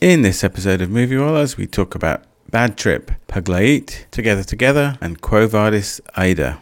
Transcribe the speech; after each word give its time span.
In 0.00 0.22
this 0.22 0.44
episode 0.44 0.80
of 0.80 0.90
Movie 0.90 1.16
Rollers, 1.16 1.56
we 1.56 1.66
talk 1.66 1.96
about 1.96 2.22
Bad 2.48 2.78
Trip, 2.78 3.10
Paglait, 3.26 4.08
Together 4.12 4.44
Together, 4.44 4.96
and 5.00 5.20
Quo 5.20 5.48
Vadis 5.48 6.00
Aida. 6.14 6.60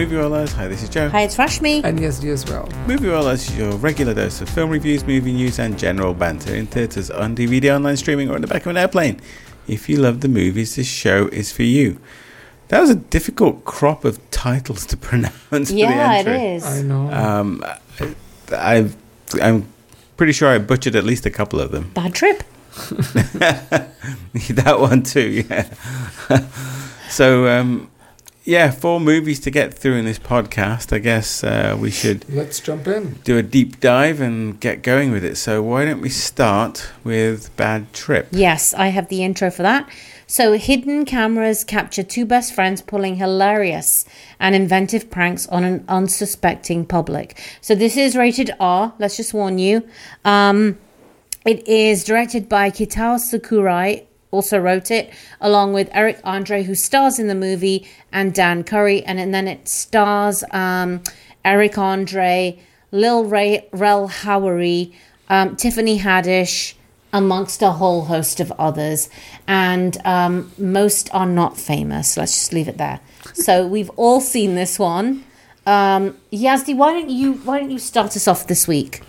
Movie 0.00 0.16
Rollers. 0.16 0.52
Hi, 0.52 0.66
this 0.66 0.82
is 0.82 0.88
Joe. 0.88 1.10
Hi, 1.10 1.20
it's 1.20 1.36
Rashmi. 1.36 1.84
And 1.84 2.00
yes, 2.00 2.22
you 2.22 2.32
as 2.32 2.46
well. 2.46 2.66
Movie 2.86 3.08
Rollers 3.08 3.50
is 3.50 3.58
your 3.58 3.72
regular 3.72 4.14
dose 4.14 4.40
of 4.40 4.48
film 4.48 4.70
reviews, 4.70 5.06
movie 5.06 5.30
news, 5.30 5.58
and 5.58 5.78
general 5.78 6.14
banter 6.14 6.54
in 6.54 6.68
theatres, 6.68 7.10
on 7.10 7.36
DVD, 7.36 7.76
online 7.76 7.98
streaming, 7.98 8.30
or 8.30 8.36
in 8.36 8.40
the 8.40 8.48
back 8.48 8.62
of 8.62 8.68
an 8.68 8.78
airplane. 8.78 9.20
If 9.68 9.90
you 9.90 9.98
love 9.98 10.22
the 10.22 10.28
movies, 10.28 10.76
this 10.76 10.86
show 10.86 11.26
is 11.26 11.52
for 11.52 11.64
you. 11.64 12.00
That 12.68 12.80
was 12.80 12.88
a 12.88 12.94
difficult 12.94 13.66
crop 13.66 14.06
of 14.06 14.18
titles 14.30 14.86
to 14.86 14.96
pronounce 14.96 15.70
Yeah, 15.70 16.16
for 16.22 16.24
the 16.24 16.30
entry. 16.30 16.46
is. 16.54 16.64
I 16.64 16.80
know. 16.80 17.12
Um, 17.12 17.62
I, 17.62 18.14
I've, 18.56 18.96
I'm 19.42 19.68
pretty 20.16 20.32
sure 20.32 20.48
I 20.48 20.56
butchered 20.56 20.96
at 20.96 21.04
least 21.04 21.26
a 21.26 21.30
couple 21.30 21.60
of 21.60 21.72
them. 21.72 21.90
Bad 21.90 22.14
trip. 22.14 22.38
that 22.72 24.76
one 24.78 25.02
too, 25.02 25.44
yeah. 25.46 25.68
so, 27.10 27.48
um, 27.48 27.89
yeah, 28.50 28.72
four 28.72 28.98
movies 28.98 29.38
to 29.40 29.50
get 29.50 29.72
through 29.72 29.94
in 29.94 30.04
this 30.04 30.18
podcast. 30.18 30.92
I 30.92 30.98
guess 30.98 31.44
uh, 31.44 31.76
we 31.78 31.92
should 31.92 32.28
Let's 32.28 32.58
jump 32.58 32.88
in. 32.88 33.14
do 33.22 33.38
a 33.38 33.44
deep 33.44 33.78
dive 33.78 34.20
and 34.20 34.58
get 34.58 34.82
going 34.82 35.12
with 35.12 35.24
it. 35.24 35.36
So 35.36 35.62
why 35.62 35.84
don't 35.84 36.00
we 36.00 36.08
start 36.08 36.90
with 37.04 37.56
Bad 37.56 37.92
Trip? 37.92 38.26
Yes, 38.32 38.74
I 38.74 38.88
have 38.88 39.08
the 39.08 39.22
intro 39.22 39.52
for 39.52 39.62
that. 39.62 39.88
So, 40.26 40.52
hidden 40.52 41.04
cameras 41.04 41.64
capture 41.64 42.04
two 42.04 42.24
best 42.24 42.52
friends 42.54 42.82
pulling 42.82 43.16
hilarious 43.16 44.04
and 44.38 44.54
inventive 44.54 45.10
pranks 45.10 45.48
on 45.48 45.64
an 45.64 45.84
unsuspecting 45.88 46.86
public. 46.86 47.36
So, 47.60 47.74
this 47.74 47.96
is 47.96 48.14
rated 48.16 48.52
R. 48.60 48.94
Let's 49.00 49.16
just 49.16 49.34
warn 49.34 49.58
you. 49.58 49.88
Um, 50.24 50.78
it 51.44 51.66
is 51.66 52.04
directed 52.04 52.48
by 52.48 52.70
Kitao 52.70 53.18
Sakurai, 53.18 54.06
also 54.30 54.58
wrote 54.58 54.90
it, 54.90 55.12
along 55.40 55.72
with 55.72 55.88
Eric 55.92 56.20
Andre, 56.24 56.62
who 56.62 56.74
stars 56.74 57.18
in 57.18 57.26
the 57.26 57.34
movie, 57.34 57.86
and 58.12 58.34
Dan 58.34 58.64
Curry. 58.64 59.02
And, 59.04 59.18
and 59.18 59.34
then 59.34 59.48
it 59.48 59.68
stars 59.68 60.44
um, 60.52 61.02
Eric 61.44 61.78
Andre, 61.78 62.58
Lil 62.92 63.24
Ray, 63.24 63.68
Rel 63.72 64.08
Howery, 64.08 64.92
um, 65.28 65.56
Tiffany 65.56 65.98
Haddish, 65.98 66.74
amongst 67.12 67.60
a 67.62 67.72
whole 67.72 68.04
host 68.04 68.40
of 68.40 68.52
others. 68.52 69.10
And 69.46 69.98
um, 70.04 70.52
most 70.58 71.12
are 71.14 71.26
not 71.26 71.58
famous. 71.58 72.16
Let's 72.16 72.34
just 72.34 72.52
leave 72.52 72.68
it 72.68 72.78
there. 72.78 73.00
So 73.34 73.66
we've 73.66 73.90
all 73.90 74.20
seen 74.20 74.54
this 74.54 74.78
one. 74.78 75.24
Um, 75.64 76.16
Yazdi, 76.32 76.76
why 76.76 76.92
don't 76.92 77.10
you 77.10 77.34
why 77.34 77.60
don't 77.60 77.70
you 77.70 77.78
start 77.78 78.16
us 78.16 78.26
off 78.26 78.46
this 78.46 78.66
week? 78.66 79.02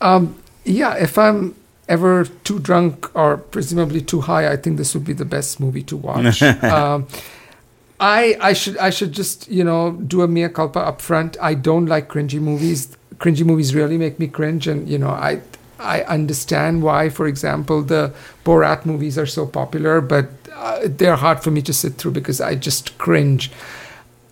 Um, 0.00 0.40
yeah, 0.64 0.94
if 0.94 1.16
I'm 1.16 1.54
ever 1.88 2.24
too 2.44 2.58
drunk 2.58 3.14
or 3.16 3.38
presumably 3.38 4.00
too 4.00 4.20
high, 4.20 4.50
I 4.50 4.56
think 4.56 4.76
this 4.76 4.94
would 4.94 5.04
be 5.04 5.12
the 5.12 5.24
best 5.24 5.60
movie 5.60 5.82
to 5.84 5.96
watch. 5.96 6.42
um, 6.62 7.06
I 8.00 8.36
I 8.40 8.52
should 8.52 8.76
I 8.78 8.90
should 8.90 9.12
just 9.12 9.48
you 9.48 9.64
know 9.64 9.92
do 9.92 10.22
a 10.22 10.28
mea 10.28 10.48
culpa 10.48 10.80
up 10.80 11.00
front. 11.00 11.36
I 11.40 11.54
don't 11.54 11.86
like 11.86 12.08
cringy 12.08 12.40
movies. 12.40 12.96
Cringy 13.16 13.44
movies 13.44 13.74
really 13.74 13.98
make 13.98 14.18
me 14.18 14.28
cringe, 14.28 14.68
and 14.68 14.88
you 14.88 14.98
know 14.98 15.10
I 15.10 15.40
I 15.78 16.02
understand 16.02 16.82
why, 16.82 17.08
for 17.08 17.26
example, 17.26 17.82
the 17.82 18.12
Borat 18.44 18.84
movies 18.84 19.16
are 19.16 19.26
so 19.26 19.46
popular, 19.46 20.00
but 20.00 20.28
uh, 20.52 20.80
they're 20.84 21.16
hard 21.16 21.42
for 21.42 21.50
me 21.50 21.62
to 21.62 21.72
sit 21.72 21.94
through 21.94 22.12
because 22.12 22.40
I 22.40 22.54
just 22.54 22.98
cringe. 22.98 23.50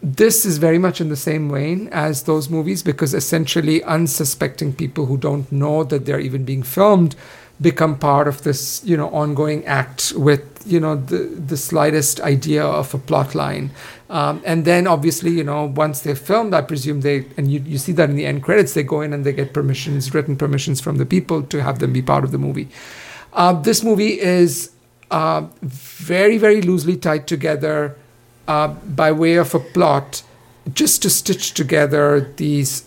This 0.03 0.45
is 0.45 0.59
very 0.59 0.79
much 0.79 1.01
in 1.01 1.09
the 1.09 1.17
same 1.17 1.51
vein 1.51 1.89
as 1.91 2.25
those 2.25 2.51
movies 2.51 2.83
because 2.83 3.15
essentially 3.15 3.83
unsuspecting 3.85 4.73
people 4.75 5.07
who 5.07 5.17
don't 5.17 5.51
know 5.51 5.85
that 5.85 6.05
they're 6.05 6.21
even 6.21 6.45
being 6.45 6.63
filmed 6.63 7.17
become 7.61 7.99
part 7.99 8.29
of 8.29 8.43
this, 8.43 8.83
you 8.85 8.97
know, 8.97 9.09
ongoing 9.09 9.65
act 9.65 10.13
with, 10.17 10.43
you 10.67 10.81
know, 10.81 10.97
the 10.97 11.19
the 11.19 11.57
slightest 11.57 12.21
idea 12.21 12.65
of 12.65 12.95
a 12.95 12.99
plot 12.99 13.35
line. 13.35 13.71
Um, 14.09 14.43
and 14.45 14.65
then 14.65 14.87
obviously, 14.87 15.31
you 15.31 15.43
know, 15.43 15.65
once 15.65 16.01
they're 16.01 16.15
filmed, 16.15 16.55
I 16.55 16.63
presume 16.63 17.01
they 17.01 17.27
and 17.37 17.51
you, 17.51 17.61
you 17.61 17.79
see 17.79 17.93
that 17.93 18.11
in 18.11 18.17
the 18.17 18.27
end 18.27 18.43
credits, 18.43 18.75
they 18.75 18.83
go 18.83 19.01
in 19.01 19.13
and 19.13 19.25
they 19.25 19.33
get 19.33 19.53
permissions, 19.53 20.15
written 20.15 20.37
permissions 20.37 20.81
from 20.81 20.99
the 20.99 21.07
people 21.07 21.43
to 21.43 21.63
have 21.63 21.79
them 21.79 21.93
be 21.93 22.03
part 22.03 22.25
of 22.25 22.31
the 22.31 22.39
movie. 22.39 22.69
Uh, 23.33 23.53
this 23.53 23.83
movie 23.83 24.21
is 24.21 24.71
uh, 25.11 25.47
very, 25.63 26.39
very 26.39 26.63
loosely 26.63 26.97
tied 26.97 27.27
together 27.27 27.97
uh, 28.49 28.69
by 28.69 29.13
way 29.13 29.37
of 29.37 29.55
a 29.55 29.61
plot, 29.61 30.23
just 30.73 31.03
to 31.03 31.11
stitch 31.11 31.53
together 31.53 32.33
these, 32.37 32.85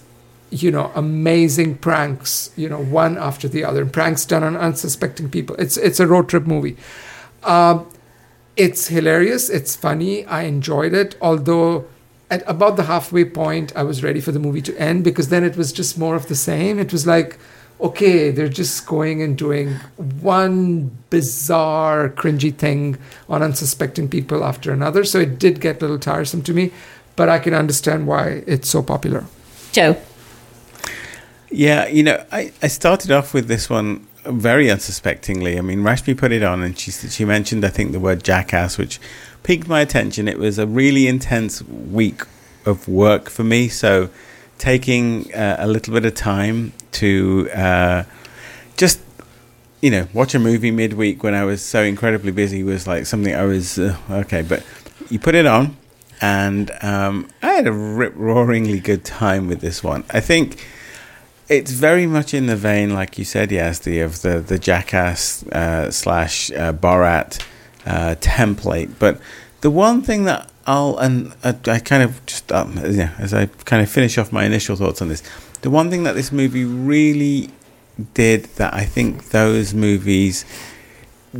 you 0.52 0.72
know, 0.72 0.92
amazing 0.96 1.78
pranks, 1.78 2.52
you 2.56 2.70
know, 2.70 2.82
one 2.82 3.18
after 3.18 3.48
the 3.48 3.64
other, 3.64 3.86
pranks 3.86 4.26
done 4.26 4.44
on 4.44 4.58
unsuspecting 4.58 5.30
people. 5.30 5.56
It's 5.58 5.78
it's 5.78 6.00
a 6.00 6.08
road 6.08 6.30
trip 6.30 6.46
movie. 6.46 6.78
Um, 7.44 7.90
it's 8.56 8.88
hilarious. 8.88 9.50
It's 9.50 9.76
funny. 9.76 10.26
I 10.26 10.44
enjoyed 10.44 10.94
it. 10.94 11.16
Although 11.22 11.86
at 12.30 12.44
about 12.48 12.76
the 12.76 12.84
halfway 12.84 13.26
point, 13.26 13.76
I 13.76 13.84
was 13.84 14.04
ready 14.04 14.20
for 14.20 14.32
the 14.32 14.40
movie 14.40 14.62
to 14.64 14.78
end 14.78 15.04
because 15.04 15.30
then 15.30 15.44
it 15.44 15.56
was 15.56 15.72
just 15.72 15.98
more 15.98 16.16
of 16.16 16.28
the 16.28 16.36
same. 16.36 16.78
It 16.78 16.92
was 16.92 17.08
like, 17.08 17.38
okay, 17.80 18.32
they're 18.32 18.50
just 18.50 18.86
going 18.86 19.22
and 19.22 19.38
doing 19.38 19.76
one 20.22 20.92
bizarre, 21.10 22.10
cringy 22.10 22.54
thing 22.54 22.98
on 23.30 23.42
unsuspecting 23.42 24.10
people 24.10 24.44
after 24.44 24.72
another. 24.72 25.04
So 25.04 25.20
it 25.20 25.40
did 25.40 25.62
get 25.62 25.78
a 25.78 25.80
little 25.82 26.00
tiresome 26.00 26.42
to 26.44 26.54
me, 26.54 26.72
but 27.16 27.30
I 27.30 27.40
can 27.40 27.54
understand 27.54 28.08
why 28.08 28.44
it's 28.46 28.70
so 28.70 28.84
popular. 28.84 29.26
Joe. 29.72 29.96
Yeah, 31.52 31.88
you 31.88 32.04
know, 32.04 32.24
I, 32.32 32.52
I 32.62 32.68
started 32.68 33.12
off 33.12 33.34
with 33.34 33.48
this 33.48 33.70
one 33.70 34.08
very 34.26 34.70
unsuspectingly. 34.70 35.58
I 35.58 35.62
mean, 35.62 35.80
Rashmi 35.80 36.18
put 36.18 36.32
it 36.32 36.44
on 36.44 36.62
and 36.62 36.78
she 36.78 36.92
she 36.92 37.26
mentioned, 37.26 37.66
I 37.66 37.70
think, 37.70 37.92
the 37.92 38.00
word 38.00 38.24
jackass, 38.24 38.78
which 38.78 39.00
piqued 39.44 39.68
my 39.68 39.82
attention. 39.82 40.28
It 40.28 40.38
was 40.38 40.60
a 40.60 40.68
really 40.68 41.08
intense 41.08 41.62
week 41.64 42.22
of 42.66 42.88
work 42.88 43.30
for 43.30 43.44
me. 43.44 43.68
So 43.68 44.10
taking 44.58 45.34
uh, 45.34 45.56
a 45.60 45.68
little 45.68 45.94
bit 45.94 46.06
of 46.06 46.14
time 46.14 46.74
to 46.92 47.50
uh, 47.56 48.04
just, 48.78 49.00
you 49.82 49.90
know, 49.90 50.08
watch 50.14 50.36
a 50.36 50.40
movie 50.40 50.72
midweek 50.72 51.24
when 51.24 51.34
I 51.34 51.46
was 51.46 51.64
so 51.64 51.82
incredibly 51.82 52.32
busy 52.32 52.62
was 52.62 52.86
like 52.86 53.06
something 53.06 53.34
I 53.34 53.46
was, 53.46 53.80
uh, 53.80 53.98
okay. 54.10 54.42
But 54.44 54.64
you 55.10 55.18
put 55.18 55.34
it 55.34 55.46
on 55.46 55.78
and 56.22 56.72
um, 56.82 57.30
I 57.42 57.54
had 57.54 57.68
a 57.68 57.72
rip 57.72 58.14
roaringly 58.16 58.84
good 58.84 59.06
time 59.06 59.48
with 59.48 59.62
this 59.62 59.84
one. 59.84 60.04
I 60.12 60.20
think 60.20 60.64
it's 61.50 61.72
very 61.72 62.06
much 62.06 62.34
in 62.34 62.46
the 62.46 62.56
vein, 62.56 62.94
like 62.94 63.18
you 63.18 63.26
said, 63.26 63.50
Yazdi, 63.50 64.04
of 64.04 64.22
the 64.22 64.40
the 64.40 64.60
Jackass 64.60 65.44
uh, 65.48 65.92
slash 65.92 66.52
uh, 66.52 66.74
Borat 66.74 67.44
uh, 67.86 68.16
template. 68.20 68.92
But 69.00 69.20
the 69.62 69.72
one 69.72 70.02
thing 70.02 70.26
that 70.26 70.50
I'll 70.68 70.98
and 70.98 71.34
I, 71.44 71.56
I 71.68 71.80
kind 71.80 72.04
of 72.04 72.26
just 72.26 72.52
um, 72.52 72.80
yeah, 72.86 73.14
as 73.18 73.34
I 73.34 73.48
kind 73.66 73.82
of 73.82 73.90
finish 73.90 74.18
off 74.18 74.32
my 74.32 74.46
initial 74.46 74.76
thoughts 74.76 75.02
on 75.02 75.10
this, 75.10 75.24
the 75.62 75.70
one 75.70 75.90
thing 75.90 76.04
that 76.04 76.14
this 76.14 76.32
movie 76.32 76.66
really 76.66 77.50
did 78.14 78.46
that 78.56 78.74
I 78.74 78.86
think 78.86 79.30
those 79.30 79.74
movies 79.74 80.46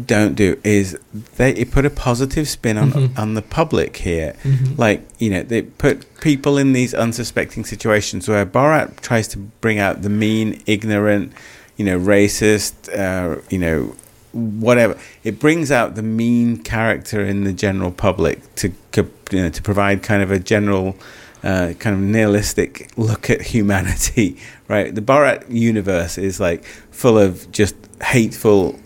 don't 0.06 0.36
do 0.36 0.58
is 0.64 0.98
they 1.38 1.52
it 1.54 1.72
put 1.72 1.86
a 1.86 1.90
positive 1.90 2.48
spin 2.48 2.78
on 2.78 2.92
Mhm. 2.92 3.18
on 3.20 3.34
the 3.34 3.42
public 3.42 3.98
here 3.98 4.36
Mhm. 4.44 4.78
like 4.78 5.02
you 5.18 5.30
know 5.32 5.42
they 5.44 5.64
put 5.64 6.06
people 6.22 6.58
in 6.60 6.74
these 6.74 6.94
unsuspecting 6.94 7.66
situations 7.66 8.28
where 8.28 8.46
Borat 8.46 9.00
tries 9.02 9.28
to 9.30 9.38
bring 9.62 9.80
out 9.80 10.02
the 10.04 10.10
mean 10.10 10.62
ignorant 10.68 11.32
you 11.78 11.86
know 11.86 11.98
racist 12.00 12.74
uh, 12.96 13.42
you 13.50 13.58
know 13.58 13.96
whatever 14.32 14.96
it 15.24 15.40
brings 15.40 15.72
out 15.72 15.96
the 15.96 16.04
mean 16.04 16.58
character 16.58 17.20
in 17.26 17.44
the 17.46 17.54
general 17.54 17.90
public 17.92 18.38
to 18.56 18.72
you 18.96 19.42
know 19.42 19.50
to 19.50 19.62
provide 19.64 20.04
kind 20.04 20.22
of 20.22 20.30
a 20.30 20.38
general 20.40 20.96
uh, 21.44 21.74
kind 21.80 21.96
of 21.96 22.02
nihilistic 22.02 22.90
look 22.96 23.30
at 23.30 23.42
humanity 23.42 24.38
right 24.68 24.94
the 24.94 25.02
Borat 25.02 25.44
universe 25.50 26.18
is 26.20 26.40
like 26.40 26.64
full 26.92 27.18
of 27.18 27.52
just 27.52 27.74
hateful 28.04 28.78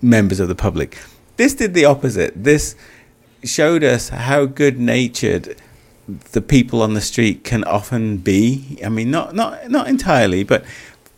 members 0.00 0.40
of 0.40 0.48
the 0.48 0.54
public 0.54 0.98
this 1.36 1.54
did 1.54 1.74
the 1.74 1.84
opposite 1.84 2.32
this 2.36 2.76
showed 3.44 3.84
us 3.84 4.08
how 4.08 4.44
good 4.44 4.78
natured 4.78 5.56
the 6.32 6.40
people 6.40 6.82
on 6.82 6.94
the 6.94 7.00
street 7.00 7.44
can 7.44 7.64
often 7.64 8.16
be. 8.16 8.78
I 8.84 8.88
mean, 8.88 9.10
not 9.10 9.34
not 9.34 9.70
not 9.70 9.88
entirely, 9.88 10.42
but 10.42 10.64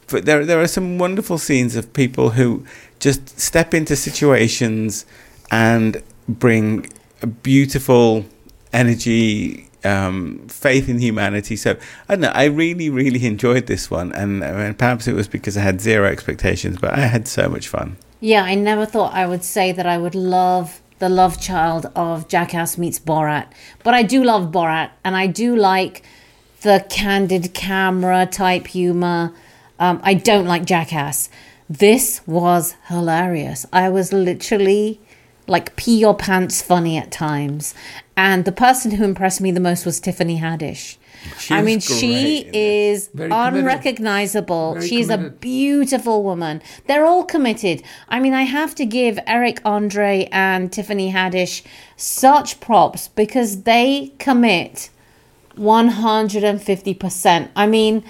but 0.09 0.25
there 0.25 0.45
there 0.45 0.61
are 0.61 0.67
some 0.67 0.99
wonderful 0.99 1.39
scenes 1.39 1.77
of 1.77 1.93
people 1.93 2.31
who 2.31 2.65
just 2.99 3.39
step 3.39 3.73
into 3.73 3.97
situations 3.97 5.07
and 5.51 6.03
bring 6.29 6.87
a 7.23 7.27
beautiful 7.27 8.25
energy 8.73 9.69
um, 9.85 10.47
faith 10.49 10.89
in 10.89 10.99
humanity. 10.99 11.57
So 11.57 11.77
I 12.09 12.15
don't 12.15 12.23
know. 12.23 12.33
I 12.35 12.45
really, 12.45 12.91
really 12.91 13.25
enjoyed 13.27 13.67
this 13.67 13.91
one, 13.91 14.13
and, 14.13 14.43
and 14.43 14.77
perhaps 14.79 15.07
it 15.07 15.15
was 15.15 15.29
because 15.29 15.57
I 15.57 15.63
had 15.63 15.81
zero 15.81 16.09
expectations, 16.09 16.79
but 16.79 16.93
I 16.95 17.01
had 17.01 17.27
so 17.29 17.49
much 17.49 17.69
fun. 17.69 17.97
Yeah, 18.21 18.43
I 18.45 18.55
never 18.55 18.85
thought 18.85 19.15
I 19.15 19.27
would 19.27 19.43
say 19.43 19.73
that 19.73 19.87
I 19.87 19.97
would 19.97 20.15
love 20.15 20.83
the 20.99 21.09
love 21.09 21.41
child 21.41 21.91
of 21.97 22.29
Jackass 22.29 22.77
meets 22.77 23.01
Borat, 23.01 23.47
but 23.83 23.95
I 23.95 24.03
do 24.03 24.23
love 24.23 24.53
Borat, 24.53 24.91
and 25.03 25.17
I 25.17 25.27
do 25.27 25.57
like 25.57 26.03
the 26.61 26.85
candid 26.91 27.55
camera 27.55 28.27
type 28.27 28.67
humor. 28.67 29.33
Um, 29.79 30.01
I 30.05 30.13
don't 30.13 30.45
like 30.45 30.67
Jackass. 30.67 31.31
This 31.71 32.21
was 32.27 32.75
hilarious. 32.89 33.65
I 33.73 33.89
was 33.89 34.13
literally 34.13 35.01
like 35.47 35.75
pee 35.77 35.99
your 35.99 36.15
pants 36.15 36.61
funny 36.61 36.99
at 36.99 37.11
times. 37.11 37.75
And 38.17 38.45
the 38.45 38.53
person 38.53 38.93
who 38.93 39.05
impressed 39.05 39.41
me 39.41 39.51
the 39.51 39.61
most 39.61 39.87
was 39.87 39.99
Tiffany 39.99 40.39
Haddish. 40.39 40.99
She 41.39 41.55
I 41.55 41.63
mean, 41.63 41.81
she 41.81 42.49
is 42.53 43.09
Very 43.09 43.31
unrecognizable. 43.31 44.75
Very 44.75 44.89
She's 44.89 45.11
a 45.11 45.19
beautiful 45.19 46.23
woman. 46.23 46.63
They're 46.87 47.05
all 47.05 47.25
committed. 47.25 47.83
I 48.09 48.21
mean, 48.21 48.35
I 48.35 48.43
have 48.43 48.75
to 48.77 48.87
give 48.87 49.19
Eric 49.27 49.61
Andre 49.65 50.29
and 50.33 50.73
Tiffany 50.73 51.13
Haddish 51.13 51.63
such 51.97 52.61
props 52.61 53.09
because 53.09 53.63
they 53.63 54.13
commit 54.19 54.91
150%. 55.57 57.49
I 57.55 57.67
mean, 57.67 58.05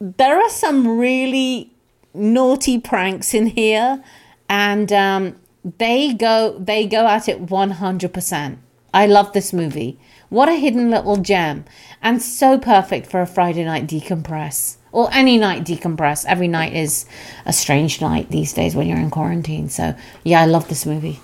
there 0.00 0.40
are 0.40 0.50
some 0.50 0.98
really 0.98 1.70
naughty 2.12 2.78
pranks 2.78 3.34
in 3.34 3.46
here 3.46 4.02
and 4.48 4.92
um, 4.92 5.36
they 5.78 6.14
go 6.14 6.56
they 6.58 6.86
go 6.86 7.06
at 7.06 7.28
it 7.28 7.46
100%. 7.46 8.56
I 8.94 9.06
love 9.06 9.32
this 9.32 9.52
movie. 9.52 9.98
What 10.28 10.48
a 10.48 10.54
hidden 10.56 10.90
little 10.90 11.18
gem 11.18 11.64
and 12.02 12.20
so 12.20 12.58
perfect 12.58 13.06
for 13.06 13.20
a 13.20 13.26
Friday 13.26 13.64
night 13.64 13.86
decompress 13.86 14.76
or 14.90 15.08
any 15.12 15.38
night 15.38 15.64
decompress. 15.64 16.24
Every 16.26 16.48
night 16.48 16.72
is 16.72 17.06
a 17.44 17.52
strange 17.52 18.00
night 18.00 18.30
these 18.30 18.52
days 18.52 18.74
when 18.74 18.88
you're 18.88 18.98
in 18.98 19.10
quarantine. 19.10 19.68
So, 19.68 19.94
yeah, 20.24 20.40
I 20.40 20.46
love 20.46 20.68
this 20.68 20.84
movie. 20.86 21.20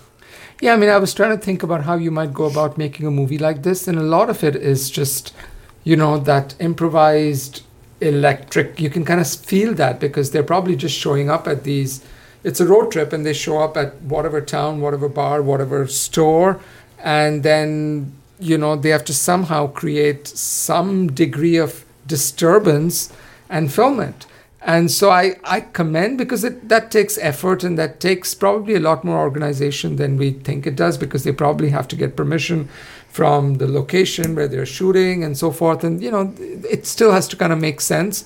Yeah, 0.60 0.74
I 0.74 0.76
mean, 0.76 0.90
I 0.90 0.98
was 0.98 1.12
trying 1.12 1.36
to 1.36 1.44
think 1.44 1.64
about 1.64 1.82
how 1.82 1.94
you 1.94 2.12
might 2.12 2.32
go 2.32 2.44
about 2.44 2.78
making 2.78 3.04
a 3.04 3.10
movie 3.10 3.38
like 3.38 3.64
this, 3.64 3.88
and 3.88 3.98
a 3.98 4.02
lot 4.02 4.30
of 4.30 4.44
it 4.44 4.54
is 4.54 4.90
just, 4.90 5.34
you 5.82 5.96
know, 5.96 6.18
that 6.18 6.54
improvised 6.60 7.62
electric. 8.00 8.80
You 8.80 8.88
can 8.88 9.04
kind 9.04 9.20
of 9.20 9.28
feel 9.28 9.74
that 9.74 9.98
because 9.98 10.30
they're 10.30 10.44
probably 10.44 10.76
just 10.76 10.96
showing 10.96 11.28
up 11.28 11.48
at 11.48 11.64
these. 11.64 12.04
It's 12.44 12.60
a 12.60 12.66
road 12.66 12.92
trip, 12.92 13.12
and 13.12 13.26
they 13.26 13.32
show 13.32 13.58
up 13.58 13.76
at 13.76 14.00
whatever 14.02 14.40
town, 14.40 14.80
whatever 14.80 15.08
bar, 15.08 15.42
whatever 15.42 15.88
store, 15.88 16.60
and 17.02 17.42
then 17.42 18.12
you 18.42 18.58
know 18.58 18.76
they 18.76 18.90
have 18.90 19.04
to 19.04 19.14
somehow 19.14 19.66
create 19.68 20.26
some 20.26 21.12
degree 21.12 21.56
of 21.56 21.84
disturbance 22.06 23.12
and 23.48 23.72
film 23.72 24.00
it. 24.00 24.26
And 24.64 24.92
so 24.92 25.10
I, 25.10 25.36
I 25.42 25.60
commend 25.60 26.18
because 26.18 26.44
it 26.44 26.68
that 26.68 26.90
takes 26.90 27.18
effort 27.18 27.64
and 27.64 27.76
that 27.78 27.98
takes 27.98 28.34
probably 28.34 28.74
a 28.74 28.80
lot 28.80 29.04
more 29.04 29.18
organization 29.18 29.96
than 29.96 30.16
we 30.16 30.30
think 30.32 30.66
it 30.66 30.76
does 30.76 30.96
because 30.96 31.24
they 31.24 31.32
probably 31.32 31.70
have 31.70 31.88
to 31.88 31.96
get 31.96 32.16
permission 32.16 32.68
from 33.08 33.54
the 33.54 33.66
location 33.66 34.34
where 34.34 34.48
they're 34.48 34.66
shooting 34.66 35.24
and 35.24 35.36
so 35.36 35.50
forth. 35.50 35.82
And 35.82 36.02
you 36.02 36.10
know, 36.10 36.32
it 36.38 36.86
still 36.86 37.12
has 37.12 37.26
to 37.28 37.36
kind 37.36 37.52
of 37.52 37.58
make 37.58 37.80
sense. 37.80 38.24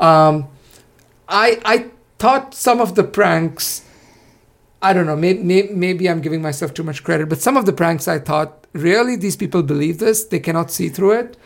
Um, 0.00 0.48
I 1.28 1.60
I 1.64 1.86
thought 2.18 2.54
some 2.54 2.80
of 2.80 2.94
the 2.94 3.04
pranks 3.04 3.82
I 4.82 4.92
don't 4.92 5.06
know, 5.06 5.16
maybe, 5.16 5.42
maybe 5.72 6.08
I'm 6.08 6.20
giving 6.20 6.42
myself 6.42 6.74
too 6.74 6.82
much 6.82 7.02
credit, 7.02 7.28
but 7.28 7.40
some 7.40 7.56
of 7.56 7.66
the 7.66 7.72
pranks 7.72 8.06
I 8.06 8.18
thought, 8.18 8.65
really, 8.76 9.16
these 9.16 9.36
people 9.36 9.62
believe 9.62 9.98
this? 9.98 10.24
They 10.24 10.40
cannot 10.40 10.70
see 10.70 10.88
through 10.88 11.12
it. 11.12 11.36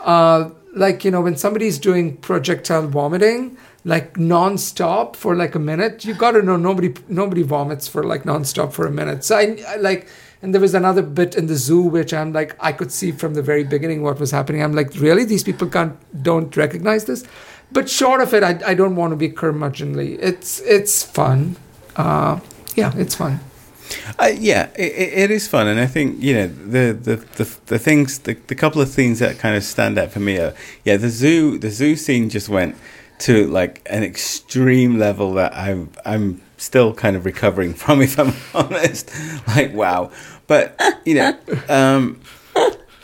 Uh, 0.00 0.50
like, 0.74 1.04
you 1.04 1.10
know, 1.10 1.20
when 1.20 1.36
somebody's 1.36 1.78
doing 1.78 2.16
projectile 2.18 2.86
vomiting, 2.88 3.56
like 3.84 4.16
non-stop 4.16 5.14
for 5.16 5.34
like 5.36 5.54
a 5.54 5.58
minute, 5.58 6.04
you 6.04 6.14
got 6.14 6.32
to 6.32 6.42
know 6.42 6.56
nobody 6.56 6.94
nobody 7.08 7.42
vomits 7.42 7.86
for 7.86 8.02
like 8.02 8.24
non-stop 8.24 8.72
for 8.72 8.86
a 8.86 8.90
minute. 8.90 9.24
So 9.24 9.36
I, 9.36 9.62
I 9.68 9.76
like, 9.76 10.08
and 10.42 10.52
there 10.52 10.60
was 10.60 10.74
another 10.74 11.02
bit 11.02 11.34
in 11.34 11.46
the 11.46 11.54
zoo 11.54 11.82
which 11.82 12.12
I'm 12.12 12.32
like, 12.32 12.56
I 12.60 12.72
could 12.72 12.90
see 12.90 13.12
from 13.12 13.34
the 13.34 13.42
very 13.42 13.64
beginning 13.64 14.02
what 14.02 14.18
was 14.18 14.30
happening. 14.30 14.62
I'm 14.62 14.72
like, 14.72 14.94
really, 14.94 15.24
these 15.24 15.44
people 15.44 15.68
can't 15.68 15.96
don't 16.22 16.56
recognize 16.56 17.04
this. 17.04 17.24
But 17.72 17.88
short 17.88 18.20
of 18.20 18.32
it, 18.34 18.42
I, 18.42 18.58
I 18.66 18.74
don't 18.74 18.96
want 18.96 19.12
to 19.12 19.16
be 19.16 19.28
curmudgeonly. 19.28 20.18
It's 20.20 20.60
it's 20.60 21.02
fun. 21.02 21.56
Uh, 21.96 22.40
yeah, 22.74 22.92
it's 22.96 23.14
fun. 23.14 23.40
Uh, 24.18 24.30
yeah, 24.36 24.70
it, 24.76 24.92
it 25.24 25.30
is 25.30 25.46
fun, 25.48 25.66
and 25.66 25.78
I 25.80 25.86
think 25.86 26.22
you 26.22 26.34
know 26.34 26.46
the 26.46 26.92
the 26.92 27.16
the, 27.16 27.56
the 27.66 27.78
things, 27.78 28.20
the, 28.20 28.34
the 28.46 28.54
couple 28.54 28.80
of 28.80 28.90
things 28.90 29.18
that 29.18 29.38
kind 29.38 29.56
of 29.56 29.62
stand 29.64 29.98
out 29.98 30.10
for 30.10 30.20
me 30.20 30.38
are 30.38 30.54
yeah, 30.84 30.96
the 30.96 31.08
zoo 31.10 31.58
the 31.58 31.70
zoo 31.70 31.96
scene 31.96 32.28
just 32.30 32.48
went 32.48 32.76
to 33.20 33.46
like 33.46 33.82
an 33.90 34.02
extreme 34.02 34.98
level 34.98 35.34
that 35.34 35.54
I'm 35.54 35.90
I'm 36.04 36.40
still 36.56 36.94
kind 36.94 37.14
of 37.16 37.24
recovering 37.24 37.74
from, 37.82 38.00
if 38.02 38.18
I'm 38.18 38.32
honest. 38.54 39.10
Like 39.48 39.72
wow, 39.74 40.10
but 40.46 40.80
you 41.04 41.14
know, 41.16 41.38
um, 41.68 42.20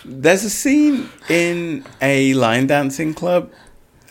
there's 0.04 0.44
a 0.44 0.50
scene 0.50 1.08
in 1.28 1.84
a 2.00 2.34
line 2.34 2.66
dancing 2.66 3.14
club 3.14 3.50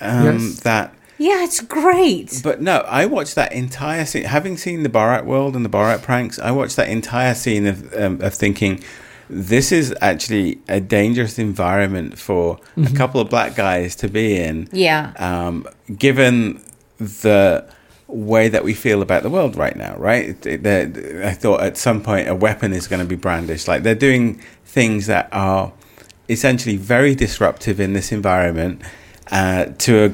um, 0.02 0.24
Yes. 0.26 0.60
that 0.62 0.94
Yeah, 1.20 1.44
it's 1.44 1.60
great. 1.62 2.40
but 2.44 2.62
no, 2.62 2.78
I 2.88 3.06
watched 3.06 3.36
that 3.36 3.52
entire 3.52 4.06
scene. 4.06 4.24
Having 4.24 4.58
seen 4.58 4.84
the 4.84 4.90
Borat 4.90 5.26
world 5.26 5.56
and 5.56 5.64
the 5.66 5.70
Borat 5.70 6.02
pranks, 6.02 6.40
I 6.40 6.52
watched 6.52 6.78
that 6.78 6.88
entire 6.90 7.36
scene 7.36 7.68
of 7.68 7.94
um, 7.94 8.22
of 8.22 8.34
thinking, 8.34 8.82
this 9.30 9.72
is 9.72 9.94
actually 10.02 10.60
a 10.70 10.80
dangerous 10.80 11.38
environment 11.38 12.18
for 12.18 12.58
a 12.78 12.90
couple 12.94 13.20
of 13.22 13.30
black 13.30 13.56
guys 13.56 13.96
to 13.98 14.08
be 14.08 14.38
in. 14.38 14.70
Yeah. 14.72 15.12
Um, 15.18 15.68
given 15.96 16.62
the 16.98 17.66
way 18.08 18.50
that 18.50 18.64
we 18.64 18.74
feel 18.74 19.02
about 19.04 19.22
the 19.22 19.30
world 19.30 19.56
right 19.56 19.76
now, 19.76 19.96
right? 19.98 20.42
They're- 20.42 21.24
I 21.26 21.34
thought 21.34 21.62
at 21.62 21.78
some 21.78 22.02
point 22.02 22.28
a 22.28 22.34
weapon 22.34 22.74
is 22.74 22.88
going 22.88 23.02
to 23.02 23.06
be 23.06 23.16
brandished. 23.16 23.68
Like 23.68 23.84
they're 23.84 23.94
doing 23.94 24.42
things 24.66 25.06
that 25.08 25.28
are 25.32 25.74
essentially 26.28 26.76
very 26.78 27.14
disruptive 27.14 27.80
in 27.80 27.94
this 27.94 28.12
environment 28.12 28.82
uh, 29.32 29.66
to 29.80 30.06
a 30.06 30.10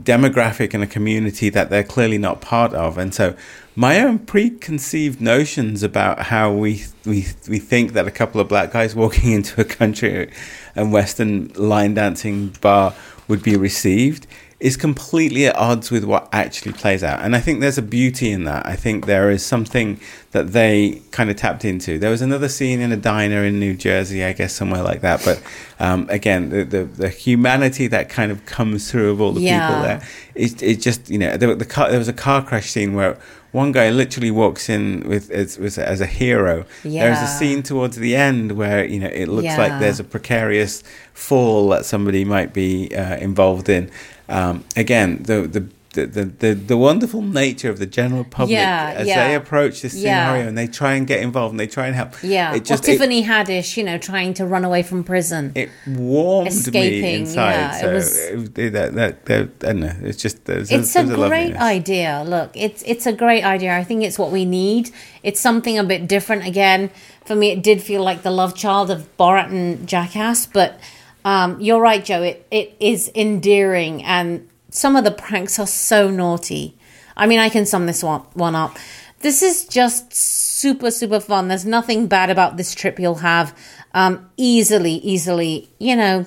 demographic 0.00 0.74
and 0.74 0.82
a 0.82 0.86
community 0.86 1.48
that 1.50 1.70
they're 1.70 1.84
clearly 1.84 2.18
not 2.18 2.40
part 2.40 2.72
of. 2.74 2.98
And 2.98 3.14
so 3.14 3.36
my 3.76 4.00
own 4.00 4.18
preconceived 4.18 5.20
notions 5.20 5.82
about 5.82 6.24
how 6.26 6.52
we 6.52 6.84
we 7.04 7.26
we 7.48 7.58
think 7.58 7.92
that 7.92 8.06
a 8.06 8.10
couple 8.10 8.40
of 8.40 8.48
black 8.48 8.72
guys 8.72 8.94
walking 8.94 9.32
into 9.38 9.60
a 9.60 9.64
country 9.64 10.30
and 10.74 10.92
western 10.92 11.48
line 11.54 11.94
dancing 11.94 12.48
bar 12.60 12.94
would 13.28 13.42
be 13.42 13.56
received 13.56 14.26
is 14.60 14.76
completely 14.76 15.46
at 15.46 15.56
odds 15.56 15.90
with 15.90 16.04
what 16.04 16.28
actually 16.32 16.72
plays 16.72 17.02
out. 17.02 17.20
And 17.20 17.34
I 17.36 17.40
think 17.40 17.60
there's 17.60 17.76
a 17.78 17.82
beauty 17.82 18.30
in 18.30 18.44
that. 18.44 18.64
I 18.66 18.76
think 18.76 19.06
there 19.06 19.30
is 19.30 19.44
something 19.44 20.00
that 20.30 20.52
they 20.52 21.02
kind 21.10 21.28
of 21.28 21.36
tapped 21.36 21.64
into. 21.64 21.98
There 21.98 22.10
was 22.10 22.22
another 22.22 22.48
scene 22.48 22.80
in 22.80 22.90
a 22.92 22.96
diner 22.96 23.44
in 23.44 23.58
New 23.58 23.74
Jersey, 23.74 24.24
I 24.24 24.32
guess 24.32 24.52
somewhere 24.54 24.82
like 24.82 25.00
that. 25.02 25.22
But 25.24 25.42
um, 25.80 26.06
again, 26.08 26.50
the, 26.50 26.64
the 26.64 26.84
the 26.84 27.08
humanity 27.08 27.88
that 27.88 28.08
kind 28.08 28.30
of 28.32 28.46
comes 28.46 28.90
through 28.90 29.10
of 29.10 29.20
all 29.20 29.32
the 29.32 29.42
Yeah. 29.42 29.66
people 29.68 29.82
there 29.82 30.02
it, 30.34 30.62
it 30.62 30.76
just 30.80 31.08
you 31.10 31.18
know 31.18 31.36
there, 31.36 31.54
the 31.54 31.64
car, 31.64 31.90
there 31.90 31.98
was 31.98 32.08
a 32.08 32.12
car 32.12 32.42
crash 32.44 32.70
scene 32.70 32.94
where 32.94 33.18
one 33.52 33.70
guy 33.70 33.88
literally 33.90 34.32
walks 34.32 34.68
in 34.68 35.08
with 35.08 35.30
as, 35.30 35.58
with, 35.58 35.78
as 35.78 36.00
a 36.00 36.06
hero. 36.06 36.64
There's 36.82 37.18
a 37.20 37.28
scene 37.28 37.62
towards 37.62 37.96
the 37.96 38.16
end 38.16 38.52
where 38.52 38.84
you 38.84 38.98
know 38.98 39.06
it 39.06 39.28
looks 39.28 39.44
Yeah. 39.44 39.56
like 39.58 39.78
there's 39.80 40.00
a 40.00 40.04
precarious 40.04 40.82
fall 41.12 41.68
that 41.68 41.84
somebody 41.84 42.24
might 42.24 42.52
be 42.52 42.92
uh, 42.96 43.16
involved 43.18 43.68
in. 43.68 43.90
Um, 44.28 44.64
again, 44.76 45.22
the 45.22 45.42
the. 45.42 45.68
The, 45.94 46.06
the, 46.06 46.54
the, 46.54 46.76
wonderful 46.76 47.22
nature 47.22 47.70
of 47.70 47.78
the 47.78 47.86
general 47.86 48.24
public 48.24 48.56
Yeah, 48.56 48.94
as 48.96 49.06
yeah. 49.06 49.28
they 49.28 49.34
approach 49.36 49.80
this 49.80 49.94
Yeah. 49.94 50.24
scenario 50.26 50.48
and 50.48 50.58
they 50.58 50.66
try 50.66 50.94
and 50.94 51.06
get 51.06 51.20
involved 51.20 51.52
and 51.52 51.60
they 51.60 51.68
try 51.68 51.86
and 51.86 51.94
help. 51.94 52.14
Yeah. 52.20 52.52
it 52.52 52.64
just 52.64 52.82
Tiffany 52.82 53.22
Haddish, 53.22 53.76
you 53.76 53.84
know, 53.84 53.96
trying 53.96 54.34
to 54.34 54.44
run 54.44 54.64
away 54.64 54.82
from 54.82 55.04
prison. 55.04 55.52
it, 55.54 55.70
warmed 55.86 56.50
me 56.74 57.14
inside. 57.14 57.52
yeah, 57.52 57.86
it 57.86 57.94
was- 57.94 58.18
it, 58.18 58.72
that, 58.72 58.94
that, 58.96 59.24
that, 59.26 59.48
I 59.62 59.66
don't 59.66 59.80
know. 59.82 59.94
It's 60.02 60.20
just 60.20 60.48
it's 60.48 60.96
a 60.96 61.02
a 61.02 61.04
great 61.28 61.54
idea. 61.54 62.24
Look, 62.26 62.50
it's 62.56 62.82
it's 62.82 63.06
a 63.06 63.12
great 63.12 63.44
idea. 63.44 63.78
I 63.78 63.84
think 63.84 64.02
it's 64.02 64.18
what 64.18 64.32
we 64.32 64.44
need. 64.44 64.90
It's 65.22 65.40
something 65.40 65.78
a 65.78 65.84
bit 65.84 66.08
different. 66.08 66.44
Again, 66.44 66.90
for 67.24 67.36
me, 67.36 67.52
it 67.52 67.62
did 67.62 67.80
feel 67.80 68.02
like 68.02 68.22
the 68.24 68.32
love 68.32 68.56
child 68.56 68.90
of 68.90 69.16
Borat 69.16 69.46
and 69.50 69.86
Jackass. 69.86 70.46
But 70.46 70.80
um, 71.24 71.60
you're 71.60 71.80
right, 71.80 72.04
Joe. 72.04 72.22
It 72.22 72.46
it 72.50 72.76
is 72.80 73.10
endearing, 73.14 74.02
and 74.04 74.48
some 74.70 74.96
of 74.96 75.04
the 75.04 75.10
pranks 75.10 75.58
are 75.58 75.66
so 75.66 76.10
naughty. 76.10 76.76
I 77.16 77.26
mean, 77.26 77.38
I 77.38 77.48
can 77.48 77.64
sum 77.66 77.86
this 77.86 78.02
one 78.02 78.20
one 78.34 78.54
up. 78.54 78.76
This 79.20 79.42
is 79.42 79.64
just 79.66 80.12
super 80.12 80.90
super 80.90 81.20
fun. 81.20 81.48
There's 81.48 81.64
nothing 81.64 82.06
bad 82.08 82.30
about 82.30 82.56
this 82.56 82.74
trip 82.74 82.98
you'll 82.98 83.16
have. 83.16 83.56
Um, 83.94 84.28
easily, 84.36 84.94
easily, 84.96 85.68
you 85.78 85.94
know, 85.96 86.26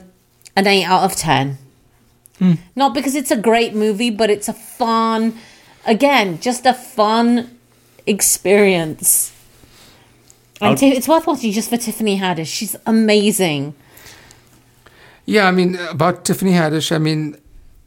an 0.56 0.68
eight 0.68 0.86
out 0.86 1.04
of 1.04 1.16
ten. 1.16 1.58
Not 2.76 2.94
because 2.94 3.16
it's 3.16 3.32
a 3.32 3.36
great 3.36 3.74
movie, 3.76 4.10
but 4.12 4.30
it's 4.30 4.48
a 4.48 4.54
fun, 4.54 5.34
again, 5.86 6.40
just 6.40 6.66
a 6.68 6.74
fun 6.74 7.58
experience. 8.06 9.32
And 10.62 10.70
I'll- 10.72 10.76
it's 10.98 11.08
worth 11.08 11.28
watching 11.28 11.52
just 11.52 11.70
for 11.70 11.78
Tiffany 11.78 12.20
Haddish. 12.20 12.48
She's 12.54 12.76
amazing. 12.86 13.74
Yeah, 15.28 15.46
I 15.48 15.52
mean, 15.52 15.76
uh, 15.76 15.88
about 15.92 16.24
Tiffany 16.26 16.52
Haddish, 16.54 16.92
I 16.92 16.98
mean, 16.98 17.38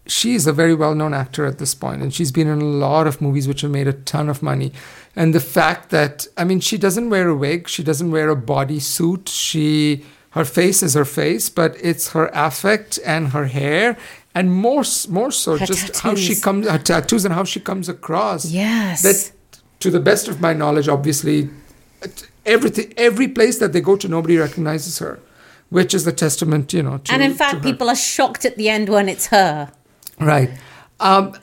she's 0.06 0.46
a 0.46 0.52
very 0.52 0.74
well 0.74 0.94
known 0.94 1.14
actor 1.14 1.46
at 1.46 1.58
this 1.58 1.74
point, 1.74 2.02
and 2.02 2.12
she's 2.14 2.30
been 2.30 2.46
in 2.46 2.60
a 2.60 2.64
lot 2.64 3.06
of 3.06 3.20
movies 3.20 3.48
which 3.48 3.62
have 3.62 3.70
made 3.70 3.88
a 3.88 3.94
ton 3.94 4.28
of 4.28 4.42
money. 4.42 4.72
And 5.16 5.34
the 5.34 5.40
fact 5.40 5.88
that, 5.90 6.26
I 6.36 6.44
mean, 6.44 6.60
she 6.60 6.76
doesn't 6.78 7.08
wear 7.10 7.28
a 7.28 7.34
wig, 7.34 7.66
she 7.68 7.82
doesn't 7.82 8.10
wear 8.12 8.30
a 8.30 8.36
bodysuit, 8.36 9.28
she. 9.28 10.04
Her 10.32 10.44
face 10.44 10.80
is 10.84 10.94
her 10.94 11.04
face, 11.04 11.50
but 11.50 11.76
it's 11.82 12.10
her 12.10 12.30
affect 12.32 13.00
and 13.04 13.28
her 13.30 13.46
hair, 13.46 13.96
and 14.32 14.52
more, 14.52 14.84
more 15.08 15.32
so, 15.32 15.56
Her 15.56 15.66
just 15.66 15.98
how 16.00 16.14
she 16.14 16.36
comes, 16.36 16.68
her 16.68 16.78
tattoos 16.78 17.24
and 17.24 17.34
how 17.34 17.42
she 17.42 17.58
comes 17.58 17.88
across 17.88 18.44
Yes. 18.44 19.02
that 19.02 19.32
to 19.80 19.90
the 19.90 19.98
best 19.98 20.28
of 20.28 20.40
my 20.40 20.52
knowledge 20.52 20.88
obviously 20.88 21.48
everything 22.46 22.92
every 22.96 23.28
place 23.28 23.58
that 23.58 23.72
they 23.72 23.80
go 23.80 23.96
to 23.96 24.06
nobody 24.08 24.36
recognizes 24.36 24.98
her 24.98 25.18
which 25.70 25.94
is 25.94 26.06
a 26.06 26.12
testament 26.12 26.72
you 26.72 26.82
know 26.82 26.98
to 26.98 27.12
and 27.12 27.22
in 27.22 27.34
fact, 27.34 27.62
people 27.62 27.88
are 27.88 27.96
shocked 27.96 28.44
at 28.44 28.56
the 28.56 28.68
end 28.68 28.88
when 28.88 29.08
it's 29.08 29.28
her. 29.28 29.72
right. 30.18 30.50
Um 31.00 31.34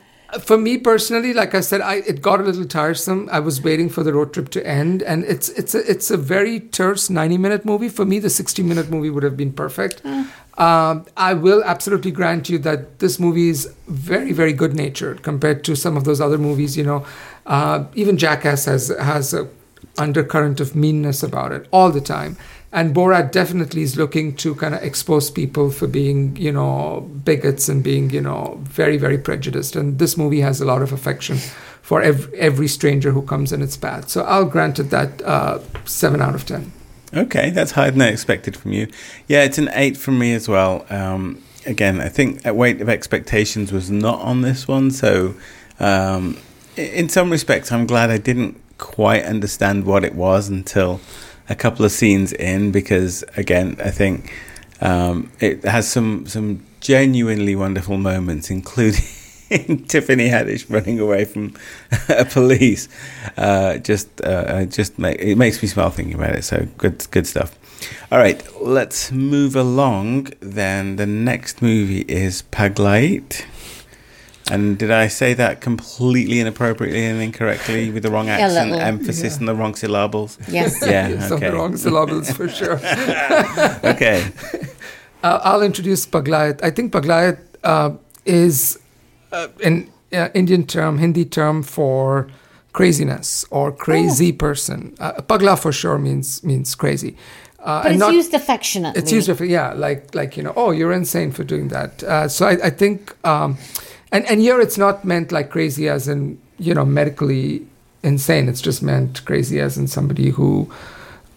for 0.42 0.58
me 0.58 0.78
personally 0.78 1.34
like 1.34 1.56
i 1.56 1.62
said 1.62 1.80
i 1.80 1.96
it 2.06 2.22
got 2.22 2.42
a 2.42 2.44
little 2.44 2.66
tiresome. 2.66 3.30
I 3.32 3.40
was 3.40 3.62
waiting 3.62 3.88
for 3.90 4.04
the 4.04 4.14
road 4.14 4.34
trip 4.34 4.50
to 4.50 4.68
end 4.68 5.02
and 5.02 5.24
it's 5.24 5.48
it's 5.50 5.74
a, 5.74 5.90
it's 5.90 6.12
a 6.12 6.18
very 6.18 6.60
terse 6.60 7.10
90 7.10 7.38
minute 7.38 7.64
movie. 7.66 7.88
For 7.90 8.06
me 8.06 8.20
the 8.20 8.30
60 8.30 8.62
minute 8.62 8.90
movie 8.90 9.10
would 9.10 9.24
have 9.24 9.38
been 9.38 9.54
perfect. 9.54 10.02
Um, 10.58 11.06
i 11.16 11.34
will 11.34 11.64
absolutely 11.64 12.12
grant 12.12 12.50
you 12.50 12.58
that 12.60 13.00
this 13.00 13.20
movie 13.20 13.48
is 13.50 13.72
very 13.88 14.34
very 14.34 14.54
good 14.54 14.74
natured 14.76 15.24
compared 15.24 15.64
to 15.64 15.76
some 15.76 15.96
of 15.96 16.04
those 16.04 16.20
other 16.20 16.38
movies 16.38 16.76
you 16.76 16.84
know. 16.84 17.06
Uh, 17.46 17.86
even 17.96 18.18
jackass 18.18 18.66
has 18.66 18.90
has 19.00 19.34
a 19.34 19.48
undercurrent 19.98 20.60
of 20.60 20.76
meanness 20.76 21.24
about 21.24 21.52
it 21.52 21.68
all 21.72 21.90
the 21.92 22.02
time 22.02 22.36
and 22.78 22.94
borat 22.96 23.32
definitely 23.32 23.82
is 23.82 23.98
looking 23.98 24.36
to 24.36 24.54
kind 24.54 24.76
of 24.76 24.84
expose 24.84 25.32
people 25.32 25.72
for 25.72 25.88
being 25.88 26.36
you 26.36 26.52
know 26.52 27.02
bigots 27.26 27.68
and 27.68 27.84
being 27.84 28.12
you 28.12 28.22
know 28.22 28.60
very 28.62 28.98
very 28.98 29.18
prejudiced. 29.18 29.76
And 29.76 29.98
this 29.98 30.16
movie 30.16 30.42
has 30.42 30.62
a 30.62 30.66
lot 30.66 30.82
of 30.84 30.92
affection 30.94 31.38
for 31.82 32.02
every, 32.02 32.38
every 32.38 32.68
stranger 32.68 33.12
who 33.12 33.24
comes 33.24 33.52
in. 33.52 33.62
Its 33.62 33.78
path 33.78 34.10
so 34.10 34.24
i'll 34.24 34.46
grant 34.46 34.78
it 34.78 34.90
that 34.92 35.22
uh, 35.24 35.60
7 35.86 36.22
out 36.22 36.36
of 36.36 36.46
10 36.46 36.72
Okay, 37.14 37.50
that's 37.52 37.72
higher 37.72 37.90
than 37.90 38.02
I 38.02 38.10
expected 38.10 38.58
from 38.58 38.74
you. 38.74 38.88
Yeah, 39.28 39.44
it's 39.44 39.58
an 39.58 39.70
eight 39.72 39.96
from 39.96 40.20
me 40.20 40.34
as 40.34 40.50
well. 40.50 40.86
Um, 40.90 41.42
again, 41.66 42.02
I 42.02 42.10
think 42.10 42.44
weight 42.46 42.82
of 42.82 42.90
expectations 42.90 43.72
was 43.72 43.90
not 43.90 44.20
on 44.20 44.42
this 44.42 44.68
one, 44.68 44.92
so 44.92 45.34
um, 45.80 46.38
in 46.76 47.08
some 47.08 47.32
respects, 47.32 47.72
I'm 47.72 47.88
glad 47.88 48.10
I 48.10 48.18
didn't 48.18 48.60
quite 48.78 49.24
understand 49.24 49.86
what 49.86 50.04
it 50.04 50.16
was 50.16 50.50
until 50.50 51.00
a 51.50 51.56
couple 51.56 51.86
of 51.86 51.92
scenes 51.92 52.34
in, 52.34 52.72
because 52.72 53.24
again, 53.36 53.78
I 53.84 53.92
think 53.92 54.34
um, 54.82 55.32
it 55.40 55.64
has 55.64 55.90
some 55.90 56.26
some 56.28 56.66
genuinely 56.80 57.56
wonderful 57.56 57.98
moments, 57.98 58.50
including. 58.50 59.04
Tiffany 59.88 60.28
Haddish 60.28 60.66
running 60.70 61.00
away 61.00 61.24
from 61.24 61.54
police, 62.32 62.90
uh, 63.38 63.78
just 63.78 64.10
uh, 64.22 64.66
just 64.66 65.00
make, 65.00 65.22
it 65.22 65.38
makes 65.38 65.62
me 65.62 65.70
smile 65.70 65.90
thinking 65.90 66.16
about 66.16 66.36
it. 66.36 66.44
So 66.44 66.68
good, 66.78 67.10
good 67.12 67.26
stuff. 67.26 67.58
All 68.12 68.18
right, 68.18 68.44
let's 68.62 69.12
move 69.12 69.56
along. 69.56 70.34
Then 70.42 70.98
the 70.98 71.06
next 71.06 71.62
movie 71.62 72.02
is 72.02 72.42
Paglait. 72.52 73.46
And 74.52 74.78
did 74.78 74.92
I 74.92 75.08
say 75.08 75.34
that 75.34 75.60
completely 75.62 76.40
inappropriately 76.40 77.04
and 77.06 77.22
incorrectly 77.22 77.90
with 77.92 78.04
the 78.04 78.10
wrong 78.12 78.30
accent, 78.30 78.72
little. 78.72 78.86
emphasis, 78.86 79.34
Yeah. 79.34 79.40
and 79.40 79.48
the 79.48 79.56
wrong 79.56 79.76
syllables? 79.76 80.38
Yes. 80.48 80.80
Yeah, 80.82 81.20
some 81.28 81.42
wrong 81.42 81.76
syllables 81.78 82.32
for 82.32 82.48
sure 82.48 82.80
Okay, 83.84 84.28
Uh, 85.24 85.40
I'll 85.44 85.64
introduce 85.64 86.06
Paglayat. 86.06 86.64
I 86.64 86.70
think 86.70 86.94
Paglayat 86.94 87.40
uh, 87.64 87.90
is 88.24 88.78
uh, 89.32 89.48
an 89.64 89.90
uh, 90.14 90.30
Indian 90.36 90.64
term, 90.66 91.00
Hindi 91.00 91.26
term 91.26 91.64
for 91.64 92.28
craziness 92.72 93.44
or 93.50 93.72
crazy 93.72 94.32
person. 94.32 94.94
Uh, 95.00 95.14
Pagla 95.24 95.58
for 95.58 95.72
sure 95.72 95.98
means 95.98 96.44
means 96.44 96.76
crazy. 96.76 97.18
Uh, 97.60 97.82
But 97.84 97.92
it's 97.92 98.00
not- 98.00 98.14
used 98.14 98.34
affectionately. 98.36 99.02
it's 99.02 99.12
used, 99.12 99.36
for- 99.36 99.44
yeah, 99.44 99.74
like 99.74 100.14
like 100.14 100.38
you 100.38 100.44
know, 100.44 100.54
oh, 100.56 100.70
you're 100.72 100.94
insane 100.94 101.32
for 101.32 101.44
doing 101.44 101.70
that. 101.70 102.04
Uh, 102.04 102.28
so 102.30 102.46
I, 102.46 102.68
I 102.68 102.70
think, 102.70 103.00
um, 103.26 103.58
and 104.12 104.26
and 104.26 104.40
here 104.42 104.60
it's 104.60 104.78
not 104.78 105.04
meant 105.06 105.32
like 105.32 105.50
crazy 105.50 105.88
as 105.90 106.08
in 106.08 106.40
you 106.60 106.74
know 106.74 106.86
medically 106.86 107.66
insane. 108.04 108.48
It's 108.50 108.62
just 108.62 108.82
meant 108.82 109.26
crazy 109.26 109.60
as 109.60 109.78
in 109.78 109.88
somebody 109.88 110.30
who, 110.30 110.72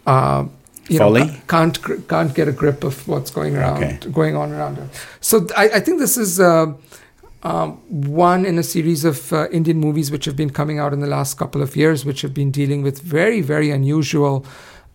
uh, 0.07 0.45
you 0.89 0.99
Folly? 0.99 1.25
know, 1.27 1.35
can't 1.49 1.79
can't 2.09 2.35
get 2.35 2.49
a 2.49 2.53
grip 2.53 2.85
of 2.85 3.07
what's 3.09 3.31
going 3.31 3.57
around, 3.57 3.83
Okay. 3.83 4.11
going 4.11 4.37
on 4.37 4.53
around 4.53 4.77
her. 4.77 4.89
So 5.21 5.47
I, 5.57 5.69
I 5.71 5.81
think 5.81 5.99
this 5.99 6.17
is. 6.17 6.39
Uh, 6.41 6.75
um, 7.43 7.79
one 7.89 8.45
in 8.45 8.59
a 8.59 8.63
series 8.63 9.03
of 9.07 9.33
uh, 9.33 9.49
Indian 9.49 9.79
movies 9.79 10.11
which 10.11 10.27
have 10.27 10.37
been 10.37 10.51
coming 10.51 10.79
out 10.79 10.93
in 10.93 11.01
the 11.01 11.07
last 11.07 11.39
couple 11.39 11.63
of 11.63 11.75
years, 11.75 12.05
which 12.05 12.21
have 12.21 12.35
been 12.35 12.51
dealing 12.51 12.83
with 12.83 13.01
very, 13.01 13.41
very 13.41 13.71
unusual 13.71 14.45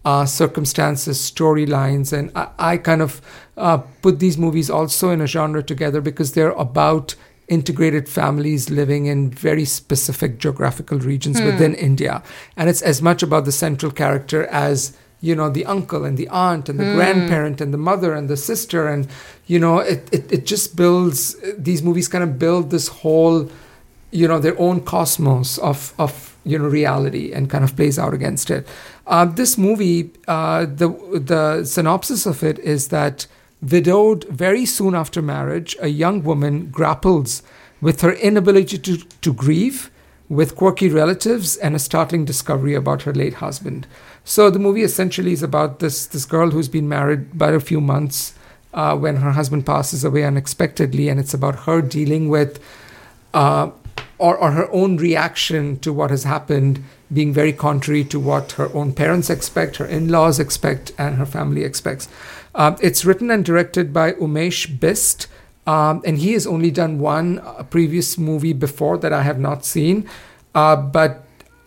uh, 0.05 0.27
circumstances, 0.27 1.17
storylines, 1.17 2.13
and 2.13 2.32
I, 2.36 2.50
I 2.60 2.77
kind 2.77 3.01
of 3.01 3.20
uh, 3.58 3.79
put 4.03 4.20
these 4.20 4.38
movies 4.38 4.70
also 4.70 5.10
in 5.10 5.22
a 5.22 5.25
genre 5.25 5.63
together 5.63 6.01
because 6.01 6.34
they're 6.34 6.51
about 6.51 7.15
integrated 7.47 8.09
families 8.09 8.69
living 8.69 9.05
in 9.05 9.29
very 9.29 9.65
specific 9.65 10.39
geographical 10.39 10.99
regions 10.99 11.39
within 11.41 11.73
India, 11.75 12.23
and 12.57 12.69
it's 12.69 12.81
as 12.81 13.01
much 13.01 13.21
about 13.23 13.45
the 13.45 13.51
central 13.51 13.91
character 13.91 14.45
as 14.47 14.97
you 15.21 15.35
know 15.35 15.49
the 15.49 15.65
uncle 15.65 16.05
and 16.05 16.17
the 16.17 16.27
aunt 16.29 16.69
and 16.69 16.79
the 16.79 16.93
grandparent 16.93 17.61
and 17.61 17.73
the 17.73 17.77
mother 17.77 18.13
and 18.13 18.29
the 18.29 18.37
sister. 18.37 18.87
And 18.87 19.07
you 19.47 19.59
know 19.59 19.79
it, 19.79 20.09
it 20.11 20.31
it 20.31 20.45
just 20.45 20.75
builds 20.75 21.35
these 21.57 21.81
movies 21.81 22.07
kind 22.07 22.23
of 22.23 22.37
build 22.37 22.69
this 22.71 22.87
whole 22.87 23.49
you 24.11 24.27
know 24.27 24.39
their 24.39 24.59
own 24.59 24.81
cosmos 24.81 25.57
of 25.59 25.93
of 25.97 26.35
you 26.45 26.59
know 26.59 26.67
reality 26.67 27.31
and 27.33 27.49
kind 27.49 27.63
of 27.63 27.75
plays 27.75 27.97
out 27.97 28.13
against 28.13 28.49
it. 28.49 28.67
Uh, 29.07 29.25
this 29.25 29.57
movie 29.57 30.11
uh, 30.27 30.65
the 30.65 30.89
the 31.13 31.65
synopsis 31.65 32.25
of 32.25 32.43
it 32.43 32.59
is 32.59 32.89
that 32.89 33.27
widowed 33.62 34.24
very 34.25 34.65
soon 34.65 34.95
after 34.95 35.21
marriage 35.21 35.75
a 35.79 35.88
young 35.88 36.24
woman 36.24 36.67
grapples 36.67 37.41
with 37.81 38.01
her 38.01 38.13
inability 38.13 38.77
to, 38.77 38.97
to 39.21 39.33
grieve 39.33 39.89
with 40.27 40.55
quirky 40.55 40.89
relatives 40.89 41.55
and 41.57 41.75
a 41.75 41.79
startling 41.79 42.25
discovery 42.25 42.74
about 42.74 43.03
her 43.03 43.13
late 43.13 43.35
husband 43.35 43.85
so 44.24 44.50
the 44.50 44.59
movie 44.59 44.81
essentially 44.81 45.31
is 45.31 45.43
about 45.43 45.79
this 45.79 46.07
this 46.07 46.25
girl 46.25 46.51
who's 46.51 46.69
been 46.69 46.89
married 46.89 47.31
about 47.33 47.53
a 47.53 47.59
few 47.59 47.79
months 47.79 48.33
uh, 48.75 48.95
when 48.95 49.15
her 49.17 49.31
husband 49.31 49.65
passes 49.65 50.03
away 50.03 50.24
unexpectedly, 50.24 51.07
and 51.09 51.19
it's 51.19 51.33
about 51.33 51.62
her 51.62 51.81
dealing 51.81 52.29
with 52.29 52.59
uh, 53.33 53.71
or, 54.17 54.38
or 54.38 54.51
her 54.51 54.69
own 54.71 54.97
reaction 54.97 55.79
to 55.79 55.91
what 55.91 56.09
has 56.09 56.24
happened 56.24 56.83
being 57.12 57.33
very 57.33 57.53
contrary 57.53 58.03
to 58.03 58.19
what 58.19 58.53
her 58.53 58.74
own 58.74 58.93
parents 58.93 59.29
expect, 59.29 59.77
her 59.77 59.85
in-laws 59.85 60.39
expect, 60.39 60.91
and 60.97 61.15
her 61.15 61.25
family 61.25 61.63
expects. 61.63 62.07
Uh, 62.55 62.75
it's 62.81 63.05
written 63.05 63.29
and 63.29 63.45
directed 63.45 63.93
by 63.93 64.13
Umesh 64.13 64.79
Bist. 64.79 65.27
Um, 65.67 66.01
and 66.05 66.17
he 66.17 66.33
has 66.33 66.47
only 66.47 66.71
done 66.71 67.00
one 67.00 67.39
uh, 67.39 67.63
previous 67.63 68.17
movie 68.17 68.53
before 68.53 68.97
that 69.00 69.12
I 69.12 69.24
have 69.24 69.39
not 69.39 69.65
seen. 69.65 70.07
Uh, 70.53 70.75
but 70.75 71.25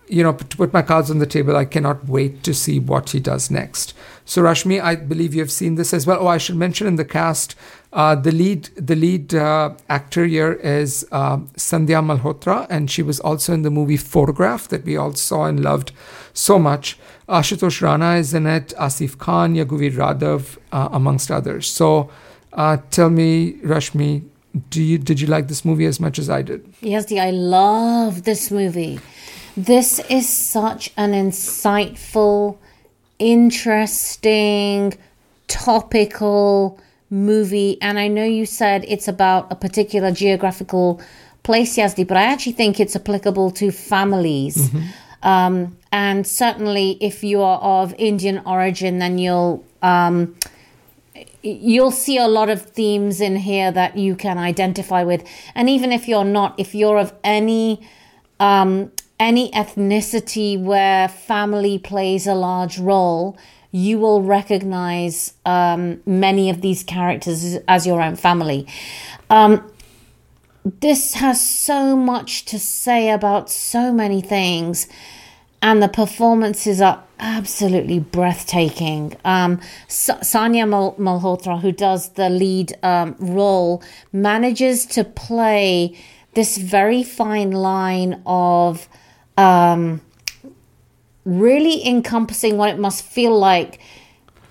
you 0.08 0.22
know, 0.22 0.32
to 0.32 0.56
put 0.56 0.72
my 0.72 0.82
cards 0.82 1.10
on 1.10 1.18
the 1.18 1.26
table, 1.26 1.56
I 1.56 1.64
cannot 1.64 2.08
wait 2.08 2.42
to 2.44 2.54
see 2.54 2.80
what 2.80 3.10
he 3.10 3.20
does 3.20 3.50
next. 3.50 3.94
So, 4.24 4.42
Rashmi, 4.42 4.80
I 4.80 4.96
believe 4.96 5.34
you 5.34 5.40
have 5.40 5.52
seen 5.52 5.74
this 5.74 5.92
as 5.92 6.06
well. 6.06 6.18
Oh, 6.20 6.26
I 6.26 6.38
should 6.38 6.56
mention 6.56 6.86
in 6.86 6.96
the 6.96 7.04
cast, 7.04 7.54
uh, 7.92 8.14
the 8.14 8.32
lead, 8.32 8.64
the 8.76 8.96
lead 8.96 9.34
uh, 9.34 9.74
actor 9.88 10.24
here 10.26 10.52
is 10.54 11.06
uh, 11.12 11.38
Sanya 11.56 12.02
Malhotra, 12.02 12.66
and 12.70 12.90
she 12.90 13.02
was 13.02 13.20
also 13.20 13.52
in 13.52 13.62
the 13.62 13.70
movie 13.70 13.96
Photograph 13.96 14.68
that 14.68 14.84
we 14.84 14.96
all 14.96 15.14
saw 15.14 15.44
and 15.44 15.62
loved 15.62 15.92
so 16.32 16.58
much. 16.58 16.98
Ashutosh 17.28 17.82
Rana 17.82 18.14
is 18.14 18.32
in 18.32 18.46
it, 18.46 18.72
Asif 18.78 19.18
Khan, 19.18 19.54
Yaguvir 19.54 19.92
Radhav, 19.92 20.58
uh, 20.72 20.88
amongst 20.92 21.30
others. 21.30 21.70
So, 21.70 22.10
uh, 22.54 22.78
tell 22.90 23.10
me, 23.10 23.54
Rashmi, 23.64 24.24
do 24.70 24.82
you 24.82 24.98
did 24.98 25.20
you 25.20 25.26
like 25.26 25.48
this 25.48 25.64
movie 25.64 25.84
as 25.84 26.00
much 26.00 26.18
as 26.18 26.30
I 26.30 26.42
did? 26.42 26.64
Yazdi, 26.80 27.20
I 27.20 27.30
love 27.30 28.24
this 28.24 28.50
movie. 28.50 28.98
This 29.56 29.98
is 30.08 30.28
such 30.28 30.90
an 30.96 31.12
insightful, 31.12 32.56
interesting, 33.18 34.94
topical 35.48 36.80
movie. 37.10 37.76
And 37.82 37.98
I 37.98 38.08
know 38.08 38.24
you 38.24 38.46
said 38.46 38.84
it's 38.88 39.08
about 39.08 39.50
a 39.50 39.56
particular 39.56 40.12
geographical 40.12 41.00
place, 41.42 41.76
Yazdi, 41.76 42.06
but 42.06 42.16
I 42.16 42.22
actually 42.22 42.52
think 42.52 42.80
it's 42.80 42.96
applicable 42.96 43.50
to 43.52 43.70
families. 43.70 44.70
Um, 45.22 45.76
and 45.90 46.26
certainly, 46.26 46.98
if 47.00 47.24
you 47.24 47.42
are 47.42 47.58
of 47.58 47.94
Indian 47.98 48.42
origin, 48.44 48.98
then 48.98 49.18
you'll. 49.18 49.64
Um, 49.82 50.36
you'll 51.42 51.92
see 51.92 52.18
a 52.18 52.26
lot 52.26 52.50
of 52.50 52.62
themes 52.62 53.20
in 53.20 53.36
here 53.36 53.70
that 53.70 53.96
you 53.96 54.14
can 54.14 54.38
identify 54.38 55.02
with 55.04 55.24
and 55.54 55.68
even 55.68 55.92
if 55.92 56.06
you're 56.08 56.24
not 56.24 56.52
if 56.58 56.74
you're 56.74 56.98
of 56.98 57.12
any 57.22 57.80
um 58.40 58.90
any 59.18 59.50
ethnicity 59.52 60.60
where 60.60 61.08
family 61.08 61.78
plays 61.78 62.26
a 62.26 62.34
large 62.34 62.78
role 62.78 63.38
you 63.70 63.98
will 63.98 64.22
recognize 64.22 65.34
um, 65.44 66.00
many 66.06 66.48
of 66.48 66.60
these 66.60 66.82
characters 66.82 67.56
as 67.68 67.86
your 67.86 68.00
own 68.00 68.16
family. 68.16 68.66
Um, 69.28 69.70
this 70.80 71.14
has 71.14 71.46
so 71.46 71.96
much 71.96 72.44
to 72.46 72.58
say 72.58 73.10
about 73.10 73.50
so 73.50 73.92
many 73.92 74.20
things, 74.20 74.88
and 75.60 75.82
the 75.82 75.88
performances 75.88 76.80
are 76.80 77.02
absolutely 77.18 77.98
breathtaking. 77.98 79.16
Um, 79.24 79.60
Sanya 79.88 80.68
Mal- 80.68 80.94
Malhotra, 80.98 81.60
who 81.60 81.72
does 81.72 82.10
the 82.10 82.30
lead 82.30 82.76
um, 82.82 83.16
role, 83.18 83.82
manages 84.12 84.86
to 84.86 85.04
play 85.04 85.96
this 86.34 86.58
very 86.58 87.02
fine 87.02 87.50
line 87.50 88.22
of 88.24 88.88
um, 89.36 90.00
really 91.24 91.86
encompassing 91.86 92.56
what 92.56 92.70
it 92.70 92.78
must 92.78 93.04
feel 93.04 93.36
like 93.36 93.80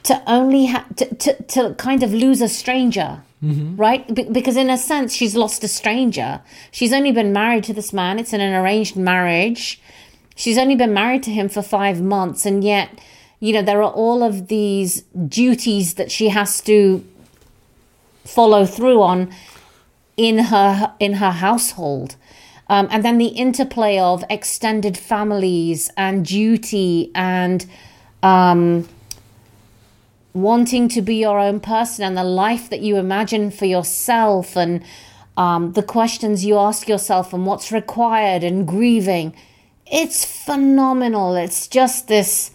to 0.04 0.22
only 0.28 0.66
have 0.66 0.96
to, 0.96 1.16
to, 1.16 1.44
to 1.44 1.74
kind 1.76 2.04
of 2.04 2.14
lose 2.14 2.42
a 2.42 2.50
stranger. 2.50 3.24
Mm-hmm. 3.44 3.76
Right? 3.76 4.14
Be- 4.14 4.24
because, 4.24 4.58
in 4.58 4.70
a 4.72 4.80
sense, 4.80 5.14
she's 5.14 5.36
lost 5.36 5.64
a 5.64 5.68
stranger. 5.68 6.42
She's 6.72 6.92
only 6.92 7.12
been 7.12 7.32
married 7.32 7.66
to 7.66 7.74
this 7.74 7.94
man. 7.94 8.18
It's 8.18 8.34
in 8.34 8.42
an 8.42 8.54
arranged 8.56 8.96
marriage 8.96 9.80
She's 10.38 10.60
only 10.60 10.76
been 10.76 10.94
married 10.94 11.24
to 11.24 11.32
him 11.32 11.50
for 11.50 11.64
five 11.64 12.00
months, 12.00 12.46
and 12.46 12.64
yet, 12.64 13.02
you 13.40 13.54
know, 13.54 13.64
there 13.64 13.82
are 13.82 13.92
all 13.92 14.22
of 14.22 14.50
these 14.50 15.02
duties 15.28 15.96
that 15.96 16.12
she 16.12 16.30
has 16.30 16.62
to 16.62 17.04
follow 18.24 18.64
through 18.64 19.02
on 19.02 19.34
in 20.16 20.38
her 20.38 20.94
in 21.00 21.14
her 21.14 21.32
household. 21.32 22.18
Um, 22.70 22.88
and 22.92 23.04
then 23.04 23.18
the 23.18 23.30
interplay 23.30 23.98
of 23.98 24.24
extended 24.30 24.96
families 24.96 25.90
and 25.98 26.24
duty 26.24 27.12
and 27.16 27.66
um, 28.22 28.88
wanting 30.34 30.88
to 30.90 31.02
be 31.02 31.16
your 31.16 31.40
own 31.40 31.60
person 31.62 32.04
and 32.06 32.16
the 32.16 32.24
life 32.24 32.70
that 32.70 32.82
you 32.82 32.98
imagine 32.98 33.50
for 33.50 33.66
yourself 33.66 34.56
and 34.56 34.84
um, 35.36 35.72
the 35.72 35.82
questions 35.82 36.46
you 36.46 36.60
ask 36.60 36.88
yourself 36.88 37.34
and 37.34 37.48
what's 37.48 37.72
required 37.72 38.44
and 38.44 38.68
grieving 38.68 39.34
it's 39.92 40.26
phenomenal. 40.26 41.36
It's 41.36 41.68
just 41.68 42.08
this. 42.08 42.52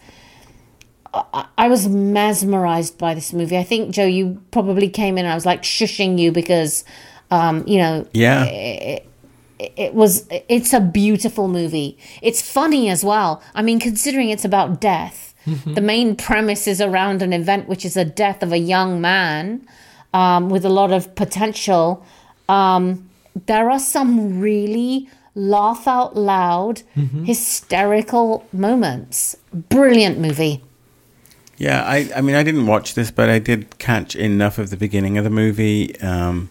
I 1.12 1.68
was 1.68 1.88
mesmerized 1.88 2.96
by 2.96 3.12
this 3.12 3.34
movie. 3.34 3.58
I 3.58 3.64
think 3.64 3.94
Joe, 3.94 4.06
you 4.06 4.42
probably 4.50 4.88
came 4.88 5.18
in. 5.18 5.26
I 5.26 5.34
was 5.34 5.44
like 5.44 5.62
shushing 5.62 6.18
you 6.18 6.32
because, 6.32 6.84
um, 7.30 7.66
you 7.66 7.76
know, 7.76 8.08
yeah, 8.14 8.44
it, 8.44 9.06
it, 9.58 9.94
was. 9.94 10.26
It's 10.30 10.72
a 10.72 10.80
beautiful 10.80 11.48
movie. 11.48 11.98
It's 12.22 12.40
funny 12.40 12.88
as 12.88 13.04
well. 13.04 13.42
I 13.54 13.60
mean, 13.60 13.78
considering 13.78 14.30
it's 14.30 14.44
about 14.44 14.80
death, 14.80 15.34
mm-hmm. 15.46 15.74
the 15.74 15.82
main 15.82 16.16
premise 16.16 16.66
is 16.66 16.80
around 16.80 17.20
an 17.20 17.34
event 17.34 17.68
which 17.68 17.84
is 17.84 17.96
a 17.96 18.06
death 18.06 18.42
of 18.42 18.52
a 18.52 18.58
young 18.58 19.00
man 19.00 19.66
um, 20.14 20.48
with 20.48 20.64
a 20.64 20.70
lot 20.70 20.92
of 20.92 21.14
potential. 21.14 22.04
Um, 22.48 23.10
there 23.46 23.70
are 23.70 23.78
some 23.78 24.40
really 24.40 25.08
laugh 25.34 25.86
out 25.86 26.16
loud, 26.16 26.82
mm-hmm. 26.96 27.24
hysterical 27.24 28.46
moments. 28.52 29.36
Brilliant 29.52 30.18
movie. 30.18 30.62
Yeah, 31.56 31.82
I, 31.84 32.10
I 32.16 32.20
mean, 32.22 32.34
I 32.34 32.42
didn't 32.42 32.66
watch 32.66 32.94
this, 32.94 33.10
but 33.10 33.28
I 33.28 33.38
did 33.38 33.78
catch 33.78 34.16
enough 34.16 34.58
of 34.58 34.70
the 34.70 34.76
beginning 34.76 35.16
of 35.18 35.24
the 35.24 35.30
movie. 35.30 35.98
Um, 36.00 36.50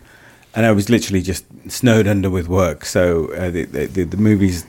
and 0.55 0.65
I 0.65 0.71
was 0.71 0.89
literally 0.89 1.21
just 1.21 1.45
snowed 1.69 2.07
under 2.07 2.29
with 2.29 2.47
work. 2.47 2.85
So 2.85 3.31
uh, 3.33 3.49
the, 3.49 3.65
the, 3.65 4.03
the 4.03 4.17
movies, 4.17 4.65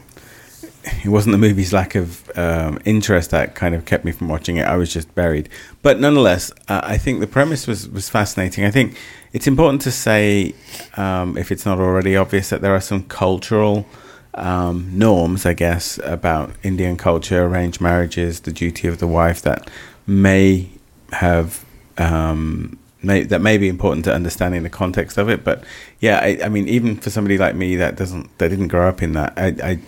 it 0.85 1.09
wasn't 1.09 1.33
the 1.33 1.39
movie's 1.39 1.73
lack 1.73 1.95
of 1.95 2.31
um, 2.37 2.79
interest 2.85 3.31
that 3.31 3.55
kind 3.55 3.75
of 3.75 3.85
kept 3.85 4.05
me 4.05 4.13
from 4.13 4.29
watching 4.29 4.57
it. 4.57 4.67
I 4.67 4.77
was 4.77 4.93
just 4.93 5.15
buried. 5.15 5.49
But 5.83 6.01
nonetheless, 6.01 6.51
uh, 6.69 6.81
I 6.83 6.99
think 6.99 7.21
the 7.21 7.27
premise 7.27 7.67
was, 7.67 7.89
was 7.89 8.09
fascinating. 8.09 8.65
I 8.65 8.71
think 8.71 8.99
it's 9.33 9.47
important 9.47 9.83
to 9.83 9.91
say, 9.91 10.55
um, 10.97 11.39
if 11.39 11.53
it's 11.53 11.65
not 11.65 11.79
already 11.79 12.17
obvious, 12.17 12.51
that 12.51 12.63
there 12.63 12.75
are 12.75 12.81
some 12.81 13.05
cultural 13.05 13.87
um, 14.35 14.91
norms, 14.93 15.47
I 15.47 15.53
guess, 15.53 15.99
about 16.03 16.53
Indian 16.63 16.97
culture, 16.97 17.45
arranged 17.45 17.81
marriages, 17.81 18.41
the 18.41 18.53
duty 18.53 18.89
of 18.89 18.99
the 18.99 19.07
wife 19.07 19.43
that 19.43 19.71
may 20.07 20.69
have 21.13 21.65
um, 21.99 22.79
may, 23.03 23.25
that 23.25 23.41
may 23.41 23.59
be 23.59 23.69
important 23.69 24.05
to 24.07 24.15
understanding 24.15 24.63
the 24.63 24.71
context 24.71 25.19
of 25.19 25.29
it. 25.29 25.45
But 25.45 25.65
yeah, 26.01 26.19
I, 26.19 26.39
I, 26.45 26.49
mean, 26.49 26.69
even 26.69 26.97
for 26.97 27.11
somebody 27.11 27.39
like 27.39 27.55
me 27.55 27.77
that 27.77 27.97
doesn't 27.97 28.37
that 28.39 28.49
didn't 28.49 28.69
grow 28.69 28.89
up 28.89 29.03
in 29.03 29.13
that, 29.13 29.35
I, 29.37 29.47
I, 29.63 29.79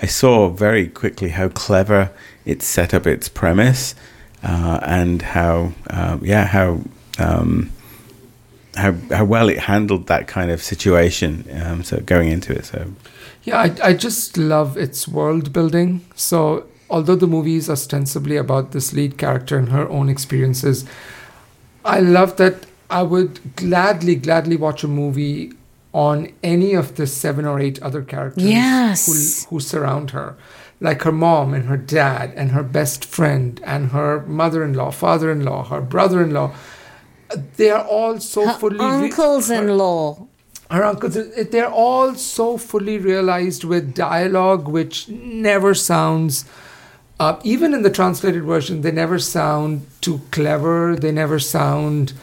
I 0.00 0.06
saw 0.06 0.48
very 0.48 0.88
quickly 0.88 1.30
how 1.30 1.48
clever 1.48 2.10
it 2.44 2.62
set 2.62 2.94
up 2.94 3.06
its 3.06 3.28
premise 3.28 3.94
uh, 4.42 4.80
and 4.82 5.22
how 5.22 5.72
um, 5.90 6.24
yeah 6.24 6.46
how. 6.46 6.80
Um, 7.18 7.70
how 8.76 8.92
how 9.12 9.24
well 9.24 9.48
it 9.48 9.60
handled 9.60 10.08
that 10.08 10.26
kind 10.26 10.50
of 10.50 10.60
situation, 10.60 11.44
um, 11.62 11.84
so 11.84 12.00
going 12.00 12.28
into 12.28 12.52
it, 12.52 12.64
so 12.64 12.90
yeah, 13.44 13.58
I, 13.58 13.88
I 13.88 13.92
just 13.92 14.36
love 14.38 14.76
its 14.76 15.06
world 15.06 15.52
building. 15.52 16.04
So, 16.14 16.66
although 16.88 17.14
the 17.14 17.26
movie 17.26 17.56
is 17.56 17.68
ostensibly 17.68 18.36
about 18.36 18.72
this 18.72 18.92
lead 18.92 19.18
character 19.18 19.58
and 19.58 19.68
her 19.68 19.88
own 19.88 20.08
experiences, 20.08 20.86
I 21.84 22.00
love 22.00 22.36
that 22.38 22.66
I 22.88 23.02
would 23.02 23.56
gladly, 23.56 24.14
gladly 24.14 24.56
watch 24.56 24.82
a 24.82 24.88
movie 24.88 25.52
on 25.94 26.30
any 26.42 26.74
of 26.74 26.96
the 26.96 27.06
seven 27.06 27.46
or 27.46 27.60
eight 27.60 27.80
other 27.80 28.02
characters 28.02 28.44
yes. 28.44 29.46
who, 29.46 29.56
who 29.56 29.60
surround 29.60 30.10
her. 30.10 30.36
Like 30.80 31.02
her 31.02 31.12
mom 31.12 31.54
and 31.54 31.66
her 31.66 31.76
dad 31.76 32.34
and 32.36 32.50
her 32.50 32.64
best 32.64 33.04
friend 33.04 33.60
and 33.64 33.90
her 33.90 34.26
mother 34.26 34.64
in 34.64 34.74
law, 34.74 34.90
father 34.90 35.30
in 35.30 35.44
law, 35.44 35.64
her 35.64 35.80
brother 35.80 36.22
in 36.22 36.34
law. 36.34 36.52
They 37.56 37.70
are 37.70 37.84
all 37.84 38.18
so 38.18 38.46
her 38.46 38.54
fully. 38.54 38.80
Uncles 38.80 39.50
in 39.50 39.78
law 39.78 40.26
her 40.70 40.82
uncles 40.82 41.14
they're 41.50 41.70
all 41.70 42.14
so 42.14 42.56
fully 42.56 42.98
realized 42.98 43.64
with 43.64 43.94
dialogue 43.94 44.66
which 44.66 45.08
never 45.08 45.74
sounds 45.74 46.44
uh, 47.20 47.38
even 47.44 47.74
in 47.74 47.82
the 47.82 47.90
translated 47.90 48.42
version 48.42 48.80
they 48.80 48.90
never 48.90 49.18
sound 49.18 49.86
too 50.00 50.20
clever 50.30 50.96
they 50.96 51.12
never 51.12 51.38
sound 51.38 52.14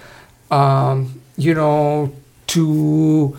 um, 0.50 1.22
you 1.38 1.54
know 1.54 2.12
too 2.48 3.38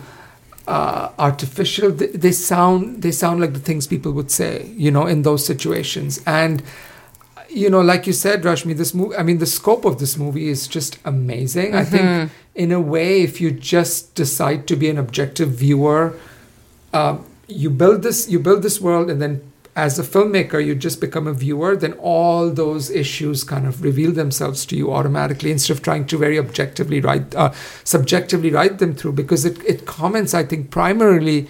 uh, 0.67 1.09
artificial 1.19 1.91
they, 1.91 2.07
they 2.07 2.31
sound 2.31 3.01
they 3.01 3.11
sound 3.11 3.41
like 3.41 3.53
the 3.53 3.59
things 3.59 3.85
people 3.85 4.11
would 4.11 4.31
say 4.31 4.65
you 4.77 4.89
know 4.89 5.05
in 5.05 5.21
those 5.23 5.45
situations 5.45 6.21
and 6.25 6.63
you 7.53 7.69
know, 7.69 7.81
like 7.81 8.07
you 8.07 8.13
said, 8.13 8.41
Rashmi, 8.41 8.75
this 8.75 8.93
movie, 8.93 9.15
I 9.15 9.23
mean, 9.23 9.37
the 9.37 9.45
scope 9.45 9.85
of 9.85 9.99
this 9.99 10.17
movie 10.17 10.49
is 10.49 10.67
just 10.67 10.97
amazing. 11.05 11.67
Mm-hmm. 11.67 11.77
I 11.77 11.85
think, 11.85 12.03
mm-hmm. 12.03 12.33
in 12.55 12.71
a 12.71 12.81
way, 12.81 13.21
if 13.21 13.39
you 13.39 13.51
just 13.51 14.15
decide 14.15 14.67
to 14.67 14.75
be 14.75 14.89
an 14.89 14.97
objective 14.97 15.49
viewer, 15.49 16.17
uh, 16.93 17.17
you 17.47 17.69
build 17.69 18.01
this, 18.01 18.27
you 18.29 18.39
build 18.39 18.63
this 18.63 18.81
world, 18.81 19.09
and 19.09 19.21
then 19.21 19.41
as 19.75 19.97
a 19.97 20.03
filmmaker, 20.03 20.63
you 20.63 20.75
just 20.75 21.01
become 21.01 21.25
a 21.25 21.33
viewer, 21.33 21.75
then 21.75 21.93
all 21.93 22.49
those 22.51 22.91
issues 22.91 23.43
kind 23.43 23.65
of 23.65 23.83
reveal 23.83 24.11
themselves 24.11 24.65
to 24.67 24.75
you 24.75 24.93
automatically 24.93 25.51
instead 25.51 25.75
of 25.75 25.81
trying 25.81 26.05
to 26.05 26.17
very 26.17 26.37
objectively 26.37 27.01
write, 27.01 27.33
uh, 27.35 27.51
subjectively 27.83 28.51
write 28.51 28.77
them 28.77 28.93
through 28.93 29.13
because 29.13 29.45
it, 29.45 29.63
it 29.65 29.85
comments, 29.85 30.33
I 30.33 30.43
think, 30.43 30.69
primarily 30.69 31.47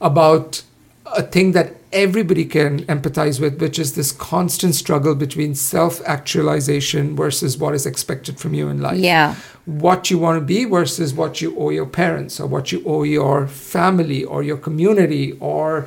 about 0.00 0.62
a 1.06 1.22
thing 1.22 1.52
that 1.52 1.76
everybody 1.92 2.44
can 2.44 2.84
empathize 2.86 3.40
with, 3.40 3.60
which 3.60 3.78
is 3.78 3.94
this 3.94 4.12
constant 4.12 4.74
struggle 4.74 5.14
between 5.14 5.54
self 5.54 6.00
actualization 6.06 7.14
versus 7.14 7.56
what 7.56 7.74
is 7.74 7.86
expected 7.86 8.38
from 8.38 8.54
you 8.54 8.68
in 8.68 8.80
life. 8.80 8.98
Yeah. 8.98 9.34
What 9.64 10.10
you 10.10 10.18
want 10.18 10.40
to 10.40 10.44
be 10.44 10.64
versus 10.64 11.14
what 11.14 11.40
you 11.40 11.56
owe 11.58 11.70
your 11.70 11.86
parents 11.86 12.40
or 12.40 12.46
what 12.46 12.72
you 12.72 12.82
owe 12.84 13.02
your 13.02 13.46
family 13.46 14.24
or 14.24 14.42
your 14.42 14.56
community 14.56 15.36
or 15.40 15.86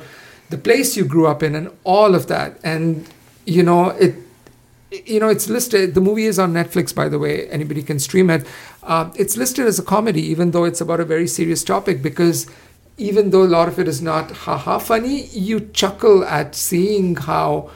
the 0.54 0.62
place 0.62 0.96
you 0.96 1.04
grew 1.04 1.26
up 1.26 1.42
in 1.42 1.52
and 1.56 1.68
all 1.82 2.14
of 2.14 2.28
that. 2.28 2.50
And, 2.62 3.06
you 3.44 3.64
know, 3.68 3.90
it, 3.90 4.14
you 5.12 5.18
know, 5.18 5.28
it's 5.28 5.48
listed. 5.48 5.94
The 5.94 6.00
movie 6.00 6.26
is 6.26 6.38
on 6.38 6.52
Netflix, 6.52 6.94
by 6.94 7.08
the 7.08 7.18
way. 7.18 7.48
Anybody 7.48 7.82
can 7.82 7.98
stream 7.98 8.30
it. 8.30 8.46
Uh, 8.84 9.10
it's 9.16 9.36
listed 9.36 9.66
as 9.66 9.80
a 9.80 9.82
comedy, 9.82 10.22
even 10.22 10.52
though 10.52 10.62
it's 10.62 10.80
about 10.80 11.00
a 11.00 11.04
very 11.04 11.26
serious 11.26 11.64
topic, 11.64 12.02
because 12.02 12.46
even 12.96 13.30
though 13.30 13.42
a 13.42 13.52
lot 13.58 13.66
of 13.66 13.80
it 13.80 13.88
is 13.88 14.00
not 14.00 14.30
haha 14.30 14.78
funny, 14.78 15.26
you 15.48 15.58
chuckle 15.80 16.24
at 16.24 16.54
seeing 16.54 17.16
how 17.16 17.70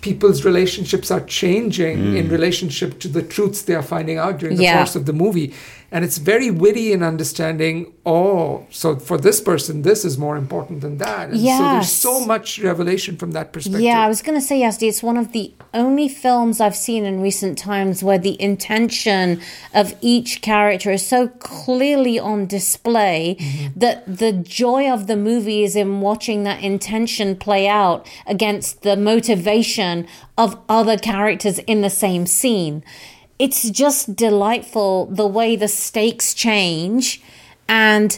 people's 0.00 0.42
relationships 0.44 1.10
are 1.10 1.20
changing 1.20 1.98
mm. 1.98 2.16
in 2.16 2.30
relationship 2.30 2.98
to 3.00 3.08
the 3.08 3.22
truths 3.22 3.62
they 3.62 3.74
are 3.74 3.82
finding 3.82 4.16
out 4.16 4.38
during 4.38 4.56
the 4.56 4.64
yeah. 4.64 4.78
course 4.78 4.96
of 4.96 5.04
the 5.04 5.12
movie 5.12 5.54
and 5.92 6.06
it's 6.06 6.16
very 6.16 6.50
witty 6.50 6.90
in 6.90 7.02
understanding 7.02 7.92
oh 8.06 8.66
so 8.70 8.96
for 8.96 9.18
this 9.18 9.40
person 9.40 9.82
this 9.82 10.04
is 10.04 10.16
more 10.16 10.36
important 10.36 10.80
than 10.80 10.96
that 10.98 11.28
and 11.28 11.38
yes. 11.38 11.58
so 11.58 11.64
there's 11.64 11.92
so 11.92 12.26
much 12.26 12.58
revelation 12.58 13.16
from 13.16 13.32
that 13.32 13.52
perspective 13.52 13.82
yeah 13.82 14.00
i 14.00 14.08
was 14.08 14.22
going 14.22 14.36
to 14.36 14.44
say 14.44 14.58
yes 14.58 14.82
it's 14.82 15.02
one 15.02 15.18
of 15.18 15.32
the 15.32 15.52
only 15.74 16.08
films 16.08 16.60
i've 16.60 16.74
seen 16.74 17.04
in 17.04 17.20
recent 17.20 17.56
times 17.58 18.02
where 18.02 18.18
the 18.18 18.40
intention 18.40 19.40
of 19.74 19.94
each 20.00 20.40
character 20.40 20.90
is 20.90 21.06
so 21.06 21.28
clearly 21.28 22.18
on 22.18 22.46
display 22.46 23.36
mm-hmm. 23.38 23.78
that 23.78 24.04
the 24.06 24.32
joy 24.32 24.90
of 24.90 25.06
the 25.06 25.16
movie 25.16 25.62
is 25.62 25.76
in 25.76 26.00
watching 26.00 26.42
that 26.42 26.62
intention 26.62 27.36
play 27.36 27.68
out 27.68 28.08
against 28.26 28.82
the 28.82 28.96
motivation 28.96 30.06
of 30.38 30.58
other 30.68 30.96
characters 30.96 31.58
in 31.60 31.82
the 31.82 31.90
same 31.90 32.24
scene 32.24 32.82
it's 33.42 33.68
just 33.70 34.14
delightful 34.14 35.06
the 35.06 35.26
way 35.26 35.56
the 35.56 35.66
stakes 35.66 36.32
change 36.32 37.20
and 37.68 38.16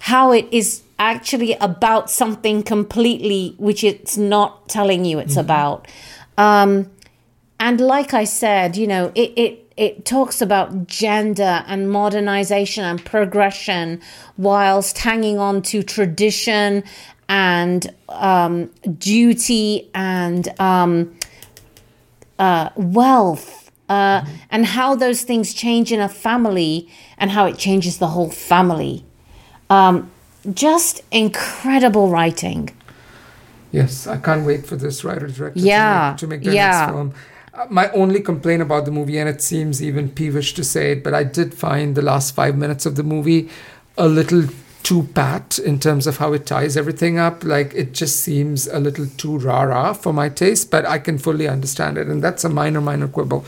how 0.00 0.32
it 0.32 0.48
is 0.50 0.82
actually 0.98 1.52
about 1.60 2.10
something 2.10 2.60
completely 2.60 3.54
which 3.56 3.84
it's 3.84 4.16
not 4.16 4.68
telling 4.68 5.04
you 5.04 5.20
it's 5.20 5.36
about. 5.36 5.86
Um, 6.36 6.90
and 7.60 7.80
like 7.80 8.14
I 8.14 8.24
said, 8.24 8.76
you 8.76 8.88
know, 8.88 9.12
it, 9.14 9.32
it 9.36 9.72
it 9.76 10.04
talks 10.04 10.42
about 10.42 10.88
gender 10.88 11.64
and 11.68 11.88
modernization 11.88 12.82
and 12.82 13.04
progression 13.04 14.00
whilst 14.36 14.98
hanging 14.98 15.38
on 15.38 15.62
to 15.62 15.84
tradition 15.84 16.82
and 17.28 17.94
um, 18.08 18.66
duty 18.98 19.88
and 19.94 20.48
um, 20.60 21.16
uh, 22.40 22.70
wealth 22.74 23.63
uh, 23.88 24.20
mm-hmm. 24.20 24.34
and 24.50 24.66
how 24.66 24.94
those 24.94 25.22
things 25.22 25.54
change 25.54 25.92
in 25.92 26.00
a 26.00 26.08
family 26.08 26.88
and 27.18 27.30
how 27.30 27.46
it 27.46 27.58
changes 27.58 27.98
the 27.98 28.08
whole 28.08 28.30
family. 28.30 29.04
Um, 29.70 30.10
just 30.52 31.02
incredible 31.10 32.08
writing. 32.10 32.70
Yes, 33.72 34.06
I 34.06 34.18
can't 34.18 34.46
wait 34.46 34.66
for 34.66 34.76
this 34.76 35.02
writer 35.04 35.26
director 35.26 35.58
yeah, 35.58 36.14
to 36.18 36.26
make, 36.26 36.42
to 36.42 36.46
make 36.46 36.54
their 36.54 36.54
yeah. 36.54 36.70
next 36.70 36.92
film. 36.92 37.14
Uh, 37.52 37.66
my 37.70 37.90
only 37.90 38.20
complaint 38.20 38.62
about 38.62 38.84
the 38.84 38.90
movie, 38.90 39.18
and 39.18 39.28
it 39.28 39.40
seems 39.42 39.82
even 39.82 40.10
peevish 40.10 40.54
to 40.54 40.64
say 40.64 40.92
it, 40.92 41.04
but 41.04 41.14
I 41.14 41.24
did 41.24 41.54
find 41.54 41.94
the 41.94 42.02
last 42.02 42.34
five 42.34 42.56
minutes 42.56 42.86
of 42.86 42.96
the 42.96 43.02
movie 43.02 43.48
a 43.96 44.08
little 44.08 44.44
too 44.84 45.08
pat 45.14 45.58
in 45.58 45.80
terms 45.80 46.06
of 46.06 46.18
how 46.18 46.32
it 46.34 46.46
ties 46.46 46.76
everything 46.76 47.18
up. 47.18 47.42
Like 47.42 47.74
it 47.74 47.92
just 47.92 48.20
seems 48.20 48.68
a 48.68 48.78
little 48.78 49.06
too 49.16 49.38
rah 49.38 49.94
for 49.94 50.12
my 50.12 50.28
taste, 50.28 50.70
but 50.70 50.86
I 50.86 50.98
can 50.98 51.18
fully 51.18 51.48
understand 51.48 51.98
it. 51.98 52.06
And 52.06 52.22
that's 52.22 52.44
a 52.44 52.48
minor, 52.48 52.80
minor 52.80 53.08
quibble. 53.08 53.44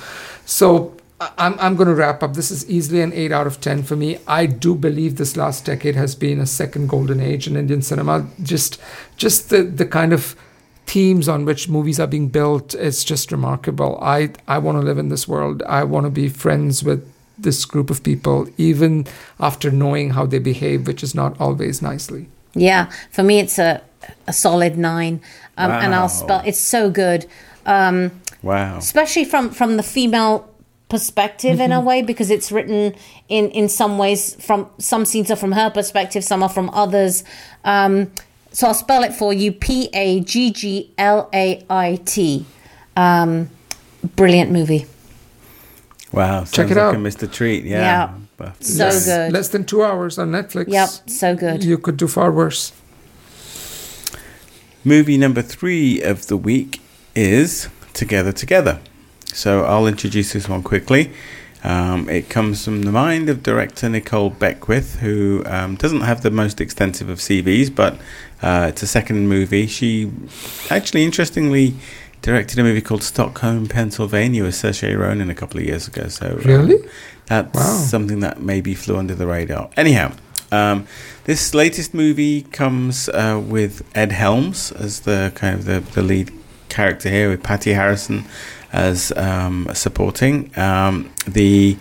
So 0.46 0.96
I'm, 1.20 1.57
I'm 1.61 1.77
going 1.77 1.88
to 1.88 1.94
wrap 1.94 2.22
up. 2.22 2.35
This 2.35 2.51
is 2.51 2.68
easily 2.68 3.03
an 3.03 3.12
8 3.12 3.33
out 3.33 3.46
of 3.46 3.61
10 3.61 3.85
for 3.85 3.96
me. 3.96 4.18
I 4.27 4.46
do 4.46 4.75
believe 4.75 5.16
this 5.16 5.37
last 5.37 5.64
decade 5.64 5.94
has 5.94 6.14
been 6.14 6.40
a 6.40 6.46
second 6.46 6.88
golden 6.88 7.20
age 7.20 7.46
in 7.46 7.57
Indian 7.57 7.83
cinema. 7.83 8.27
Just 8.42 8.81
just 9.16 9.51
the, 9.51 9.62
the 9.62 9.87
kind 9.87 10.12
of 10.12 10.35
themes 10.87 11.29
on 11.29 11.44
which 11.44 11.68
movies 11.68 11.99
are 12.01 12.07
being 12.07 12.29
built 12.29 12.75
is 12.75 13.05
just 13.05 13.33
remarkable. 13.33 13.99
I, 14.01 14.31
I 14.46 14.59
want 14.59 14.79
to 14.79 14.83
live 14.83 14.99
in 14.99 15.09
this 15.09 15.27
world. 15.27 15.62
I 15.64 15.85
want 15.85 16.05
to 16.05 16.11
be 16.11 16.29
friends 16.29 16.85
with 16.85 17.12
this 17.38 17.64
group 17.64 17.90
of 17.90 18.03
people, 18.03 18.49
even 18.57 19.07
after 19.40 19.70
knowing 19.70 20.11
how 20.11 20.27
they 20.27 20.38
behave, 20.38 20.87
which 20.87 21.03
is 21.03 21.14
not 21.14 21.38
always 21.40 21.83
nicely. 21.83 22.29
Yeah, 22.55 22.90
for 23.11 23.22
me, 23.22 23.38
it's 23.38 23.59
a, 23.59 23.83
a 24.27 24.33
solid 24.33 24.79
nine. 24.79 25.20
Um, 25.59 25.70
wow. 25.70 25.81
And 25.81 25.94
I'll 25.94 26.09
spell 26.09 26.42
it's 26.44 26.59
so 26.59 26.90
good. 26.90 27.27
Um, 27.66 28.11
wow. 28.42 28.79
Especially 28.79 29.25
from, 29.25 29.51
from 29.51 29.77
the 29.77 29.83
female 29.83 30.49
perspective 30.88 31.55
mm-hmm. 31.55 31.62
in 31.62 31.72
a 31.72 31.77
mm-hmm. 31.77 31.87
way 31.87 32.03
because 32.03 32.31
it's 32.31 32.53
written 32.53 32.94
in 33.29 33.51
in 33.51 33.68
some 33.68 33.99
ways 33.99 34.37
from 34.44 34.70
some 34.79 35.05
scenes 35.05 35.31
are 35.31 35.37
from 35.37 35.53
her 35.53 35.68
perspective 35.68 36.22
some 36.22 36.42
are 36.44 36.49
from 36.49 36.70
others 36.70 37.25
um, 37.64 38.11
so 38.53 38.68
i'll 38.68 38.75
spell 38.75 39.03
it 39.03 39.12
for 39.12 39.33
you 39.33 39.51
p-a-g-g-l-a-i-t 39.51 40.07
um, 42.96 43.51
brilliant 44.14 44.53
movie 44.53 44.87
wow 46.16 46.44
check 46.44 46.70
it 46.70 46.76
like 46.76 46.94
out. 46.94 46.94
mr 46.96 47.31
treat 47.31 47.64
yeah, 47.64 48.14
yeah. 48.40 48.52
so 48.61 48.85
less, 48.85 49.07
good. 49.07 49.33
Less 49.33 49.48
than 49.48 49.64
two 49.64 49.83
hours 49.85 50.18
on 50.18 50.31
netflix. 50.33 50.68
Yep 50.68 50.88
so 51.07 51.37
good. 51.37 51.62
You 51.62 51.79
could 51.79 51.96
do 51.96 52.09
far 52.09 52.33
worse. 52.33 52.72
Movie 54.85 55.18
number 55.18 55.42
three 55.42 56.00
of 56.00 56.29
the 56.29 56.37
week 56.37 56.81
is 57.14 57.68
together 57.92 58.31
together. 58.31 58.81
So 59.26 59.64
I'll 59.64 59.87
introduce 59.87 60.33
this 60.33 60.48
one 60.48 60.62
quickly. 60.62 61.11
Um, 61.64 62.09
it 62.09 62.31
comes 62.31 62.64
from 62.64 62.83
the 62.83 62.92
mind 62.92 63.29
of 63.29 63.42
director 63.42 63.88
Nicole 63.88 64.31
Beckwith, 64.31 65.00
who 65.00 65.42
um, 65.46 65.74
doesn't 65.74 66.02
have 66.02 66.22
the 66.22 66.31
most 66.31 66.61
extensive 66.61 67.09
of 67.09 67.18
CVs, 67.18 67.74
but 67.74 67.98
uh, 68.42 68.66
it's 68.68 68.85
a 68.85 68.87
second 68.87 69.29
movie. 69.29 69.66
She 69.66 70.12
actually, 70.70 71.02
interestingly, 71.05 71.74
directed 72.27 72.59
a 72.59 72.62
movie 72.65 72.81
called 72.81 73.05
Stockholm, 73.05 73.69
Pennsylvania 73.69 74.43
with 74.43 74.57
Saoirse 74.57 74.99
Ronan 74.99 75.31
a 75.31 75.35
couple 75.35 75.61
of 75.61 75.65
years 75.65 75.87
ago. 75.87 76.09
So 76.09 76.27
um, 76.27 76.39
really, 76.39 76.75
um, 76.83 76.89
that's 77.27 77.55
wow. 77.55 77.77
something 77.77 78.19
that 78.19 78.43
maybe 78.43 78.75
flew 78.75 78.97
under 78.97 79.15
the 79.15 79.29
radar. 79.29 79.71
Anyhow, 79.77 80.11
um, 80.51 80.89
this 81.23 81.55
latest 81.55 81.95
movie 81.95 82.43
comes 82.43 83.09
uh, 83.11 83.41
with 83.47 83.89
Ed 83.95 84.11
Helms 84.11 84.73
as 84.73 85.03
the 85.03 85.31
kind 85.37 85.55
of 85.55 85.67
the, 85.67 85.79
the 85.93 86.03
lead 86.03 86.33
character 86.69 87.09
here, 87.09 87.31
with 87.31 87.45
Patty 87.45 87.75
Harrison 87.75 88.25
as 88.73 89.12
um, 89.12 89.69
supporting. 89.73 90.51
Um, 90.59 91.12
the 91.29 91.77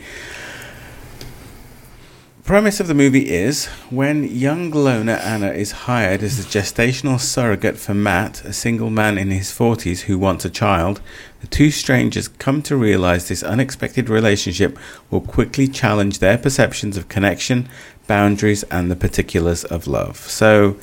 premise 2.46 2.80
of 2.80 2.86
the 2.86 2.94
movie 2.94 3.32
is 3.32 3.66
when 3.90 4.24
young 4.24 4.70
loner 4.70 5.14
Anna 5.14 5.50
is 5.50 5.72
hired 5.72 6.22
as 6.22 6.40
a 6.40 6.44
gestational 6.44 7.20
surrogate 7.20 7.76
for 7.76 7.96
Matt, 7.96 8.46
a 8.46 8.54
single 8.54 8.92
man 8.92 9.18
in 9.18 9.32
his 9.32 9.50
40s 9.50 10.02
who 10.02 10.20
wants 10.20 10.46
a 10.46 10.50
child, 10.52 11.02
the 11.42 11.48
two 11.48 11.72
strangers 11.72 12.28
come 12.28 12.62
to 12.62 12.78
realize 12.78 13.28
this 13.28 13.42
unexpected 13.42 14.10
relationship 14.10 14.78
will 15.10 15.22
quickly 15.22 15.68
challenge 15.68 16.20
their 16.20 16.38
perceptions 16.38 16.98
of 16.98 17.10
connection, 17.10 17.68
boundaries, 18.06 18.62
and 18.66 18.92
the 18.92 18.96
particulars 18.96 19.64
of 19.64 19.88
love. 19.88 20.18
So, 20.18 20.78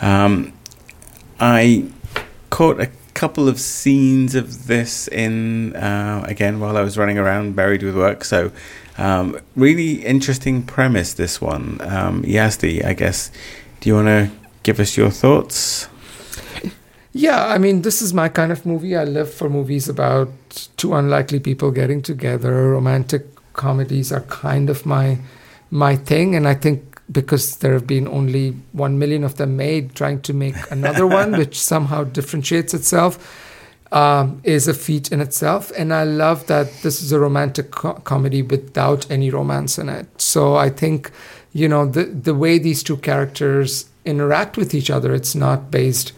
um, 0.00 0.54
I 1.38 1.90
caught 2.48 2.80
a 2.80 2.90
couple 3.12 3.48
of 3.48 3.60
scenes 3.60 4.34
of 4.34 4.66
this 4.66 5.08
in 5.08 5.76
uh, 5.76 6.24
again 6.26 6.58
while 6.58 6.76
I 6.76 6.80
was 6.80 6.96
running 6.96 7.18
around 7.18 7.54
buried 7.54 7.82
with 7.82 7.94
work. 7.94 8.24
So 8.24 8.50
um, 8.98 9.38
really 9.56 10.04
interesting 10.04 10.62
premise 10.62 11.14
this 11.14 11.40
one. 11.40 11.80
Um, 11.80 12.22
Yazdi, 12.22 12.84
I 12.84 12.92
guess. 12.92 13.30
Do 13.80 13.88
you 13.88 13.96
want 13.96 14.08
to 14.08 14.30
give 14.62 14.80
us 14.80 14.96
your 14.96 15.10
thoughts? 15.10 15.88
Yeah, 17.12 17.46
I 17.46 17.58
mean, 17.58 17.82
this 17.82 18.00
is 18.00 18.14
my 18.14 18.28
kind 18.28 18.52
of 18.52 18.64
movie. 18.64 18.96
I 18.96 19.04
live 19.04 19.32
for 19.32 19.50
movies 19.50 19.88
about 19.88 20.30
two 20.76 20.94
unlikely 20.94 21.40
people 21.40 21.70
getting 21.70 22.00
together. 22.00 22.70
Romantic 22.70 23.26
comedies 23.52 24.12
are 24.12 24.22
kind 24.22 24.70
of 24.70 24.86
my 24.86 25.18
my 25.70 25.96
thing, 25.96 26.34
and 26.34 26.46
I 26.48 26.54
think 26.54 27.00
because 27.10 27.56
there 27.56 27.72
have 27.72 27.86
been 27.86 28.08
only 28.08 28.56
one 28.72 28.98
million 28.98 29.24
of 29.24 29.36
them 29.36 29.56
made, 29.56 29.94
trying 29.94 30.22
to 30.22 30.32
make 30.32 30.54
another 30.70 31.06
one 31.20 31.32
which 31.32 31.60
somehow 31.60 32.04
differentiates 32.04 32.72
itself 32.72 33.18
um, 33.92 34.40
is 34.42 34.66
a 34.66 34.74
feat 34.74 35.12
in 35.12 35.20
itself. 35.20 35.70
And 35.78 35.92
I 35.92 36.04
love 36.04 36.46
that 36.46 36.72
this 36.82 37.02
is 37.02 37.12
a 37.12 37.20
romantic 37.20 37.70
co- 37.70 37.94
comedy 37.94 38.42
without 38.42 39.08
any 39.10 39.30
romance 39.30 39.78
in 39.78 39.88
it. 39.88 40.06
So 40.20 40.56
I 40.56 40.70
think, 40.70 41.10
you 41.52 41.68
know, 41.68 41.86
the 41.86 42.04
the 42.04 42.34
way 42.34 42.58
these 42.58 42.82
two 42.82 42.96
characters 42.96 43.88
interact 44.04 44.56
with 44.56 44.74
each 44.74 44.90
other, 44.90 45.14
it's 45.14 45.34
not 45.34 45.70
based. 45.70 46.12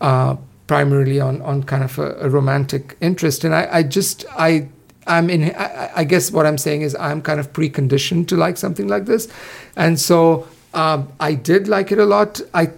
Uh, 0.00 0.36
primarily 0.68 1.18
on, 1.18 1.40
on 1.40 1.62
kind 1.62 1.82
of 1.82 1.98
a, 1.98 2.12
a 2.20 2.28
romantic 2.28 2.94
interest 3.00 3.42
and 3.42 3.54
I, 3.54 3.66
I 3.72 3.82
just 3.82 4.26
I 4.38 4.68
I'm 5.08 5.30
in. 5.30 5.54
I, 5.56 5.90
I, 5.96 6.04
guess 6.04 6.30
what 6.30 6.46
I'm 6.46 6.58
saying 6.58 6.82
is 6.82 6.94
I'm 6.96 7.22
kind 7.22 7.40
of 7.40 7.52
preconditioned 7.52 8.28
to 8.28 8.36
like 8.36 8.58
something 8.58 8.86
like 8.86 9.06
this, 9.06 9.26
and 9.74 9.98
so 9.98 10.46
um, 10.74 11.10
I 11.18 11.34
did 11.34 11.66
like 11.66 11.90
it 11.90 11.98
a 11.98 12.04
lot. 12.04 12.40
I 12.52 12.72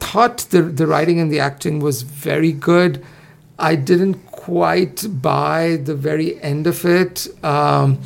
thought 0.00 0.38
the 0.50 0.62
the 0.62 0.86
writing 0.86 1.18
and 1.18 1.32
the 1.32 1.40
acting 1.40 1.80
was 1.80 2.02
very 2.02 2.52
good. 2.52 3.04
I 3.60 3.74
didn't 3.76 4.14
quite 4.26 5.06
buy 5.22 5.76
the 5.76 5.94
very 5.94 6.40
end 6.42 6.66
of 6.66 6.84
it. 6.84 7.28
Um, 7.44 8.00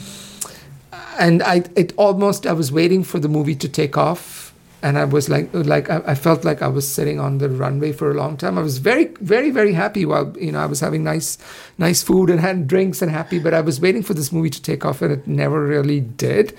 and 1.18 1.42
I 1.42 1.62
it 1.76 1.92
almost 1.96 2.46
I 2.46 2.52
was 2.52 2.72
waiting 2.72 3.04
for 3.04 3.18
the 3.18 3.28
movie 3.28 3.54
to 3.54 3.68
take 3.68 3.96
off 3.96 4.44
and 4.84 4.98
I 4.98 5.04
was 5.06 5.30
like, 5.30 5.48
like 5.54 5.88
I, 5.88 6.02
I, 6.08 6.14
felt 6.14 6.44
like 6.44 6.60
I 6.60 6.68
was 6.68 6.86
sitting 6.86 7.18
on 7.18 7.38
the 7.38 7.48
runway 7.48 7.90
for 7.92 8.10
a 8.10 8.14
long 8.14 8.36
time. 8.36 8.58
I 8.58 8.60
was 8.60 8.76
very, 8.76 9.06
very, 9.22 9.50
very 9.50 9.72
happy 9.72 10.04
while 10.04 10.36
you 10.38 10.52
know 10.52 10.58
I 10.58 10.66
was 10.66 10.80
having 10.80 11.02
nice, 11.02 11.38
nice 11.78 12.02
food 12.02 12.28
and 12.28 12.38
had 12.38 12.68
drinks 12.68 13.00
and 13.00 13.10
happy. 13.10 13.38
But 13.38 13.54
I 13.54 13.62
was 13.62 13.80
waiting 13.80 14.02
for 14.02 14.12
this 14.12 14.30
movie 14.30 14.50
to 14.50 14.60
take 14.60 14.84
off, 14.84 15.00
and 15.00 15.10
it 15.10 15.26
never 15.26 15.64
really 15.64 16.00
did. 16.02 16.54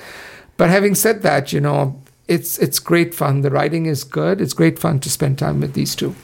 But 0.57 0.71
having 0.71 0.95
said 0.95 1.21
that, 1.21 1.53
you 1.53 1.61
know, 1.61 2.01
it's 2.27 2.57
it's 2.57 2.79
great 2.79 3.13
fun. 3.13 3.41
The 3.41 3.51
writing 3.51 3.85
is 3.85 4.03
good. 4.03 4.41
It's 4.41 4.53
great 4.53 4.79
fun 4.79 4.99
to 5.01 5.09
spend 5.11 5.37
time 5.37 5.61
with 5.61 5.73
these 5.73 5.93
two. 5.93 6.15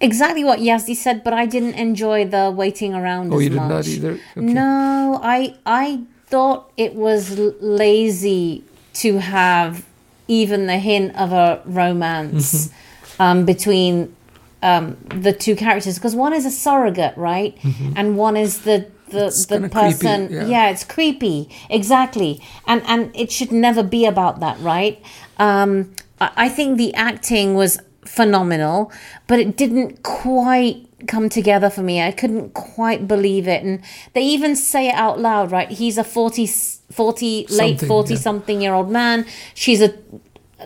Exactly 0.00 0.44
what 0.44 0.58
Yazdi 0.58 0.94
said, 0.94 1.24
but 1.24 1.32
I 1.32 1.46
didn't 1.46 1.74
enjoy 1.74 2.26
the 2.26 2.50
waiting 2.50 2.94
around. 2.94 3.32
Oh, 3.32 3.38
you 3.38 3.48
did 3.48 3.56
much. 3.56 3.68
not 3.68 3.88
either. 3.88 4.12
Okay. 4.12 4.40
No, 4.40 5.20
I 5.22 5.56
I 5.64 6.02
thought 6.26 6.70
it 6.76 6.94
was 6.94 7.38
lazy 7.38 8.64
to 8.94 9.18
have 9.18 9.86
even 10.28 10.66
the 10.66 10.78
hint 10.78 11.16
of 11.16 11.32
a 11.32 11.62
romance 11.64 12.68
mm-hmm. 12.68 13.22
um, 13.22 13.44
between 13.46 14.14
um, 14.62 14.96
the 15.08 15.32
two 15.32 15.56
characters 15.56 15.94
because 15.94 16.14
one 16.14 16.34
is 16.34 16.44
a 16.44 16.50
surrogate, 16.50 17.16
right, 17.16 17.56
mm-hmm. 17.58 17.92
and 17.96 18.18
one 18.18 18.36
is 18.36 18.62
the 18.62 18.90
the, 19.08 19.26
it's 19.26 19.46
the 19.46 19.68
person. 19.68 20.28
Creepy, 20.28 20.34
yeah. 20.34 20.46
yeah. 20.46 20.68
it's 20.70 20.84
creepy, 20.84 21.48
exactly, 21.70 22.42
and 22.66 22.82
and 22.86 23.14
it 23.14 23.32
should 23.32 23.52
never 23.52 23.82
be 23.82 24.04
about 24.04 24.40
that, 24.40 24.58
right? 24.60 25.02
Um, 25.38 25.94
I 26.20 26.48
think 26.48 26.78
the 26.78 26.94
acting 26.94 27.54
was 27.54 27.78
phenomenal, 28.06 28.92
but 29.26 29.38
it 29.38 29.56
didn't 29.56 30.02
quite 30.02 30.86
come 31.06 31.28
together 31.28 31.70
for 31.70 31.82
me. 31.82 32.00
I 32.00 32.10
couldn't 32.10 32.54
quite 32.54 33.06
believe 33.06 33.46
it. 33.46 33.62
And 33.62 33.82
they 34.14 34.22
even 34.22 34.56
say 34.56 34.88
it 34.88 34.94
out 34.94 35.20
loud, 35.20 35.52
right? 35.52 35.70
He's 35.70 35.98
a 35.98 36.04
40, 36.04 36.46
40 36.46 37.46
late 37.50 37.80
40 37.80 38.14
yeah. 38.14 38.20
something 38.20 38.60
year 38.60 38.74
old 38.74 38.90
man. 38.90 39.26
She's 39.54 39.82
a 39.82 39.94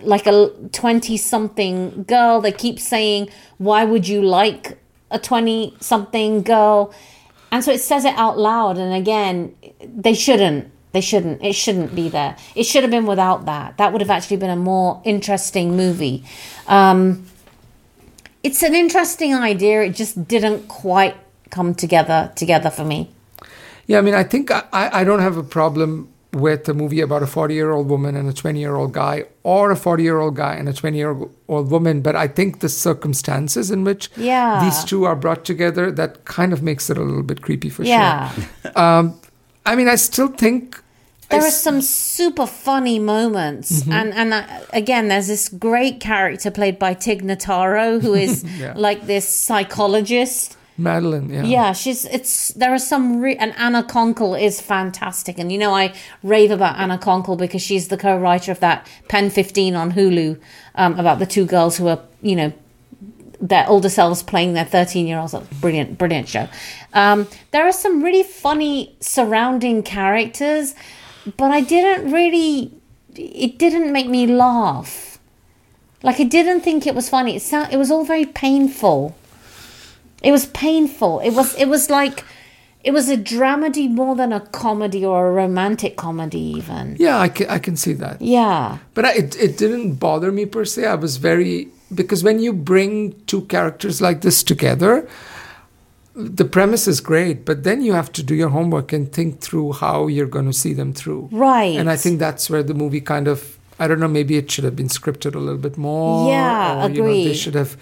like 0.02 0.26
a 0.26 0.50
20 0.72 1.16
something 1.16 2.04
girl. 2.04 2.40
They 2.40 2.52
keep 2.52 2.78
saying, 2.78 3.28
why 3.58 3.84
would 3.84 4.06
you 4.06 4.22
like 4.22 4.78
a 5.10 5.18
20 5.18 5.76
something 5.80 6.42
girl? 6.42 6.94
And 7.50 7.64
so 7.64 7.72
it 7.72 7.80
says 7.80 8.04
it 8.04 8.14
out 8.16 8.38
loud. 8.38 8.78
And 8.78 8.94
again, 8.94 9.54
they 9.84 10.14
shouldn't. 10.14 10.70
They 10.92 11.00
shouldn't. 11.00 11.42
It 11.42 11.54
shouldn't 11.54 11.94
be 11.94 12.08
there. 12.08 12.36
It 12.54 12.64
should 12.64 12.82
have 12.82 12.90
been 12.90 13.06
without 13.06 13.46
that. 13.46 13.78
That 13.78 13.92
would 13.92 14.00
have 14.00 14.10
actually 14.10 14.38
been 14.38 14.50
a 14.50 14.56
more 14.56 15.00
interesting 15.04 15.76
movie. 15.76 16.24
Um, 16.66 17.26
it's 18.42 18.62
an 18.62 18.74
interesting 18.74 19.34
idea. 19.34 19.82
It 19.82 19.94
just 19.94 20.26
didn't 20.28 20.68
quite 20.68 21.16
come 21.50 21.74
together 21.74 22.32
together 22.36 22.70
for 22.70 22.84
me. 22.84 23.10
Yeah, 23.86 23.98
I 23.98 24.02
mean, 24.02 24.14
I 24.14 24.22
think 24.22 24.50
I, 24.50 24.62
I 24.72 25.04
don't 25.04 25.18
have 25.20 25.36
a 25.36 25.42
problem 25.42 26.08
with 26.32 26.68
a 26.68 26.74
movie 26.74 27.00
about 27.00 27.24
a 27.24 27.26
40 27.26 27.54
year 27.54 27.72
old 27.72 27.88
woman 27.88 28.14
and 28.14 28.28
a 28.28 28.32
20 28.32 28.60
year 28.60 28.76
old 28.76 28.92
guy, 28.92 29.24
or 29.42 29.72
a 29.72 29.76
40 29.76 30.02
year 30.04 30.20
old 30.20 30.36
guy 30.36 30.54
and 30.54 30.68
a 30.68 30.72
20 30.72 30.96
year 30.96 31.16
old 31.48 31.70
woman. 31.72 32.02
But 32.02 32.14
I 32.14 32.28
think 32.28 32.60
the 32.60 32.68
circumstances 32.68 33.70
in 33.72 33.82
which 33.82 34.10
Yeah. 34.16 34.62
these 34.62 34.84
two 34.84 35.04
are 35.04 35.16
brought 35.16 35.44
together 35.44 35.90
that 35.90 36.24
kind 36.24 36.52
of 36.52 36.62
makes 36.62 36.88
it 36.88 36.96
a 36.98 37.02
little 37.02 37.24
bit 37.24 37.42
creepy 37.42 37.68
for 37.68 37.82
Yeah. 37.82 38.30
sure. 38.30 38.44
Um, 38.76 39.14
I 39.66 39.74
mean, 39.74 39.88
I 39.88 39.96
still 39.96 40.28
think 40.28 40.80
I 41.30 41.38
There 41.38 41.46
are 41.46 41.50
some 41.50 41.80
super 41.80 42.46
funny 42.46 42.98
moments, 42.98 43.82
and 43.88 44.12
and 44.14 44.34
uh, 44.34 44.42
again, 44.72 45.08
there's 45.08 45.28
this 45.28 45.48
great 45.48 46.00
character 46.00 46.50
played 46.50 46.78
by 46.78 46.94
Tig 46.94 47.22
Notaro, 47.22 48.00
who 48.02 48.14
is 48.14 48.44
Yeah. 48.58 48.72
like 48.76 49.06
this 49.06 49.28
psychologist. 49.28 50.56
Madeline. 50.76 51.28
Yeah. 51.28 51.42
Yeah, 51.44 51.72
she's 51.74 52.04
it's 52.06 52.48
there 52.56 52.72
are 52.72 52.78
some 52.78 53.20
re- 53.20 53.36
and 53.36 53.52
Anna 53.58 53.82
Konkle 53.82 54.34
is 54.40 54.60
fantastic, 54.60 55.38
and 55.38 55.52
you 55.52 55.58
know 55.58 55.74
I 55.74 55.92
rave 56.22 56.50
about 56.50 56.78
Anna 56.78 56.98
Konkle 56.98 57.36
because 57.36 57.62
she's 57.62 57.88
the 57.88 57.96
co-writer 57.98 58.50
of 58.52 58.60
that 58.60 58.86
Pen 59.08 59.30
Fifteen 59.30 59.74
on 59.76 59.92
Hulu 59.92 60.38
um, 60.74 60.98
about 60.98 61.18
the 61.18 61.26
two 61.26 61.44
girls 61.44 61.76
who 61.78 61.86
are 61.88 62.00
you 62.22 62.34
know 62.36 62.52
their 63.42 63.66
older 63.68 63.88
selves 63.88 64.22
playing 64.22 64.52
their 64.52 64.66
13 64.66 65.06
year 65.06 65.18
olds. 65.18 65.34
Brilliant, 65.60 65.96
brilliant 65.96 66.28
show. 66.28 66.46
Um, 66.92 67.26
there 67.52 67.64
are 67.66 67.72
some 67.72 68.02
really 68.02 68.22
funny 68.22 68.94
surrounding 69.00 69.82
characters, 69.82 70.74
but 71.36 71.50
I 71.50 71.60
didn't 71.60 72.10
really, 72.10 72.72
it 73.14 73.58
didn't 73.58 73.92
make 73.92 74.08
me 74.08 74.26
laugh. 74.26 75.18
Like 76.02 76.20
I 76.20 76.24
didn't 76.24 76.62
think 76.62 76.86
it 76.86 76.94
was 76.94 77.08
funny. 77.08 77.36
It 77.36 77.42
sound, 77.42 77.72
it 77.72 77.76
was 77.76 77.90
all 77.90 78.04
very 78.04 78.26
painful. 78.26 79.16
It 80.22 80.32
was 80.32 80.46
painful. 80.46 81.20
It 81.20 81.30
was, 81.30 81.54
it 81.56 81.66
was 81.66 81.90
like, 81.90 82.24
it 82.82 82.92
was 82.92 83.10
a 83.10 83.16
dramedy 83.16 83.90
more 83.90 84.16
than 84.16 84.32
a 84.32 84.40
comedy 84.40 85.04
or 85.04 85.28
a 85.28 85.32
romantic 85.32 85.96
comedy 85.96 86.40
even. 86.40 86.96
Yeah, 86.98 87.18
I 87.18 87.28
can, 87.28 87.48
I 87.50 87.58
can 87.58 87.76
see 87.76 87.92
that. 87.94 88.22
Yeah. 88.22 88.78
But 88.94 89.04
I, 89.04 89.12
it, 89.12 89.36
it 89.36 89.58
didn't 89.58 89.96
bother 89.96 90.32
me 90.32 90.46
per 90.46 90.64
se. 90.64 90.86
I 90.86 90.94
was 90.94 91.18
very 91.18 91.68
because 91.94 92.22
when 92.22 92.38
you 92.38 92.52
bring 92.52 93.20
two 93.26 93.42
characters 93.42 94.00
like 94.00 94.20
this 94.20 94.42
together, 94.42 95.08
the 96.28 96.44
premise 96.44 96.86
is 96.88 97.00
great, 97.00 97.44
but 97.44 97.62
then 97.64 97.82
you 97.82 97.92
have 97.94 98.10
to 98.12 98.22
do 98.22 98.34
your 98.34 98.48
homework 98.50 98.92
and 98.92 99.12
think 99.12 99.40
through 99.40 99.72
how 99.74 100.06
you're 100.06 100.26
going 100.26 100.46
to 100.46 100.52
see 100.52 100.72
them 100.74 100.92
through. 100.92 101.28
Right. 101.32 101.76
And 101.78 101.88
I 101.90 101.96
think 101.96 102.18
that's 102.18 102.48
where 102.50 102.62
the 102.62 102.74
movie 102.74 103.00
kind 103.00 103.28
of 103.28 103.58
I 103.78 103.88
don't 103.88 103.98
know, 103.98 104.08
maybe 104.08 104.36
it 104.36 104.50
should 104.50 104.64
have 104.64 104.76
been 104.76 104.88
scripted 104.88 105.34
a 105.34 105.38
little 105.38 105.56
bit 105.60 105.78
more. 105.78 106.30
Yeah, 106.30 106.84
or, 106.84 106.90
You 106.90 107.02
know, 107.02 107.08
they 107.08 107.32
should 107.32 107.54
have, 107.54 107.78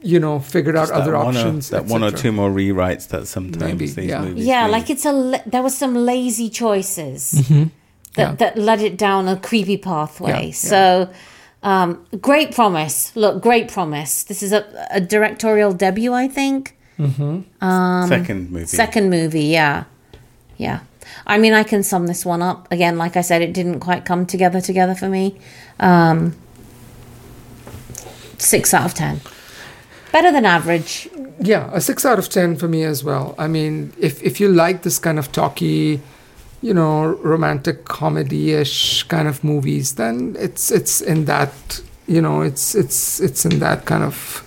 you 0.00 0.18
know, 0.18 0.38
figured 0.40 0.74
out 0.74 0.88
Just 0.88 0.92
that 0.94 1.02
other 1.02 1.12
one 1.18 1.36
or- 1.36 1.38
options. 1.38 1.68
that 1.68 1.84
one 1.84 2.02
or 2.02 2.10
two 2.10 2.32
more 2.32 2.50
rewrites 2.50 3.08
that 3.08 3.26
sometimes 3.28 3.62
Maybe, 3.62 3.86
these 3.86 4.08
yeah. 4.08 4.22
movies. 4.22 4.46
Yeah, 4.46 4.66
do. 4.66 4.72
like 4.72 4.88
it's 4.88 5.04
a 5.04 5.12
la- 5.12 5.42
there 5.44 5.62
was 5.62 5.76
some 5.76 5.94
lazy 5.94 6.48
choices 6.48 7.30
that 7.32 7.44
Mm-hmm. 7.44 7.68
Yeah. 8.16 8.34
that 8.36 8.56
led 8.56 8.80
it 8.80 8.96
down 8.96 9.28
a 9.28 9.36
creepy 9.36 9.76
pathway. 9.76 10.30
Yeah, 10.30 10.40
yeah. 10.40 10.52
So, 10.52 11.10
um, 11.62 12.06
great 12.20 12.54
promise. 12.54 13.14
Look, 13.14 13.42
great 13.42 13.68
promise. 13.70 14.24
This 14.24 14.42
is 14.42 14.52
a, 14.52 14.64
a 14.90 15.00
directorial 15.00 15.72
debut, 15.74 16.12
I 16.14 16.26
think. 16.28 16.76
Second 18.08 18.50
movie. 18.50 18.66
Second 18.66 19.10
movie, 19.10 19.44
yeah, 19.44 19.84
yeah. 20.56 20.80
I 21.26 21.38
mean, 21.38 21.52
I 21.52 21.62
can 21.62 21.82
sum 21.82 22.06
this 22.06 22.24
one 22.24 22.42
up 22.42 22.70
again. 22.70 22.98
Like 22.98 23.16
I 23.16 23.20
said, 23.22 23.42
it 23.42 23.52
didn't 23.52 23.80
quite 23.80 24.04
come 24.04 24.26
together 24.26 24.60
together 24.60 24.94
for 24.94 25.08
me. 25.08 25.36
Um, 25.80 26.34
six 28.38 28.72
out 28.74 28.86
of 28.86 28.94
ten. 28.94 29.20
Better 30.12 30.30
than 30.32 30.44
average. 30.44 31.08
Yeah, 31.40 31.70
a 31.72 31.80
six 31.80 32.04
out 32.04 32.18
of 32.18 32.28
ten 32.28 32.56
for 32.56 32.68
me 32.68 32.84
as 32.84 33.02
well. 33.02 33.34
I 33.38 33.48
mean, 33.48 33.92
if 33.98 34.22
if 34.22 34.40
you 34.40 34.48
like 34.48 34.82
this 34.82 34.98
kind 34.98 35.18
of 35.18 35.32
talky, 35.32 36.00
you 36.60 36.74
know, 36.74 37.06
romantic 37.22 37.84
comedy-ish 37.84 39.04
kind 39.04 39.26
of 39.26 39.42
movies, 39.42 39.94
then 39.94 40.36
it's 40.38 40.70
it's 40.70 41.00
in 41.00 41.24
that 41.24 41.80
you 42.06 42.20
know 42.20 42.42
it's 42.42 42.74
it's 42.74 43.20
it's 43.20 43.44
in 43.44 43.58
that 43.60 43.84
kind 43.86 44.04
of 44.04 44.44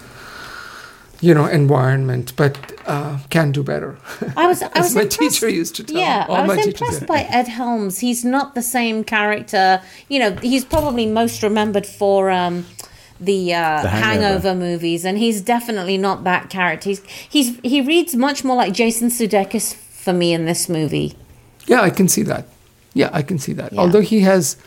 you 1.26 1.34
know 1.38 1.46
environment, 1.46 2.34
but 2.36 2.54
uh, 2.86 3.18
can 3.30 3.52
do 3.52 3.64
better. 3.64 3.92
I 4.38 4.46
was, 4.48 4.62
I 4.62 4.68
As 4.76 4.84
was 4.86 4.96
my 4.96 5.02
impressed. 5.02 5.20
teacher 5.20 5.50
used 5.50 5.76
to 5.78 5.84
tell. 5.84 5.98
Yeah, 5.98 6.26
all 6.30 6.36
I 6.36 6.48
was 6.48 6.58
teachers 6.58 6.74
impressed 6.82 7.00
did. 7.02 7.08
by 7.08 7.22
Ed 7.40 7.48
Helms. 7.48 8.00
He's 8.00 8.24
not 8.24 8.48
the 8.56 8.62
same 8.62 9.04
character. 9.04 9.82
You 10.10 10.20
know, 10.20 10.32
he's 10.52 10.66
probably 10.66 11.06
most 11.22 11.42
remembered 11.44 11.86
for 11.86 12.30
um, 12.32 12.66
the, 13.20 13.54
uh, 13.54 13.82
The 13.82 13.90
hangover. 13.90 14.50
Hangover. 14.50 14.56
movies, 14.56 15.06
and 15.06 15.18
he's 15.18 15.42
definitely 15.42 15.98
not 15.98 16.24
that 16.26 16.50
character. 16.50 16.90
He's, 16.90 17.02
he's 17.36 17.50
he 17.64 17.82
reads 17.82 18.16
much 18.16 18.44
more 18.44 18.56
like 18.58 18.74
Jason 18.74 19.10
Sudeikis 19.10 19.74
for 19.76 20.14
me 20.14 20.34
in 20.34 20.46
this 20.46 20.70
movie. 20.70 21.14
Yeah, 21.68 21.82
I 21.82 21.90
can 21.90 22.08
see 22.08 22.24
that. 22.24 22.46
Yeah, 22.94 23.10
I 23.12 23.22
can 23.24 23.40
see 23.40 23.54
that. 23.54 23.74
Yeah. 23.74 23.80
Although 23.82 24.02
he 24.02 24.20
has, 24.22 24.58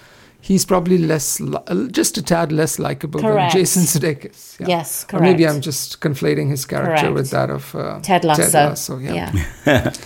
he's 0.40 0.64
probably 0.64 0.98
less, 0.98 1.40
uh, 1.40 1.88
just 1.90 2.16
a 2.16 2.22
tad 2.22 2.53
less 2.53 2.79
likable 2.79 3.20
Correct. 3.20 3.53
than 3.53 3.61
Jason 3.61 3.83
Sudeikis. 3.83 4.61
Yeah. 4.61 4.66
Yes, 4.68 5.07
Or 5.12 5.20
maybe. 5.20 5.46
I'm 5.46 5.61
just 5.61 6.01
conflating 6.01 6.48
his 6.51 6.64
character 6.64 6.96
Correct. 7.09 7.14
with 7.14 7.31
that 7.31 7.51
of 7.51 7.74
uh, 7.74 8.01
Ted 8.01 8.24
Lasso. 8.24 8.42
Ted 8.42 8.53
Lasso, 8.55 8.98
yeah. 8.98 9.33
yeah. 9.66 9.92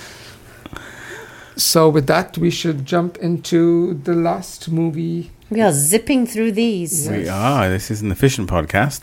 So 1.56 1.90
with 1.90 2.06
that, 2.06 2.38
we 2.38 2.50
should 2.50 2.86
jump 2.86 3.18
into 3.18 3.94
the 4.04 4.14
last 4.14 4.70
movie. 4.70 5.30
we 5.50 5.60
are 5.60 5.70
zipping 5.72 6.26
through 6.26 6.52
these. 6.52 7.08
We 7.10 7.28
are. 7.28 7.68
This 7.68 7.90
is 7.90 8.00
an 8.00 8.10
efficient 8.10 8.48
podcast. 8.48 9.02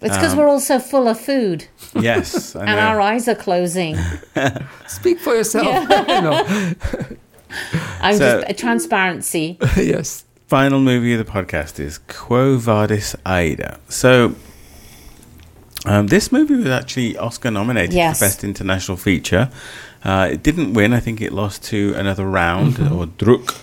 It's 0.00 0.16
because 0.16 0.32
Um, 0.32 0.38
we're 0.38 0.48
all 0.48 0.60
so 0.60 0.78
full 0.78 1.08
of 1.08 1.18
food, 1.18 1.66
Yes, 1.94 2.54
I 2.56 2.60
and 2.60 2.76
know. 2.76 2.86
our 2.86 3.00
eyes 3.00 3.26
are 3.26 3.34
closing. 3.34 3.96
Speak 4.86 5.18
for 5.18 5.34
yourself. 5.34 5.66
you 5.66 6.20
know. 6.22 6.46
I'm 8.00 8.16
So- 8.16 8.42
just 8.42 8.58
transparency. 8.60 9.58
yes. 9.76 10.24
Final 10.48 10.80
movie 10.80 11.12
of 11.12 11.24
the 11.24 11.30
podcast 11.30 11.78
is 11.78 11.98
Quo 12.08 12.56
Vadis 12.56 13.14
Aida. 13.26 13.78
So, 13.88 14.34
um, 15.84 16.06
this 16.06 16.32
movie 16.32 16.54
was 16.56 16.66
actually 16.66 17.16
Oscar 17.18 17.50
nominated 17.50 17.92
Yes. 17.94 18.18
for 18.18 18.24
Best 18.24 18.42
International 18.44 18.96
Feature. 18.96 19.50
Uh, 20.02 20.28
it 20.32 20.42
didn't 20.42 20.72
win. 20.72 20.92
I 20.94 21.00
think 21.00 21.20
it 21.20 21.32
lost 21.32 21.62
to 21.64 21.92
another 21.96 22.26
round 22.26 22.78
or 22.80 23.06
Druk, 23.06 23.54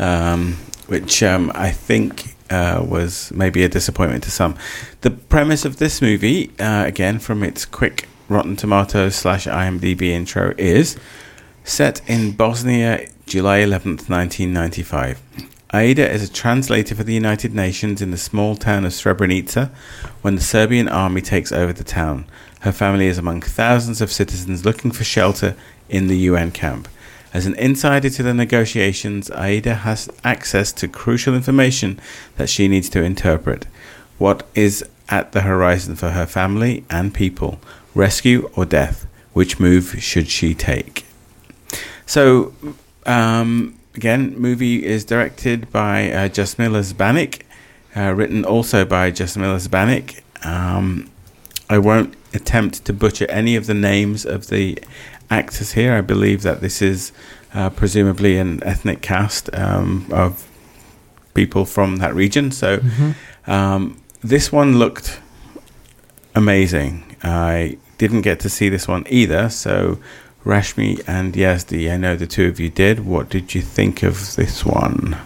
um, 0.00 0.54
which 0.88 1.22
um, 1.22 1.52
I 1.54 1.70
think 1.70 2.34
uh, 2.50 2.84
was 2.86 3.30
maybe 3.32 3.62
a 3.62 3.68
disappointment 3.68 4.24
to 4.24 4.30
some. 4.30 4.56
The 5.02 5.10
premise 5.12 5.64
of 5.64 5.76
this 5.76 6.02
movie, 6.02 6.50
uh, 6.58 6.84
again 6.84 7.20
from 7.20 7.42
its 7.44 7.64
quick 7.64 8.08
Rotten 8.28 8.56
Tomatoes 8.56 9.14
slash 9.14 9.46
IMDb 9.46 10.02
intro, 10.10 10.54
is 10.58 10.96
set 11.62 12.00
in 12.08 12.32
Bosnia, 12.32 13.06
July 13.26 13.60
11th, 13.60 14.08
1995. 14.10 15.20
Aida 15.74 16.06
is 16.10 16.22
a 16.22 16.30
translator 16.30 16.94
for 16.94 17.02
the 17.02 17.14
United 17.14 17.54
Nations 17.54 18.02
in 18.02 18.10
the 18.10 18.18
small 18.18 18.56
town 18.56 18.84
of 18.84 18.92
Srebrenica 18.92 19.70
when 20.20 20.34
the 20.34 20.42
Serbian 20.42 20.86
army 20.86 21.22
takes 21.22 21.50
over 21.50 21.72
the 21.72 21.82
town. 21.82 22.26
Her 22.60 22.72
family 22.72 23.06
is 23.06 23.16
among 23.16 23.40
thousands 23.40 24.02
of 24.02 24.12
citizens 24.12 24.66
looking 24.66 24.90
for 24.90 25.02
shelter 25.02 25.56
in 25.88 26.08
the 26.08 26.18
UN 26.18 26.50
camp. 26.50 26.88
As 27.32 27.46
an 27.46 27.54
insider 27.54 28.10
to 28.10 28.22
the 28.22 28.34
negotiations, 28.34 29.30
Aida 29.30 29.76
has 29.76 30.10
access 30.22 30.72
to 30.72 30.88
crucial 30.88 31.34
information 31.34 31.98
that 32.36 32.50
she 32.50 32.68
needs 32.68 32.90
to 32.90 33.02
interpret. 33.02 33.66
What 34.18 34.46
is 34.54 34.84
at 35.08 35.32
the 35.32 35.40
horizon 35.40 35.96
for 35.96 36.10
her 36.10 36.26
family 36.26 36.84
and 36.90 37.14
people? 37.14 37.58
Rescue 37.94 38.50
or 38.54 38.66
death? 38.66 39.06
Which 39.32 39.58
move 39.58 40.02
should 40.02 40.28
she 40.28 40.54
take? 40.54 41.06
So, 42.04 42.52
um, 43.06 43.78
again, 43.94 44.38
movie 44.38 44.84
is 44.84 45.04
directed 45.04 45.70
by 45.70 46.10
uh, 46.10 46.28
Jasmila 46.28 46.82
Zbanik, 46.92 47.42
uh, 47.96 48.12
written 48.14 48.44
also 48.44 48.84
by 48.84 49.10
Jasmila 49.10 49.66
Zbanik. 49.66 50.22
Um, 50.46 51.10
I 51.68 51.78
won't 51.78 52.14
attempt 52.34 52.84
to 52.86 52.92
butcher 52.92 53.30
any 53.30 53.56
of 53.56 53.66
the 53.66 53.74
names 53.74 54.24
of 54.24 54.48
the 54.48 54.78
actors 55.30 55.72
here. 55.72 55.94
I 55.94 56.00
believe 56.00 56.42
that 56.42 56.60
this 56.60 56.82
is 56.82 57.12
uh, 57.54 57.70
presumably 57.70 58.38
an 58.38 58.62
ethnic 58.64 59.02
cast 59.02 59.54
um, 59.54 60.06
of 60.10 60.48
people 61.34 61.64
from 61.64 61.96
that 61.96 62.14
region. 62.14 62.50
So, 62.50 62.80
um, 63.46 64.00
this 64.22 64.52
one 64.52 64.78
looked 64.78 65.20
amazing. 66.34 67.16
I 67.22 67.78
didn't 67.98 68.22
get 68.22 68.40
to 68.40 68.48
see 68.48 68.68
this 68.68 68.88
one 68.88 69.04
either. 69.08 69.48
So, 69.48 69.98
Rashmi 70.44 71.02
and 71.06 71.34
Yazdi, 71.34 71.92
I 71.92 71.96
know 71.96 72.16
the 72.16 72.26
two 72.26 72.46
of 72.46 72.58
you 72.58 72.68
did. 72.68 73.06
What 73.06 73.28
did 73.28 73.54
you 73.54 73.60
think 73.60 74.02
of 74.02 74.34
this 74.36 74.64
one? 74.64 75.16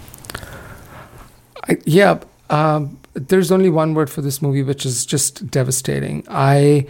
I, 1.69 1.79
yeah, 1.85 2.21
um, 2.51 2.99
there's 3.15 3.51
only 3.51 3.71
one 3.71 3.95
word 3.95 4.11
for 4.11 4.21
this 4.21 4.43
movie, 4.43 4.63
which 4.63 4.85
is 4.87 5.07
just 5.07 5.51
devastating. 5.51 6.25
I. 6.29 6.87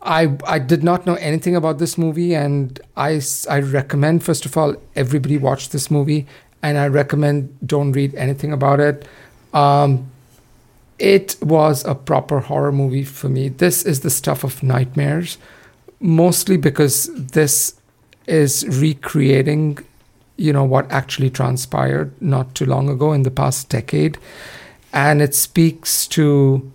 I, 0.00 0.38
I 0.46 0.60
did 0.60 0.84
not 0.84 1.06
know 1.06 1.16
anything 1.16 1.56
about 1.56 1.78
this 1.78 1.98
movie, 1.98 2.32
and 2.32 2.80
I, 2.96 3.20
I 3.50 3.58
recommend, 3.58 4.22
first 4.22 4.46
of 4.46 4.56
all, 4.56 4.76
everybody 4.94 5.38
watch 5.38 5.70
this 5.70 5.90
movie, 5.90 6.24
and 6.62 6.78
I 6.78 6.86
recommend 6.86 7.58
don't 7.66 7.90
read 7.90 8.14
anything 8.14 8.52
about 8.52 8.78
it. 8.78 9.08
Um, 9.52 10.08
it 11.00 11.36
was 11.42 11.84
a 11.84 11.96
proper 11.96 12.38
horror 12.38 12.70
movie 12.70 13.02
for 13.02 13.28
me. 13.28 13.48
This 13.48 13.84
is 13.84 14.00
the 14.00 14.08
stuff 14.08 14.44
of 14.44 14.62
nightmares, 14.62 15.36
mostly 16.00 16.56
because 16.56 17.10
this 17.14 17.74
is 18.26 18.66
recreating, 18.78 19.78
you 20.36 20.52
know, 20.52 20.64
what 20.64 20.90
actually 20.90 21.30
transpired 21.30 22.10
not 22.20 22.54
too 22.54 22.66
long 22.66 22.88
ago 22.88 23.12
in 23.12 23.22
the 23.22 23.30
past 23.30 23.68
decade. 23.68 24.18
And 24.92 25.20
it 25.20 25.34
speaks 25.34 26.06
to 26.08 26.70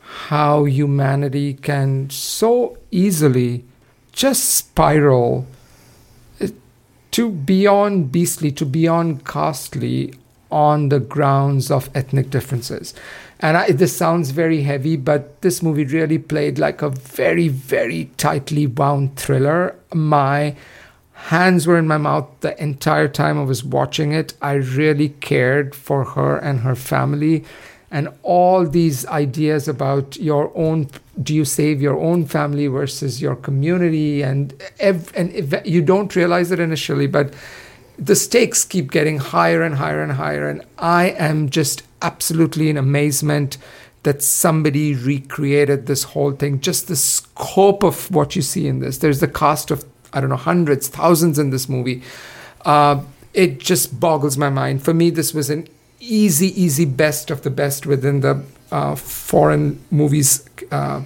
how 0.00 0.64
humanity 0.64 1.54
can 1.54 2.08
so 2.10 2.78
easily 2.90 3.64
just 4.12 4.54
spiral 4.54 5.46
uh, 6.40 6.48
to 7.10 7.30
beyond 7.30 8.10
beastly, 8.12 8.50
to 8.52 8.64
beyond 8.64 9.24
costly 9.24 10.14
on 10.50 10.88
the 10.88 11.00
grounds 11.00 11.70
of 11.70 11.90
ethnic 11.94 12.30
differences. 12.30 12.94
And 13.40 13.56
I, 13.56 13.70
this 13.72 13.94
sounds 13.94 14.30
very 14.30 14.62
heavy, 14.62 14.96
but 14.96 15.42
this 15.42 15.62
movie 15.62 15.84
really 15.84 16.18
played 16.18 16.58
like 16.58 16.80
a 16.82 16.88
very, 16.90 17.48
very 17.48 18.10
tightly 18.16 18.66
wound 18.66 19.16
thriller. 19.16 19.74
My 19.92 20.56
hands 21.12 21.66
were 21.66 21.76
in 21.78 21.86
my 21.86 21.98
mouth 21.98 22.28
the 22.40 22.60
entire 22.62 23.08
time 23.08 23.38
I 23.38 23.44
was 23.44 23.62
watching 23.62 24.12
it. 24.12 24.34
I 24.40 24.54
really 24.54 25.10
cared 25.10 25.74
for 25.74 26.04
her 26.04 26.38
and 26.38 26.60
her 26.60 26.74
family 26.74 27.44
and 27.90 28.08
all 28.22 28.66
these 28.66 29.06
ideas 29.06 29.68
about 29.68 30.16
your 30.16 30.50
own 30.56 30.88
do 31.22 31.34
you 31.34 31.44
save 31.44 31.80
your 31.80 31.98
own 31.98 32.26
family 32.26 32.66
versus 32.66 33.22
your 33.22 33.36
community 33.36 34.22
and 34.22 34.54
ev- 34.80 35.12
and 35.14 35.32
ev- 35.32 35.66
you 35.66 35.80
don't 35.80 36.16
realize 36.16 36.50
it 36.50 36.58
initially 36.58 37.06
but 37.06 37.32
the 37.98 38.16
stakes 38.16 38.64
keep 38.64 38.90
getting 38.90 39.18
higher 39.18 39.62
and 39.62 39.76
higher 39.76 40.02
and 40.02 40.12
higher 40.12 40.48
and 40.48 40.62
i 40.78 41.10
am 41.10 41.48
just 41.48 41.84
absolutely 42.02 42.68
in 42.68 42.76
amazement 42.76 43.58
that 44.02 44.22
somebody 44.22 44.94
recreated 44.94 45.86
this 45.86 46.04
whole 46.04 46.32
thing 46.32 46.60
just 46.60 46.88
the 46.88 46.96
scope 46.96 47.82
of 47.82 48.10
what 48.10 48.36
you 48.36 48.42
see 48.42 48.66
in 48.66 48.80
this 48.80 48.98
there's 48.98 49.20
the 49.20 49.28
cast 49.28 49.70
of 49.70 49.84
i 50.12 50.20
don't 50.20 50.30
know 50.30 50.36
hundreds 50.36 50.88
thousands 50.88 51.38
in 51.38 51.50
this 51.50 51.68
movie 51.68 52.02
uh, 52.64 53.00
it 53.34 53.58
just 53.58 53.98
boggles 54.00 54.36
my 54.36 54.50
mind 54.50 54.82
for 54.82 54.94
me 54.94 55.10
this 55.10 55.34
was 55.34 55.50
an 55.50 55.68
easy, 56.00 56.60
easy 56.60 56.84
best 56.84 57.30
of 57.30 57.42
the 57.42 57.50
best 57.50 57.86
within 57.86 58.20
the 58.20 58.42
uh, 58.70 58.94
foreign 58.94 59.82
movies 59.90 60.48
uh, 60.70 61.02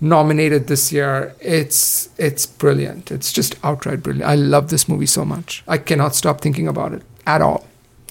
nominated 0.00 0.66
this 0.66 0.92
year. 0.92 1.34
It's 1.40 2.08
it's 2.18 2.46
brilliant. 2.46 3.10
It's 3.10 3.32
just 3.32 3.56
outright 3.62 4.02
brilliant. 4.02 4.28
I 4.28 4.34
love 4.34 4.70
this 4.70 4.88
movie 4.88 5.06
so 5.06 5.24
much. 5.24 5.62
I 5.66 5.78
cannot 5.78 6.14
stop 6.14 6.40
thinking 6.40 6.68
about 6.68 6.92
it 6.92 7.02
at 7.26 7.40
all. 7.40 7.66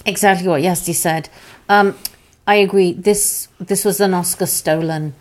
Exactly 0.06 0.48
what 0.48 0.62
Yazdi 0.62 0.94
said. 0.94 1.28
Um, 1.68 1.96
I 2.46 2.56
agree. 2.56 2.92
This 2.92 3.48
this 3.58 3.84
was 3.84 4.00
an 4.00 4.14
Oscar 4.14 4.46
stolen. 4.46 5.14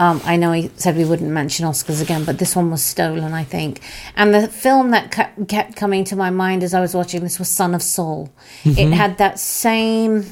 Um, 0.00 0.20
I 0.24 0.36
know 0.36 0.52
he 0.52 0.70
said 0.76 0.96
we 0.96 1.04
wouldn't 1.04 1.30
mention 1.30 1.66
Oscars 1.66 2.00
again, 2.00 2.24
but 2.24 2.38
this 2.38 2.54
one 2.54 2.70
was 2.70 2.84
stolen, 2.84 3.34
I 3.34 3.42
think. 3.42 3.80
And 4.14 4.32
the 4.32 4.46
film 4.46 4.92
that 4.92 5.10
kept 5.48 5.74
coming 5.74 6.04
to 6.04 6.14
my 6.14 6.30
mind 6.30 6.62
as 6.62 6.72
I 6.72 6.80
was 6.80 6.94
watching 6.94 7.22
this 7.22 7.40
was 7.40 7.48
Son 7.48 7.74
of 7.74 7.82
Saul. 7.82 8.30
Mm-hmm. 8.62 8.78
It 8.78 8.92
had 8.92 9.18
that 9.18 9.40
same 9.40 10.26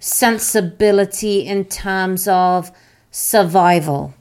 sensibility 0.00 1.46
in 1.46 1.64
terms 1.64 2.28
of 2.28 2.70
survival, 3.10 4.12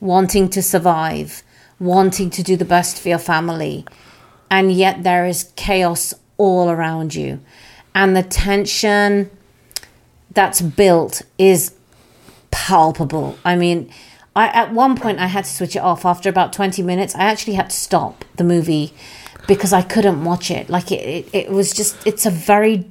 wanting 0.00 0.48
to 0.50 0.62
survive, 0.62 1.44
wanting 1.78 2.30
to 2.30 2.42
do 2.42 2.56
the 2.56 2.64
best 2.64 3.00
for 3.00 3.10
your 3.10 3.18
family. 3.18 3.86
And 4.50 4.72
yet 4.72 5.04
there 5.04 5.24
is 5.24 5.52
chaos 5.54 6.14
all 6.36 6.68
around 6.68 7.14
you. 7.14 7.40
And 7.94 8.16
the 8.16 8.24
tension 8.24 9.30
that's 10.34 10.60
built 10.60 11.22
is 11.38 11.74
palpable. 12.50 13.38
I 13.44 13.56
mean, 13.56 13.90
I 14.36 14.48
at 14.48 14.72
one 14.72 14.96
point 14.96 15.18
I 15.18 15.26
had 15.26 15.44
to 15.44 15.50
switch 15.50 15.76
it 15.76 15.80
off 15.80 16.04
after 16.04 16.28
about 16.28 16.52
20 16.52 16.82
minutes. 16.82 17.14
I 17.14 17.24
actually 17.24 17.54
had 17.54 17.70
to 17.70 17.76
stop 17.76 18.24
the 18.36 18.44
movie 18.44 18.92
because 19.46 19.72
I 19.72 19.82
couldn't 19.82 20.24
watch 20.24 20.50
it. 20.50 20.68
Like 20.68 20.90
it, 20.90 21.02
it, 21.02 21.34
it 21.34 21.50
was 21.50 21.72
just 21.72 22.06
it's 22.06 22.26
a 22.26 22.30
very 22.30 22.90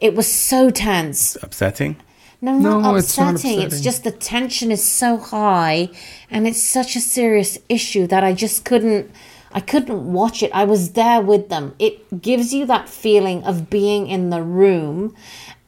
it 0.00 0.14
was 0.14 0.32
so 0.32 0.70
tense. 0.70 1.36
Upsetting? 1.42 1.96
No, 2.40 2.58
not, 2.58 2.82
no, 2.82 2.96
upsetting. 2.96 2.98
It's, 2.98 3.18
not 3.18 3.34
upsetting. 3.34 3.60
it's 3.62 3.80
just 3.80 4.04
the 4.04 4.10
tension 4.10 4.70
is 4.70 4.84
so 4.84 5.16
high 5.16 5.88
and 6.30 6.46
it's 6.46 6.62
such 6.62 6.94
a 6.94 7.00
serious 7.00 7.58
issue 7.68 8.06
that 8.08 8.22
I 8.22 8.34
just 8.34 8.64
couldn't 8.64 9.10
I 9.52 9.60
couldn't 9.60 10.12
watch 10.12 10.42
it. 10.42 10.50
I 10.52 10.64
was 10.64 10.92
there 10.92 11.20
with 11.20 11.48
them. 11.48 11.74
It 11.78 12.20
gives 12.20 12.52
you 12.52 12.66
that 12.66 12.88
feeling 12.88 13.44
of 13.44 13.70
being 13.70 14.08
in 14.08 14.30
the 14.30 14.42
room 14.42 15.14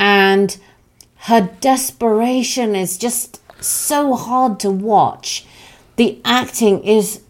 and 0.00 0.56
her 1.26 1.50
desperation 1.60 2.76
is 2.76 2.96
just 2.96 3.40
so 3.62 4.14
hard 4.14 4.60
to 4.60 4.70
watch. 4.70 5.44
The 5.96 6.20
acting 6.24 6.84
is 6.84 7.20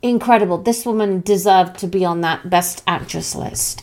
incredible. 0.00 0.56
This 0.56 0.86
woman 0.86 1.20
deserved 1.20 1.78
to 1.80 1.86
be 1.86 2.02
on 2.02 2.22
that 2.22 2.48
best 2.48 2.82
actress 2.86 3.34
list. 3.34 3.82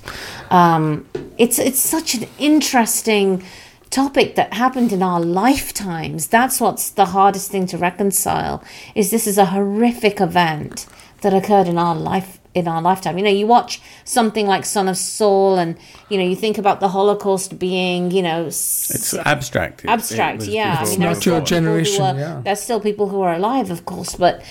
Um, 0.49 1.07
it's 1.37 1.59
it's 1.59 1.79
such 1.79 2.15
an 2.15 2.27
interesting 2.39 3.43
topic 3.91 4.33
that 4.35 4.53
happened 4.53 4.91
in 4.91 5.03
our 5.03 5.19
lifetimes. 5.19 6.27
That's 6.27 6.59
what's 6.59 6.89
the 6.89 7.05
hardest 7.05 7.51
thing 7.51 7.67
to 7.67 7.77
reconcile. 7.77 8.63
Is 8.95 9.11
this 9.11 9.27
is 9.27 9.37
a 9.37 9.45
horrific 9.45 10.19
event 10.19 10.87
that 11.21 11.33
occurred 11.33 11.67
in 11.67 11.77
our 11.77 11.95
life 11.95 12.38
in 12.59 12.67
our 12.67 12.81
lifetime. 12.81 13.17
You 13.17 13.23
know, 13.23 13.29
you 13.29 13.47
watch 13.47 13.81
something 14.03 14.45
like 14.45 14.65
Son 14.65 14.87
of 14.87 14.97
Saul, 14.97 15.57
and 15.57 15.77
you 16.09 16.17
know, 16.17 16.23
you 16.23 16.35
think 16.35 16.57
about 16.57 16.79
the 16.79 16.89
Holocaust 16.89 17.57
being, 17.57 18.11
you 18.11 18.21
know, 18.21 18.45
it's 18.45 19.13
abstract. 19.13 19.85
Abstract, 19.85 20.43
it 20.43 20.49
yeah. 20.49 20.77
I 20.79 20.89
mean, 20.89 20.99
not 20.99 21.25
your 21.25 21.41
generation. 21.41 22.03
Are, 22.03 22.15
yeah. 22.15 22.41
There's 22.43 22.61
still 22.61 22.79
people 22.79 23.09
who 23.09 23.21
are 23.21 23.33
alive, 23.33 23.71
of 23.71 23.85
course, 23.85 24.15
but 24.15 24.43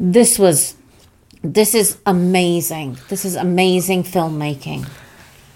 this 0.00 0.38
was, 0.38 0.74
this 1.42 1.74
is 1.74 1.98
amazing. 2.06 2.98
This 3.08 3.24
is 3.24 3.36
amazing 3.36 4.04
filmmaking. 4.04 4.88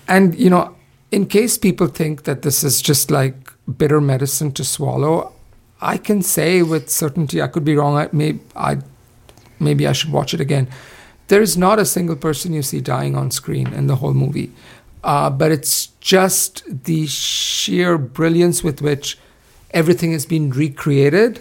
And 0.06 0.34
you 0.38 0.50
know, 0.50 0.76
in 1.10 1.26
case 1.26 1.58
people 1.58 1.86
think 1.86 2.24
that 2.24 2.42
this 2.42 2.62
is 2.62 2.80
just 2.80 3.10
like 3.10 3.52
bitter 3.76 4.00
medicine 4.00 4.52
to 4.52 4.64
swallow, 4.64 5.32
I 5.80 5.96
can 5.96 6.22
say 6.22 6.62
with 6.62 6.90
certainty, 6.90 7.40
I 7.40 7.46
could 7.46 7.64
be 7.64 7.76
wrong. 7.76 7.96
I 7.96 8.08
may, 8.12 8.38
I, 8.56 8.78
maybe 9.60 9.86
I 9.86 9.92
should 9.92 10.12
watch 10.12 10.34
it 10.34 10.40
again 10.40 10.68
there 11.28 11.42
is 11.42 11.56
not 11.56 11.78
a 11.78 11.84
single 11.84 12.16
person 12.16 12.52
you 12.52 12.62
see 12.62 12.80
dying 12.80 13.14
on 13.14 13.30
screen 13.30 13.72
in 13.72 13.86
the 13.86 13.96
whole 13.96 14.14
movie. 14.14 14.50
Uh, 15.04 15.30
but 15.30 15.52
it's 15.52 15.86
just 16.00 16.62
the 16.84 17.06
sheer 17.06 17.96
brilliance 17.96 18.64
with 18.64 18.82
which 18.82 19.18
everything 19.70 20.12
has 20.12 20.26
been 20.26 20.50
recreated. 20.50 21.40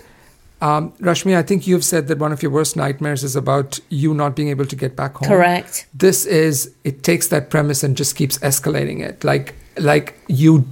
Um, 0.62 0.92
Rashmi, 0.94 1.36
I 1.36 1.44
think 1.44 1.68
you've 1.68 1.86
said 1.86 2.08
that 2.08 2.18
one 2.18 2.32
of 2.32 2.42
your 2.42 2.52
worst 2.52 2.76
nightmares 2.76 3.24
is 3.24 3.36
about 3.36 3.80
you 3.90 4.14
not 4.14 4.36
being 4.36 4.50
able 4.50 4.66
to 4.66 4.76
get 4.76 4.96
back 4.96 5.16
home. 5.16 5.28
Correct. 5.28 5.88
This 5.94 6.26
is 6.26 6.74
it 6.84 7.04
takes 7.04 7.28
that 7.28 7.50
premise 7.50 7.84
and 7.84 7.96
just 7.96 8.16
keeps 8.16 8.38
escalating 8.40 9.02
it. 9.02 9.24
Like 9.24 9.56
like 9.78 10.20
you, 10.28 10.66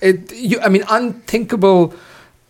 it 0.00 0.32
you. 0.32 0.60
I 0.60 0.68
mean, 0.68 0.82
unthinkable, 0.90 1.94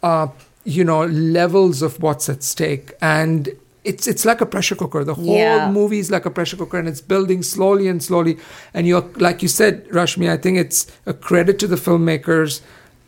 uh, 0.02 0.28
you 0.64 0.84
know, 0.84 1.04
levels 1.04 1.82
of 1.82 2.02
what's 2.02 2.30
at 2.30 2.42
stake, 2.42 2.92
and 3.02 3.50
it's 3.88 4.06
it's 4.06 4.24
like 4.24 4.40
a 4.40 4.46
pressure 4.46 4.76
cooker. 4.76 5.02
The 5.02 5.14
whole 5.14 5.38
yeah. 5.38 5.70
movie 5.70 5.98
is 5.98 6.10
like 6.10 6.26
a 6.26 6.30
pressure 6.30 6.56
cooker, 6.56 6.78
and 6.78 6.86
it's 6.86 7.00
building 7.00 7.42
slowly 7.42 7.88
and 7.88 8.02
slowly. 8.02 8.38
And 8.74 8.86
you're 8.86 9.08
like 9.16 9.42
you 9.42 9.48
said, 9.48 9.88
Rashmi. 9.88 10.28
I 10.30 10.36
think 10.36 10.58
it's 10.58 10.86
a 11.06 11.14
credit 11.14 11.58
to 11.60 11.66
the 11.66 11.76
filmmakers 11.76 12.60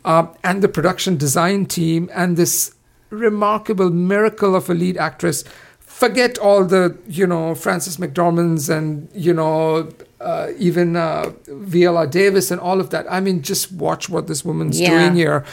uh, 0.04 0.26
and 0.42 0.62
the 0.62 0.68
production 0.68 1.16
design 1.16 1.66
team 1.66 2.08
and 2.14 2.36
this 2.36 2.74
remarkable 3.10 3.90
miracle 3.90 4.56
of 4.56 4.70
a 4.70 4.74
lead 4.74 4.96
actress. 4.96 5.44
Forget 5.80 6.38
all 6.38 6.64
the 6.64 6.96
you 7.06 7.26
know 7.26 7.54
Frances 7.54 7.98
McDormands 7.98 8.74
and 8.74 9.08
you 9.14 9.34
know 9.34 9.88
uh, 10.20 10.48
even 10.58 10.96
uh, 10.96 11.32
Viola 11.46 12.06
Davis 12.06 12.50
and 12.50 12.58
all 12.60 12.80
of 12.80 12.88
that. 12.90 13.04
I 13.12 13.20
mean, 13.20 13.42
just 13.42 13.70
watch 13.72 14.08
what 14.08 14.28
this 14.28 14.44
woman's 14.44 14.80
yeah. 14.80 14.90
doing 14.90 15.14
here 15.14 15.44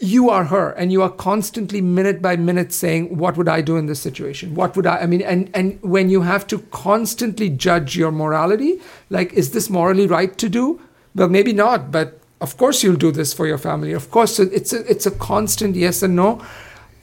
you 0.00 0.30
are 0.30 0.44
her 0.44 0.70
and 0.70 0.92
you 0.92 1.02
are 1.02 1.10
constantly 1.10 1.80
minute 1.80 2.22
by 2.22 2.36
minute 2.36 2.72
saying 2.72 3.16
what 3.16 3.36
would 3.36 3.48
i 3.48 3.60
do 3.60 3.76
in 3.76 3.86
this 3.86 4.00
situation? 4.00 4.54
What 4.54 4.76
would 4.76 4.86
i 4.86 4.98
i 4.98 5.06
mean 5.06 5.22
and 5.22 5.50
and 5.54 5.78
when 5.82 6.08
you 6.08 6.22
have 6.22 6.46
to 6.48 6.58
constantly 6.70 7.48
judge 7.48 7.96
your 7.96 8.12
morality 8.12 8.80
like 9.10 9.32
is 9.32 9.50
this 9.52 9.68
morally 9.68 10.06
right 10.06 10.36
to 10.38 10.48
do? 10.48 10.80
Well 11.14 11.28
maybe 11.28 11.52
not 11.52 11.90
but 11.90 12.20
of 12.40 12.56
course 12.56 12.82
you'll 12.82 12.96
do 12.96 13.10
this 13.10 13.34
for 13.34 13.46
your 13.46 13.58
family. 13.58 13.92
Of 13.92 14.10
course 14.10 14.38
it's 14.38 14.72
a, 14.72 14.88
it's 14.88 15.06
a 15.06 15.10
constant 15.10 15.74
yes 15.74 16.02
and 16.02 16.14
no. 16.14 16.44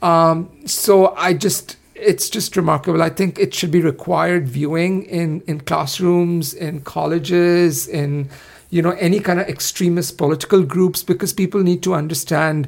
Um, 0.01 0.49
so 0.65 1.13
i 1.15 1.33
just 1.33 1.77
it's 1.95 2.29
just 2.29 2.57
remarkable. 2.57 3.01
I 3.01 3.09
think 3.09 3.39
it 3.39 3.53
should 3.53 3.71
be 3.71 3.81
required 3.81 4.47
viewing 4.47 5.03
in 5.03 5.41
in 5.47 5.61
classrooms, 5.61 6.53
in 6.53 6.81
colleges, 6.81 7.87
in 7.87 8.29
you 8.75 8.81
know 8.81 8.91
any 8.91 9.21
kind 9.21 9.39
of 9.39 9.47
extremist 9.47 10.17
political 10.17 10.61
groups 10.61 11.01
because 11.01 11.31
people 11.31 11.63
need 11.63 11.81
to 11.83 11.93
understand, 11.93 12.67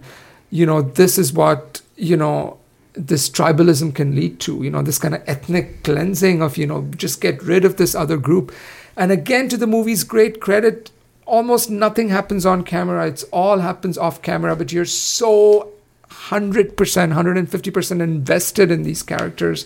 you 0.49 0.65
know, 0.65 0.81
this 0.81 1.17
is 1.17 1.33
what 1.33 1.81
you 1.97 2.15
know 2.15 2.57
this 2.93 3.29
tribalism 3.29 3.93
can 3.93 4.15
lead 4.15 4.39
to. 4.41 4.63
You 4.63 4.71
know, 4.71 4.81
this 4.81 4.97
kind 4.97 5.15
of 5.15 5.21
ethnic 5.27 5.83
cleansing 5.83 6.41
of 6.41 6.55
you 6.57 6.65
know 6.65 6.89
just 6.95 7.19
get 7.19 7.43
rid 7.43 7.65
of 7.65 7.75
this 7.75 7.93
other 7.93 8.15
group. 8.15 8.53
And 8.95 9.11
again, 9.11 9.49
to 9.49 9.57
the 9.57 9.67
movie's 9.67 10.05
great 10.05 10.39
credit, 10.39 10.91
almost 11.25 11.69
nothing 11.69 12.07
happens 12.07 12.45
on 12.45 12.63
camera. 12.63 13.05
It's 13.05 13.23
all 13.25 13.59
happens 13.59 13.97
off 13.97 14.21
camera, 14.21 14.55
but 14.55 14.71
you're 14.71 14.85
so 14.85 15.73
100%, 16.09 16.73
150% 16.73 18.01
invested 18.01 18.71
in 18.71 18.83
these 18.83 19.03
characters 19.03 19.65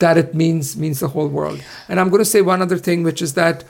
that 0.00 0.18
it 0.18 0.34
means 0.34 0.76
means 0.76 1.00
the 1.00 1.08
whole 1.08 1.28
world. 1.28 1.62
And 1.88 2.00
I'm 2.00 2.10
going 2.10 2.20
to 2.20 2.32
say 2.34 2.42
one 2.42 2.60
other 2.60 2.78
thing, 2.78 3.02
which 3.02 3.22
is 3.22 3.34
that, 3.34 3.64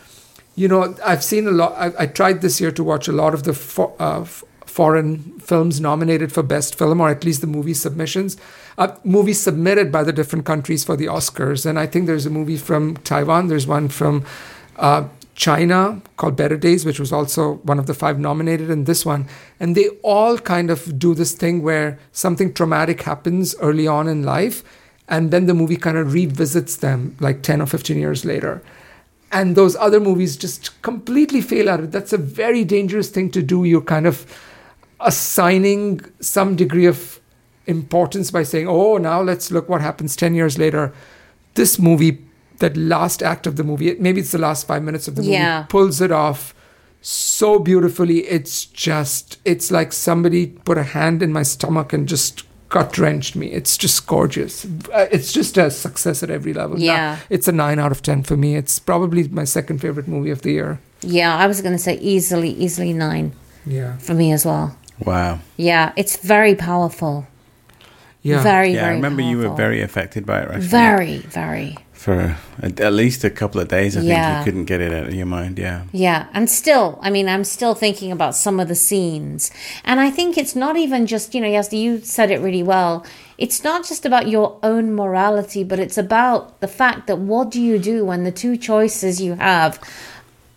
you 0.56 0.68
know, 0.68 0.94
I've 1.04 1.24
seen 1.24 1.46
a 1.46 1.50
lot. 1.50 1.72
I, 1.72 1.92
I 2.02 2.06
tried 2.06 2.40
this 2.40 2.60
year 2.60 2.70
to 2.72 2.84
watch 2.84 3.08
a 3.08 3.12
lot 3.12 3.34
of 3.34 3.44
the 3.44 3.54
fo- 3.54 3.94
uh, 3.98 4.24
foreign 4.70 5.38
films 5.40 5.80
nominated 5.80 6.32
for 6.32 6.42
best 6.42 6.76
film, 6.76 7.00
or 7.00 7.08
at 7.08 7.24
least 7.24 7.40
the 7.40 7.46
movie 7.46 7.74
submissions, 7.74 8.36
uh, 8.78 8.94
movies 9.04 9.40
submitted 9.40 9.90
by 9.90 10.02
the 10.02 10.12
different 10.12 10.46
countries 10.46 10.84
for 10.84 10.96
the 10.96 11.06
Oscars. 11.06 11.66
And 11.66 11.78
I 11.78 11.86
think 11.86 12.06
there's 12.06 12.26
a 12.26 12.30
movie 12.30 12.56
from 12.56 12.96
Taiwan. 12.98 13.48
There's 13.48 13.66
one 13.66 13.88
from 13.88 14.24
uh, 14.76 15.08
China 15.34 16.00
called 16.16 16.36
Better 16.36 16.56
Days, 16.56 16.84
which 16.84 17.00
was 17.00 17.12
also 17.12 17.54
one 17.62 17.78
of 17.78 17.86
the 17.86 17.94
five 17.94 18.18
nominated 18.18 18.70
in 18.70 18.84
this 18.84 19.04
one. 19.06 19.26
And 19.58 19.76
they 19.76 19.88
all 20.02 20.38
kind 20.38 20.70
of 20.70 20.98
do 20.98 21.14
this 21.14 21.32
thing 21.32 21.62
where 21.62 21.98
something 22.12 22.52
traumatic 22.52 23.02
happens 23.02 23.54
early 23.60 23.86
on 23.86 24.06
in 24.06 24.22
life, 24.22 24.62
and 25.08 25.30
then 25.30 25.46
the 25.46 25.54
movie 25.54 25.76
kind 25.76 25.96
of 25.96 26.12
revisits 26.12 26.76
them 26.76 27.16
like 27.20 27.42
10 27.42 27.60
or 27.62 27.66
15 27.66 27.98
years 27.98 28.24
later. 28.24 28.62
And 29.32 29.54
those 29.56 29.76
other 29.76 30.00
movies 30.00 30.36
just 30.36 30.80
completely 30.82 31.40
fail 31.40 31.70
at 31.70 31.80
it. 31.80 31.92
That's 31.92 32.12
a 32.12 32.18
very 32.18 32.64
dangerous 32.64 33.10
thing 33.10 33.30
to 33.30 33.42
do. 33.42 33.64
You're 33.64 33.80
kind 33.80 34.06
of 34.06 34.26
assigning 35.00 36.00
some 36.20 36.56
degree 36.56 36.86
of 36.86 37.20
importance 37.66 38.30
by 38.30 38.42
saying, 38.42 38.68
oh, 38.68 38.96
now 38.98 39.22
let's 39.22 39.50
look 39.50 39.68
what 39.68 39.80
happens 39.80 40.16
10 40.16 40.34
years 40.34 40.58
later. 40.58 40.92
This 41.54 41.78
movie 41.78 42.24
that 42.58 42.76
last 42.76 43.22
act 43.22 43.46
of 43.46 43.56
the 43.56 43.64
movie, 43.64 43.94
maybe 43.98 44.20
it's 44.20 44.32
the 44.32 44.38
last 44.38 44.66
five 44.66 44.82
minutes 44.82 45.08
of 45.08 45.14
the 45.14 45.22
movie, 45.22 45.32
Yeah. 45.32 45.62
pulls 45.68 46.00
it 46.00 46.10
off 46.12 46.54
so 47.00 47.58
beautifully. 47.58 48.26
It's 48.26 48.66
just, 48.66 49.38
it's 49.46 49.70
like 49.70 49.92
somebody 49.92 50.46
put 50.48 50.76
a 50.76 50.82
hand 50.82 51.22
in 51.22 51.32
my 51.32 51.42
stomach 51.42 51.92
and 51.94 52.06
just 52.06 52.44
gut 52.70 52.96
wrenched 52.98 53.36
me. 53.36 53.48
It's 53.48 53.76
just 53.76 54.06
gorgeous. 54.06 54.64
Uh, 54.94 55.06
It's 55.12 55.32
just 55.32 55.58
a 55.58 55.70
success 55.70 56.22
at 56.22 56.30
every 56.30 56.54
level. 56.54 56.76
Now, 56.78 56.84
Yeah. 56.84 57.16
it's 57.28 57.48
a 57.48 57.52
nine 57.52 57.78
out 57.78 57.92
of 57.92 58.00
10 58.02 58.22
for 58.22 58.36
me. 58.36 58.56
It's 58.56 58.78
probably 58.78 59.28
my 59.28 59.44
second 59.44 59.80
favorite 59.80 60.08
movie 60.08 60.30
of 60.30 60.40
the 60.42 60.52
year. 60.52 60.78
Yeah, 61.02 61.36
I 61.36 61.46
was 61.46 61.60
going 61.60 61.74
to 61.76 61.82
say 61.82 61.98
easily, 62.00 62.50
easily 62.50 62.92
nine 62.92 63.32
Yeah. 63.66 63.98
for 63.98 64.14
me 64.14 64.32
as 64.32 64.44
well. 64.46 64.74
Wow. 65.04 65.40
Yeah, 65.56 65.92
it's 65.96 66.16
very 66.16 66.54
powerful. 66.54 67.26
Yeah. 68.22 68.42
Very, 68.42 68.74
Yeah, 68.74 68.80
I 68.80 68.84
very 68.84 68.94
remember 68.96 69.22
you 69.22 69.38
were 69.38 69.54
very 69.56 69.80
affected 69.82 70.24
by 70.26 70.40
it, 70.42 70.48
Rashmi. 70.50 70.60
Very, 70.60 71.18
very. 71.18 71.76
For 72.00 72.38
at 72.62 72.80
at 72.80 72.94
least 72.94 73.24
a 73.24 73.30
couple 73.30 73.60
of 73.60 73.68
days, 73.68 73.94
I 73.94 74.00
think 74.00 74.38
you 74.38 74.44
couldn't 74.44 74.64
get 74.64 74.80
it 74.80 74.90
out 74.90 75.08
of 75.08 75.14
your 75.14 75.26
mind. 75.26 75.58
Yeah. 75.58 75.82
Yeah, 75.92 76.28
and 76.32 76.48
still, 76.48 76.98
I 77.02 77.10
mean, 77.10 77.28
I'm 77.28 77.44
still 77.44 77.74
thinking 77.74 78.10
about 78.10 78.34
some 78.34 78.58
of 78.58 78.68
the 78.68 78.74
scenes. 78.74 79.50
And 79.84 80.00
I 80.00 80.10
think 80.10 80.38
it's 80.38 80.56
not 80.56 80.78
even 80.78 81.06
just, 81.06 81.34
you 81.34 81.42
know, 81.42 81.46
Yazdi, 81.46 81.78
you 81.78 82.00
said 82.00 82.30
it 82.30 82.40
really 82.40 82.62
well. 82.62 83.04
It's 83.36 83.62
not 83.62 83.86
just 83.86 84.06
about 84.06 84.28
your 84.28 84.58
own 84.62 84.94
morality, 84.94 85.62
but 85.62 85.78
it's 85.78 85.98
about 85.98 86.58
the 86.60 86.68
fact 86.68 87.06
that 87.06 87.18
what 87.18 87.50
do 87.50 87.60
you 87.60 87.78
do 87.78 88.06
when 88.06 88.24
the 88.24 88.32
two 88.32 88.56
choices 88.56 89.20
you 89.20 89.34
have 89.34 89.78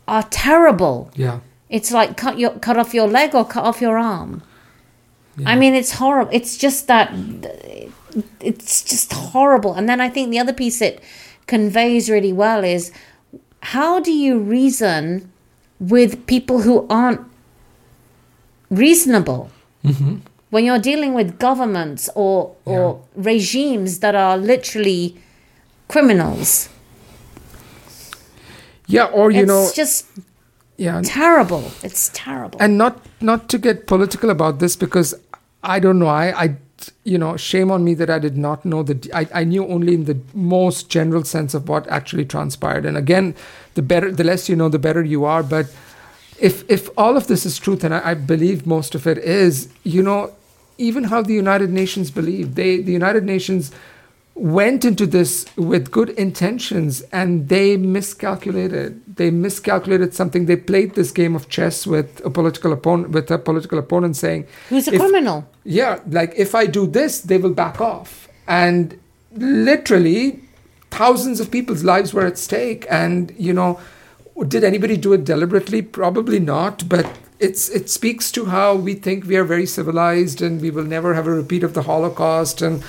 are 0.08 0.24
terrible? 0.24 1.12
Yeah. 1.14 1.42
It's 1.70 1.92
like 1.92 2.16
cut 2.16 2.40
your 2.40 2.52
cut 2.52 2.78
off 2.78 2.94
your 2.94 3.10
leg 3.10 3.36
or 3.36 3.44
cut 3.44 3.66
off 3.66 3.82
your 3.82 3.98
arm. 3.98 4.44
I 5.46 5.58
mean, 5.58 5.74
it's 5.74 5.92
horrible. 5.94 6.32
It's 6.32 6.56
just 6.56 6.88
that 6.88 7.12
it's 8.40 8.82
just 8.82 9.12
horrible. 9.12 9.74
And 9.74 9.90
then 9.90 10.00
I 10.00 10.08
think 10.08 10.30
the 10.32 10.40
other 10.40 10.54
piece 10.54 10.82
it 10.82 11.04
conveys 11.48 12.10
really 12.10 12.34
well 12.34 12.64
is 12.64 12.92
how 13.62 14.00
do 14.00 14.12
you 14.12 14.40
reason 14.40 15.32
with 15.80 16.26
people 16.28 16.62
who 16.62 16.86
aren't 16.90 17.22
reasonable 18.70 19.50
mm-hmm. 19.84 20.18
when 20.50 20.66
you're 20.66 20.80
dealing 20.80 21.14
with 21.14 21.40
governments 21.40 22.10
or 22.16 22.56
or 22.66 23.02
regimes 23.16 24.00
that 24.00 24.16
are 24.16 24.38
literally 24.38 25.18
criminals? 25.88 26.70
Yeah. 28.88 29.06
Or, 29.06 29.32
you 29.32 29.46
know 29.46 29.64
it's 29.64 29.78
know, 29.78 29.84
just 29.84 30.08
yeah. 30.78 31.02
terrible. 31.04 31.72
It's 31.84 32.12
terrible. 32.14 32.60
and 32.62 32.78
not 32.78 33.02
not 33.22 33.50
to 33.50 33.58
get 33.58 33.88
political 33.88 34.30
about 34.30 34.60
this 34.60 34.76
because 34.76 35.16
I 35.64 35.80
don't 35.80 36.00
know. 36.00 36.08
I, 36.08 36.44
I 36.44 36.56
you 37.04 37.18
know, 37.18 37.38
shame 37.38 37.72
on 37.72 37.84
me 37.84 37.94
that 37.96 38.10
I 38.10 38.20
did 38.20 38.38
not 38.38 38.66
know 38.66 38.84
that. 38.84 39.14
I, 39.14 39.28
I 39.34 39.44
knew 39.44 39.68
only 39.68 39.94
in 39.94 40.06
the 40.06 40.18
most 40.34 40.90
general 40.90 41.24
sense 41.24 41.54
of 41.54 41.70
what 41.70 41.88
actually 41.88 42.26
transpired. 42.26 42.86
And 42.86 42.98
again, 42.98 43.36
the 43.76 43.82
better, 43.82 44.12
the 44.12 44.24
less 44.24 44.50
you 44.50 44.56
know, 44.56 44.70
the 44.70 44.80
better 44.80 45.04
you 45.04 45.26
are. 45.26 45.44
But 45.44 45.74
if 46.40 46.70
if 46.70 46.90
all 46.98 47.18
of 47.18 47.28
this 47.28 47.46
is 47.46 47.58
truth, 47.58 47.84
and 47.84 47.94
I, 47.94 48.12
I 48.12 48.14
believe 48.14 48.66
most 48.66 48.96
of 48.96 49.08
it 49.08 49.18
is, 49.18 49.70
you 49.84 50.02
know, 50.02 50.34
even 50.78 51.06
how 51.06 51.22
the 51.22 51.34
United 51.34 51.70
Nations 51.70 52.12
believe 52.12 52.56
they 52.56 52.82
the 52.82 52.92
United 52.92 53.24
Nations 53.24 53.72
went 54.36 54.84
into 54.84 55.06
this 55.06 55.46
with 55.56 55.92
good 55.92 56.10
intentions 56.12 57.02
and 57.12 57.50
they 57.50 57.78
miscalculated. 57.78 59.00
They 59.16 59.30
miscalculated 59.30 60.14
something. 60.16 60.48
They 60.48 60.56
played 60.56 60.96
this 60.96 61.12
game 61.12 61.36
of 61.36 61.50
chess 61.50 61.86
with 61.86 62.20
a 62.26 62.30
political 62.32 62.74
opponent 62.74 63.12
with 63.12 63.30
a 63.30 63.38
political 63.38 63.78
opponent 63.78 64.16
saying 64.16 64.48
Who's 64.70 64.88
a 64.88 64.94
if- 64.94 65.00
criminal? 65.00 65.48
yeah 65.66 66.00
like 66.10 66.34
if 66.36 66.54
i 66.56 66.66
do 66.66 66.86
this 66.88 67.22
they 67.22 67.38
will 67.38 67.54
back 67.54 67.80
off. 67.80 68.28
And 68.48 69.00
literally 69.36 70.42
thousands 70.92 71.40
of 71.40 71.50
people's 71.52 71.84
lives 71.84 72.14
were 72.14 72.26
at 72.26 72.38
stake. 72.38 72.86
And 72.90 73.34
you 73.38 73.54
know 73.54 73.80
did 74.48 74.64
anybody 74.64 74.98
do 74.98 75.14
it 75.14 75.24
deliberately? 75.26 75.82
Probably 75.84 76.40
not. 76.40 76.90
But 76.90 77.06
it's 77.40 77.70
it 77.70 77.90
speaks 77.90 78.32
to 78.32 78.46
how 78.46 78.76
we 78.76 78.96
think 78.96 79.26
we 79.26 79.36
are 79.38 79.44
very 79.44 79.66
civilized 79.68 80.42
and 80.42 80.60
we 80.60 80.72
will 80.72 80.84
never 80.84 81.14
have 81.14 81.28
a 81.28 81.32
repeat 81.32 81.64
of 81.64 81.74
the 81.76 81.84
holocaust. 81.84 82.62
And 82.62 82.84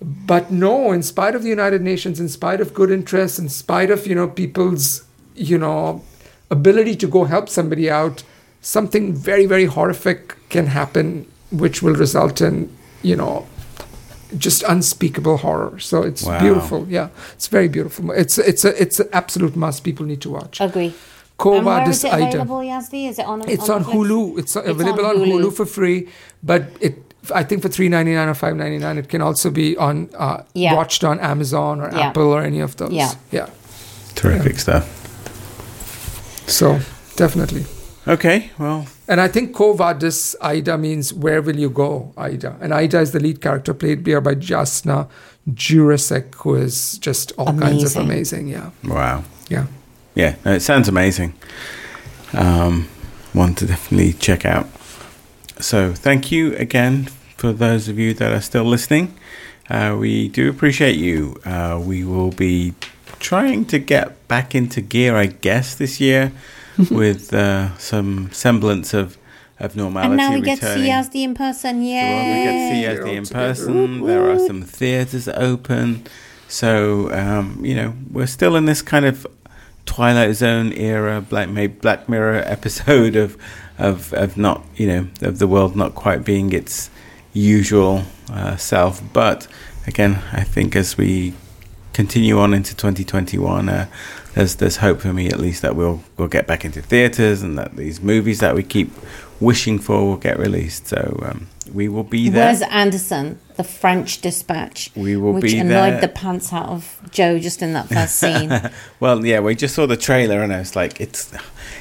but 0.00 0.50
no 0.50 0.92
in 0.92 1.02
spite 1.02 1.34
of 1.34 1.42
the 1.42 1.48
united 1.48 1.82
nations 1.82 2.20
in 2.20 2.28
spite 2.28 2.60
of 2.60 2.72
good 2.74 2.90
interests 2.90 3.38
in 3.38 3.48
spite 3.48 3.90
of 3.90 4.06
you 4.06 4.14
know 4.14 4.28
people's 4.28 5.04
you 5.34 5.58
know 5.58 6.02
ability 6.50 6.94
to 6.96 7.06
go 7.06 7.24
help 7.24 7.48
somebody 7.48 7.90
out 7.90 8.22
something 8.60 9.12
very 9.14 9.46
very 9.46 9.64
horrific 9.66 10.36
can 10.48 10.66
happen 10.66 11.26
which 11.50 11.82
will 11.82 11.94
result 11.94 12.40
in 12.40 12.68
you 13.02 13.16
know 13.16 13.46
just 14.36 14.62
unspeakable 14.64 15.38
horror 15.38 15.78
so 15.78 16.02
it's 16.02 16.22
Wow. 16.24 16.38
beautiful 16.40 16.86
yeah 16.88 17.08
it's 17.32 17.46
very 17.48 17.66
beautiful 17.68 18.10
it's 18.12 18.38
it's 18.38 18.64
a 18.64 18.80
it's 18.80 19.00
an 19.00 19.08
absolute 19.12 19.56
must 19.56 19.82
people 19.84 20.04
need 20.06 20.20
to 20.20 20.30
watch 20.30 20.60
Agree. 20.60 20.86
and 20.86 20.94
Kova 21.38 21.64
where 21.64 21.82
is 21.88 22.02
this 22.02 22.04
it 22.04 22.12
item 22.12 22.40
available, 22.40 22.56
Yazdi? 22.58 23.08
Is 23.08 23.18
it 23.20 23.24
on? 23.26 23.48
it's 23.48 23.68
on 23.68 23.84
Netflix? 23.84 23.92
Hulu. 23.92 24.38
It's, 24.40 24.56
available 24.56 25.06
on 25.06 25.16
Hulu. 25.18 25.40
Hulu. 25.44 25.52
for 25.56 25.66
free, 25.66 26.08
but 26.42 26.64
it 26.80 27.07
I 27.34 27.44
think 27.44 27.62
for 27.62 27.68
three 27.68 27.88
ninety 27.88 28.14
nine 28.14 28.28
or 28.28 28.34
five 28.34 28.56
ninety 28.56 28.78
nine, 28.78 28.98
it 28.98 29.08
can 29.08 29.20
also 29.22 29.50
be 29.50 29.76
on 29.76 30.08
uh, 30.16 30.42
Yeah. 30.54 30.74
watched 30.74 31.04
on 31.04 31.20
Amazon 31.20 31.80
or 31.80 31.90
Yeah. 31.92 32.08
Apple 32.08 32.32
or 32.32 32.42
any 32.42 32.60
of 32.60 32.76
those. 32.76 32.92
Yeah. 32.92 33.12
yeah. 33.30 33.46
Terrific 34.14 34.58
stuff. 34.58 34.84
So 36.46 36.78
definitely, 37.16 37.64
Okay. 38.06 38.50
Well, 38.58 38.86
and 39.06 39.20
I 39.20 39.28
think 39.28 39.52
Quo 39.54 39.74
Vadis 39.74 40.34
Aida 40.40 40.78
means 40.78 41.12
where 41.12 41.42
will 41.42 41.56
you 41.58 41.68
go, 41.70 42.12
Aida, 42.16 42.56
and 42.60 42.72
Aida 42.72 43.00
is 43.00 43.10
the 43.12 43.20
lead 43.20 43.40
character 43.42 43.74
played 43.74 44.06
here 44.06 44.20
by 44.22 44.34
Jasna 44.34 45.08
Đuričić, 45.50 46.34
who 46.36 46.54
is 46.54 46.98
just 46.98 47.32
all 47.36 47.46
kinds 47.46 47.84
of 47.84 47.96
Amazing. 47.96 48.02
amazing. 48.02 48.48
Yeah, 48.48 48.70
wow. 48.84 49.24
yeah. 49.50 49.66
Yeah, 50.14 50.34
no, 50.44 50.54
it 50.54 50.60
sounds 50.62 50.88
amazing. 50.88 51.34
Um, 52.32 52.88
one 53.34 53.54
to 53.56 53.66
definitely 53.66 54.14
check 54.14 54.44
out. 54.46 54.66
So, 55.60 55.92
thank 55.92 56.32
you 56.32 56.54
again 56.56 57.08
for 57.38 57.52
those 57.52 57.88
of 57.88 57.98
you 57.98 58.12
that 58.14 58.32
are 58.32 58.40
still 58.40 58.64
listening. 58.64 59.16
Uh, 59.70 59.96
we 59.98 60.28
do 60.28 60.50
appreciate 60.50 60.96
you. 60.96 61.40
Uh, 61.44 61.80
we 61.82 62.04
will 62.04 62.32
be 62.32 62.74
trying 63.20 63.64
to 63.66 63.78
get 63.78 64.26
back 64.28 64.54
into 64.54 64.80
gear, 64.80 65.16
I 65.16 65.26
guess, 65.26 65.74
this 65.74 66.00
year 66.00 66.32
with 66.90 67.32
uh, 67.32 67.76
some 67.78 68.30
semblance 68.32 68.92
of, 68.92 69.16
of 69.60 69.76
normality. 69.76 70.08
And 70.08 70.16
now 70.16 70.34
we 70.34 70.40
get 70.40 70.58
to 70.58 70.66
see 70.66 70.82
returning. 70.82 70.90
Yazdi 70.90 71.22
in 71.22 71.34
person. 71.34 71.82
Yay! 71.82 71.86
we 71.86 72.44
get 72.44 72.52
to 72.52 72.74
see 72.74 73.02
Yazdi 73.02 73.08
all 73.08 73.16
in 73.16 73.26
person. 73.26 74.06
There 74.06 74.30
are 74.30 74.38
some 74.38 74.62
theatres 74.62 75.28
open. 75.28 76.04
So, 76.48 77.12
um, 77.12 77.64
you 77.64 77.76
know, 77.76 77.94
we're 78.10 78.26
still 78.26 78.56
in 78.56 78.64
this 78.64 78.82
kind 78.82 79.04
of 79.04 79.26
Twilight 79.86 80.34
Zone 80.34 80.72
era, 80.72 81.20
Black, 81.20 81.48
maybe 81.50 81.74
Black 81.74 82.08
Mirror 82.08 82.36
episode 82.46 83.14
of, 83.14 83.36
of, 83.78 84.12
of 84.14 84.36
not, 84.36 84.64
you 84.74 84.88
know, 84.88 85.08
of 85.22 85.38
the 85.38 85.46
world 85.46 85.76
not 85.76 85.94
quite 85.94 86.24
being 86.24 86.52
its 86.52 86.90
usual 87.38 88.02
uh, 88.30 88.56
self. 88.56 89.00
But 89.12 89.46
again, 89.86 90.22
I 90.32 90.42
think 90.42 90.76
as 90.76 90.96
we 90.96 91.34
continue 91.92 92.38
on 92.38 92.54
into 92.54 92.76
2021, 92.76 93.68
uh, 93.68 93.86
there's 94.34 94.56
there's 94.56 94.76
hope 94.76 95.00
for 95.00 95.12
me 95.12 95.28
at 95.28 95.38
least 95.38 95.62
that 95.62 95.74
we'll 95.74 96.02
we'll 96.16 96.28
get 96.28 96.46
back 96.46 96.64
into 96.64 96.82
theaters 96.82 97.42
and 97.42 97.58
that 97.58 97.76
these 97.76 98.00
movies 98.00 98.40
that 98.40 98.54
we 98.54 98.62
keep 98.62 98.90
wishing 99.40 99.78
for 99.78 100.06
will 100.06 100.16
get 100.16 100.38
released. 100.38 100.88
So 100.88 101.18
um, 101.22 101.48
we 101.72 101.88
will 101.88 102.04
be 102.04 102.28
there. 102.28 102.46
Wes 102.46 102.62
Anderson, 102.62 103.38
The 103.58 103.64
French 103.64 104.20
Dispatch, 104.20 104.90
We 104.94 105.16
will 105.16 105.32
which 105.32 105.42
be 105.42 105.58
annoyed 105.58 105.94
there. 105.94 106.00
the 106.02 106.08
pants 106.08 106.52
out 106.52 106.68
of 106.68 107.00
Joe 107.10 107.40
just 107.40 107.60
in 107.60 107.72
that 107.72 107.88
first 107.88 108.14
scene. 108.20 108.52
Well, 109.00 109.26
yeah, 109.26 109.40
we 109.40 109.56
just 109.56 109.74
saw 109.74 109.84
the 109.84 109.96
trailer 109.96 110.42
and 110.42 110.52
I 110.52 110.60
was 110.60 110.76
like, 110.76 111.00
it's, 111.00 111.32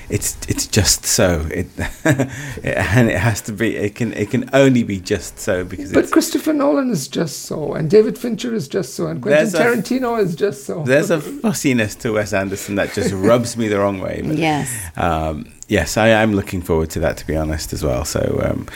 it's, 0.10 0.36
it's 0.50 0.66
just 0.66 1.06
so. 1.06 1.48
It, 1.52 1.68
it 1.78 1.88
and 2.64 3.10
it 3.12 3.18
has 3.20 3.42
to 3.42 3.52
be. 3.52 3.76
It 3.76 3.94
can, 3.94 4.12
it 4.14 4.32
can 4.32 4.50
only 4.54 4.82
be 4.82 5.00
just 5.00 5.38
so 5.38 5.64
because 5.64 5.94
But 5.94 6.06
it's, 6.06 6.12
Christopher 6.12 6.52
Nolan 6.52 6.90
is 6.90 7.08
just 7.08 7.44
so, 7.44 7.74
and 7.76 7.92
David 7.92 8.18
Fincher 8.18 8.56
is 8.56 8.68
just 8.68 8.96
so, 8.96 9.06
and 9.06 9.22
Quentin 9.22 9.52
There's 9.52 9.54
a- 9.54 9.60
Tarantino 9.64 10.20
is 10.20 10.36
just 10.36 10.66
so. 10.66 10.82
there's 10.84 11.12
a 11.12 11.22
fussiness 11.22 11.94
to 11.98 12.14
Wes 12.14 12.34
Anderson 12.34 12.74
that 12.76 12.92
just 12.94 13.14
rubs 13.30 13.56
me 13.56 13.68
the 13.68 13.78
wrong 13.78 14.00
way. 14.00 14.24
But, 14.26 14.38
yes. 14.38 14.74
um, 14.98 15.48
yes, 15.68 15.96
I 15.96 16.08
am 16.08 16.34
looking 16.34 16.64
forward 16.64 16.90
to 16.92 17.00
that 17.02 17.18
to 17.18 17.28
be 17.28 17.36
honest 17.36 17.72
as 17.72 17.84
well. 17.84 18.04
So, 18.04 18.42
um, 18.44 18.68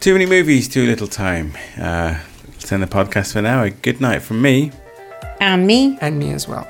too 0.00 0.14
many 0.14 0.26
movies, 0.26 0.66
too 0.66 0.86
little 0.86 1.06
time. 1.06 1.52
Uh, 1.78 2.18
let's 2.48 2.72
end 2.72 2.82
the 2.82 2.86
podcast 2.86 3.34
for 3.34 3.42
now. 3.42 3.62
A 3.62 3.70
good 3.70 4.00
night 4.00 4.22
from 4.22 4.40
me. 4.40 4.72
And 5.40 5.66
me. 5.66 5.98
and 6.00 6.18
me 6.18 6.32
as 6.32 6.48
well. 6.48 6.68